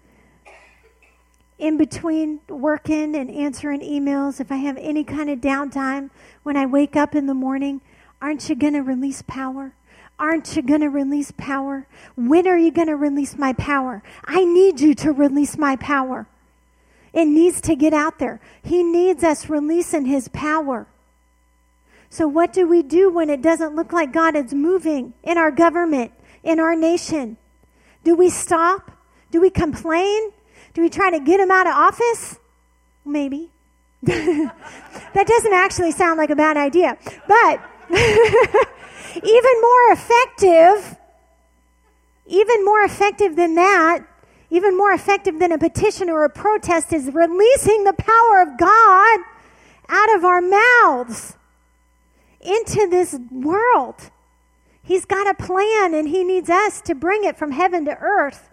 in 1.57 1.77
between 1.77 2.39
working 2.47 3.15
and 3.15 3.31
answering 3.31 3.81
emails, 3.81 4.39
if 4.39 4.51
I 4.51 4.57
have 4.57 4.77
any 4.77 5.03
kind 5.03 5.29
of 5.29 5.39
downtime 5.39 6.09
when 6.43 6.55
I 6.55 6.65
wake 6.65 6.95
up 6.95 7.15
in 7.15 7.25
the 7.25 7.33
morning, 7.33 7.81
aren't 8.21 8.47
you 8.49 8.55
going 8.55 8.73
to 8.73 8.81
release 8.81 9.21
power? 9.23 9.73
Aren't 10.19 10.55
you 10.55 10.61
going 10.63 10.81
to 10.81 10.89
release 10.89 11.31
power? 11.31 11.87
When 12.15 12.47
are 12.47 12.57
you 12.57 12.71
going 12.71 12.87
to 12.87 12.95
release 12.95 13.37
my 13.37 13.53
power? 13.53 14.01
I 14.25 14.43
need 14.45 14.79
you 14.79 14.95
to 14.95 15.11
release 15.11 15.57
my 15.57 15.75
power. 15.75 16.27
It 17.13 17.25
needs 17.25 17.61
to 17.61 17.75
get 17.75 17.93
out 17.93 18.19
there. 18.19 18.39
He 18.63 18.83
needs 18.83 19.23
us 19.23 19.49
releasing 19.49 20.05
his 20.05 20.27
power. 20.27 20.87
So, 22.09 22.27
what 22.27 22.53
do 22.53 22.67
we 22.67 22.81
do 22.81 23.11
when 23.11 23.29
it 23.29 23.41
doesn't 23.41 23.75
look 23.75 23.91
like 23.91 24.13
God 24.13 24.35
is 24.35 24.53
moving 24.53 25.13
in 25.23 25.37
our 25.37 25.51
government, 25.51 26.11
in 26.43 26.59
our 26.59 26.75
nation? 26.75 27.37
Do 28.07 28.15
we 28.15 28.29
stop? 28.29 28.89
Do 29.31 29.41
we 29.41 29.49
complain? 29.49 30.31
Do 30.73 30.81
we 30.81 30.89
try 30.89 31.11
to 31.11 31.19
get 31.19 31.41
him 31.41 31.51
out 31.51 31.67
of 31.67 31.73
office? 31.73 32.39
Maybe. 33.03 33.49
that 34.03 35.25
doesn't 35.27 35.53
actually 35.53 35.91
sound 35.91 36.17
like 36.17 36.29
a 36.29 36.35
bad 36.35 36.55
idea. 36.55 36.97
But 37.27 37.59
Even 39.23 39.61
more 39.61 39.91
effective, 39.91 40.97
even 42.27 42.63
more 42.63 42.81
effective 42.83 43.35
than 43.35 43.55
that, 43.55 44.05
even 44.49 44.77
more 44.77 44.93
effective 44.93 45.39
than 45.39 45.51
a 45.51 45.57
petition 45.57 46.09
or 46.09 46.23
a 46.23 46.29
protest 46.29 46.93
is 46.93 47.13
releasing 47.13 47.83
the 47.83 47.93
power 47.93 48.41
of 48.41 48.57
God 48.57 49.19
out 49.89 50.15
of 50.15 50.23
our 50.23 50.41
mouths 50.41 51.35
into 52.39 52.87
this 52.89 53.17
world. 53.31 54.11
He's 54.87 55.03
got 55.03 55.27
a 55.27 55.33
plan 55.33 55.93
and 55.93 56.07
he 56.07 56.23
needs 56.23 56.49
us 56.49 56.79
to 56.81 56.95
bring 56.95 57.25
it 57.25 57.37
from 57.37 57.51
heaven 57.51 57.83
to 57.85 57.97
earth. 57.99 58.49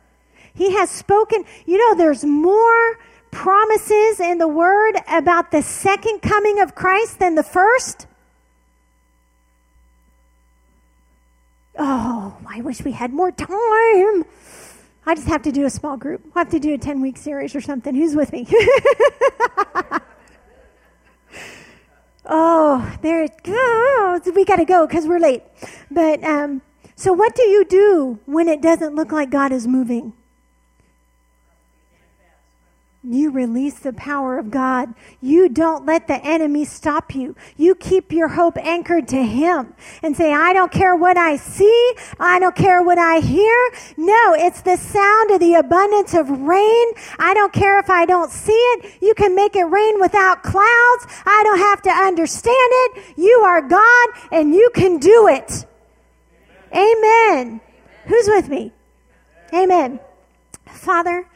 He 0.52 0.72
has 0.72 0.90
spoken. 0.90 1.44
You 1.64 1.78
know, 1.78 1.94
there's 1.96 2.24
more 2.24 2.98
promises 3.30 4.18
in 4.18 4.38
the 4.38 4.48
word 4.48 4.96
about 5.08 5.52
the 5.52 5.62
second 5.62 6.22
coming 6.22 6.60
of 6.60 6.74
Christ 6.74 7.20
than 7.20 7.36
the 7.36 7.44
first. 7.44 8.08
Oh, 11.78 12.36
I 12.48 12.62
wish 12.62 12.82
we 12.82 12.90
had 12.90 13.12
more 13.12 13.30
time. 13.30 14.24
I 15.06 15.14
just 15.14 15.28
have 15.28 15.42
to 15.42 15.52
do 15.52 15.66
a 15.66 15.70
small 15.70 15.96
group. 15.96 16.20
i 16.34 16.40
have 16.40 16.50
to 16.50 16.58
do 16.58 16.74
a 16.74 16.78
10 16.78 17.00
week 17.00 17.16
series 17.16 17.54
or 17.54 17.60
something. 17.60 17.94
Who's 17.94 18.16
with 18.16 18.32
me? 18.32 18.48
oh, 22.26 22.96
there 23.02 23.22
it 23.22 23.42
goes. 23.42 24.34
We 24.34 24.44
got 24.44 24.56
to 24.56 24.64
go 24.64 24.86
because 24.86 25.06
we're 25.06 25.18
late. 25.18 25.42
But, 25.90 26.22
um, 26.24 26.62
so 26.96 27.12
what 27.12 27.34
do 27.34 27.42
you 27.42 27.64
do 27.64 28.18
when 28.26 28.48
it 28.48 28.62
doesn't 28.62 28.94
look 28.94 29.12
like 29.12 29.30
God 29.30 29.52
is 29.52 29.66
moving? 29.66 30.12
You 33.06 33.30
release 33.30 33.78
the 33.78 33.92
power 33.92 34.38
of 34.38 34.50
God. 34.50 34.94
You 35.20 35.50
don't 35.50 35.84
let 35.84 36.08
the 36.08 36.24
enemy 36.24 36.64
stop 36.64 37.14
you. 37.14 37.36
You 37.54 37.74
keep 37.74 38.12
your 38.12 38.28
hope 38.28 38.56
anchored 38.56 39.08
to 39.08 39.22
Him 39.22 39.74
and 40.02 40.16
say, 40.16 40.32
I 40.32 40.54
don't 40.54 40.72
care 40.72 40.96
what 40.96 41.18
I 41.18 41.36
see. 41.36 41.92
I 42.18 42.38
don't 42.38 42.56
care 42.56 42.82
what 42.82 42.96
I 42.96 43.18
hear. 43.18 43.70
No, 43.98 44.34
it's 44.34 44.62
the 44.62 44.76
sound 44.76 45.32
of 45.32 45.40
the 45.40 45.54
abundance 45.54 46.14
of 46.14 46.30
rain. 46.30 46.86
I 47.18 47.34
don't 47.34 47.52
care 47.52 47.78
if 47.78 47.90
I 47.90 48.06
don't 48.06 48.30
see 48.30 48.52
it. 48.52 49.02
You 49.02 49.12
can 49.12 49.34
make 49.34 49.54
it 49.54 49.64
rain 49.64 50.00
without 50.00 50.42
clouds. 50.42 51.06
I 51.26 51.42
don't 51.44 51.58
have 51.58 51.82
to 51.82 51.90
understand 51.90 52.56
it. 52.58 53.04
You 53.18 53.42
are 53.44 53.60
God 53.60 54.08
and 54.32 54.54
you 54.54 54.70
can 54.74 54.96
do 54.96 55.28
it. 55.28 55.66
Amen. 56.72 57.60
Who's 58.06 58.28
with 58.28 58.48
me? 58.48 58.72
Amen. 59.52 60.00
Father, 60.66 61.28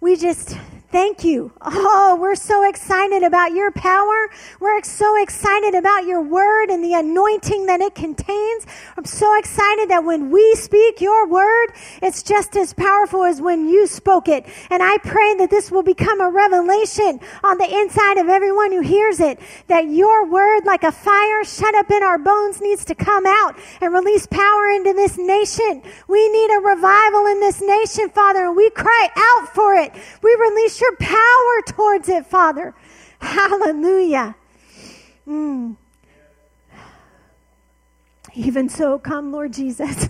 we 0.00 0.14
just 0.14 0.56
Thank 0.92 1.24
you. 1.24 1.52
Oh, 1.62 2.16
we're 2.20 2.36
so 2.36 2.68
excited 2.68 3.24
about 3.24 3.50
your 3.52 3.72
power. 3.72 4.28
We're 4.60 4.82
so 4.84 5.20
excited 5.20 5.74
about 5.74 6.06
your 6.06 6.22
word 6.22 6.70
and 6.70 6.82
the 6.82 6.94
anointing 6.94 7.66
that 7.66 7.80
it 7.80 7.96
contains. 7.96 8.66
I'm 8.96 9.04
so 9.04 9.36
excited 9.36 9.90
that 9.90 10.04
when 10.04 10.30
we 10.30 10.54
speak 10.54 11.00
your 11.00 11.26
word, 11.26 11.70
it's 12.02 12.22
just 12.22 12.56
as 12.56 12.72
powerful 12.72 13.24
as 13.24 13.40
when 13.40 13.68
you 13.68 13.88
spoke 13.88 14.28
it. 14.28 14.46
And 14.70 14.80
I 14.80 14.98
pray 14.98 15.34
that 15.38 15.50
this 15.50 15.72
will 15.72 15.82
become 15.82 16.20
a 16.20 16.30
revelation 16.30 17.18
on 17.42 17.58
the 17.58 17.68
inside 17.68 18.18
of 18.18 18.28
everyone 18.28 18.70
who 18.70 18.80
hears 18.80 19.18
it, 19.18 19.40
that 19.66 19.90
your 19.90 20.24
word, 20.30 20.66
like 20.66 20.84
a 20.84 20.92
fire 20.92 21.42
shut 21.42 21.74
up 21.74 21.90
in 21.90 22.04
our 22.04 22.18
bones, 22.18 22.60
needs 22.60 22.84
to 22.84 22.94
come 22.94 23.26
out 23.26 23.58
and 23.80 23.92
release 23.92 24.26
power 24.26 24.70
into 24.70 24.92
this 24.92 25.18
nation. 25.18 25.82
We 26.06 26.28
need 26.28 26.50
a 26.56 26.60
revival 26.60 27.26
in 27.26 27.40
this 27.40 27.60
nation, 27.60 28.08
Father, 28.10 28.46
and 28.46 28.56
we 28.56 28.70
cry 28.70 29.08
out 29.16 29.52
for 29.52 29.74
it. 29.74 29.92
We 30.22 30.36
release 30.40 30.75
Release 30.76 30.80
your 30.80 30.96
power 30.96 31.62
towards 31.66 32.08
it, 32.08 32.26
Father. 32.26 32.74
Hallelujah. 33.18 34.34
Mm. 35.26 35.76
Even 38.34 38.68
so, 38.68 38.98
come, 38.98 39.32
Lord 39.32 39.52
Jesus. 39.52 40.08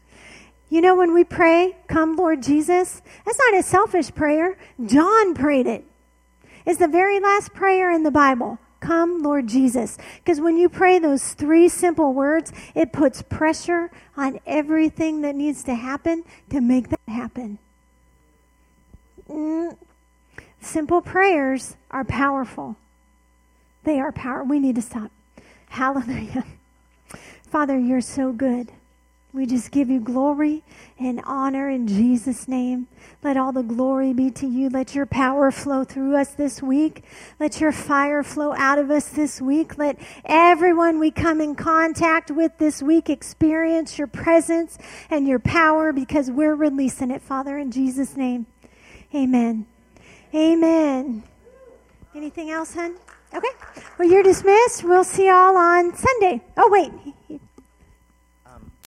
you 0.70 0.80
know, 0.80 0.94
when 0.94 1.14
we 1.14 1.24
pray, 1.24 1.76
come, 1.86 2.16
Lord 2.16 2.42
Jesus, 2.42 3.00
that's 3.24 3.38
not 3.38 3.58
a 3.58 3.62
selfish 3.62 4.14
prayer. 4.14 4.58
John 4.84 5.34
prayed 5.34 5.66
it. 5.66 5.84
It's 6.66 6.78
the 6.78 6.88
very 6.88 7.18
last 7.20 7.54
prayer 7.54 7.90
in 7.90 8.02
the 8.02 8.10
Bible. 8.10 8.58
Come, 8.80 9.22
Lord 9.22 9.48
Jesus. 9.48 9.96
Because 10.18 10.40
when 10.40 10.58
you 10.58 10.68
pray 10.68 10.98
those 10.98 11.32
three 11.32 11.68
simple 11.68 12.12
words, 12.12 12.52
it 12.74 12.92
puts 12.92 13.22
pressure 13.22 13.90
on 14.16 14.38
everything 14.46 15.22
that 15.22 15.34
needs 15.34 15.64
to 15.64 15.74
happen 15.74 16.24
to 16.50 16.60
make 16.60 16.90
that 16.90 17.00
happen. 17.08 17.58
Mm. 19.28 19.76
Simple 20.60 21.00
prayers 21.00 21.76
are 21.90 22.04
powerful. 22.04 22.76
They 23.84 24.00
are 24.00 24.12
power. 24.12 24.42
We 24.44 24.58
need 24.58 24.74
to 24.76 24.82
stop. 24.82 25.10
Hallelujah. 25.68 26.44
Father, 27.50 27.78
you're 27.78 28.00
so 28.00 28.32
good. 28.32 28.70
We 29.32 29.44
just 29.46 29.70
give 29.70 29.90
you 29.90 30.00
glory 30.00 30.62
and 30.98 31.20
honor 31.24 31.68
in 31.68 31.86
Jesus' 31.86 32.48
name. 32.48 32.88
Let 33.22 33.36
all 33.36 33.52
the 33.52 33.62
glory 33.62 34.12
be 34.14 34.30
to 34.32 34.46
you. 34.46 34.70
Let 34.70 34.94
your 34.94 35.04
power 35.06 35.50
flow 35.50 35.84
through 35.84 36.16
us 36.16 36.30
this 36.30 36.62
week. 36.62 37.04
Let 37.38 37.60
your 37.60 37.70
fire 37.70 38.22
flow 38.22 38.54
out 38.56 38.78
of 38.78 38.90
us 38.90 39.08
this 39.10 39.40
week. 39.40 39.76
Let 39.76 39.98
everyone 40.24 40.98
we 40.98 41.10
come 41.10 41.40
in 41.42 41.54
contact 41.54 42.30
with 42.30 42.56
this 42.58 42.82
week 42.82 43.10
experience 43.10 43.98
your 43.98 44.06
presence 44.06 44.78
and 45.10 45.28
your 45.28 45.38
power 45.38 45.92
because 45.92 46.30
we're 46.30 46.54
releasing 46.54 47.10
it, 47.10 47.20
Father, 47.20 47.58
in 47.58 47.70
Jesus' 47.70 48.16
name. 48.16 48.46
Amen. 49.14 49.66
Amen. 50.34 51.22
Anything 52.14 52.50
else, 52.50 52.74
hon? 52.74 52.96
Okay. 53.34 53.48
Well, 53.98 54.08
you're 54.08 54.22
dismissed. 54.22 54.84
We'll 54.84 55.04
see 55.04 55.26
y'all 55.28 55.56
on 55.56 55.94
Sunday. 55.96 56.42
Oh, 56.56 56.68
wait. 56.70 56.92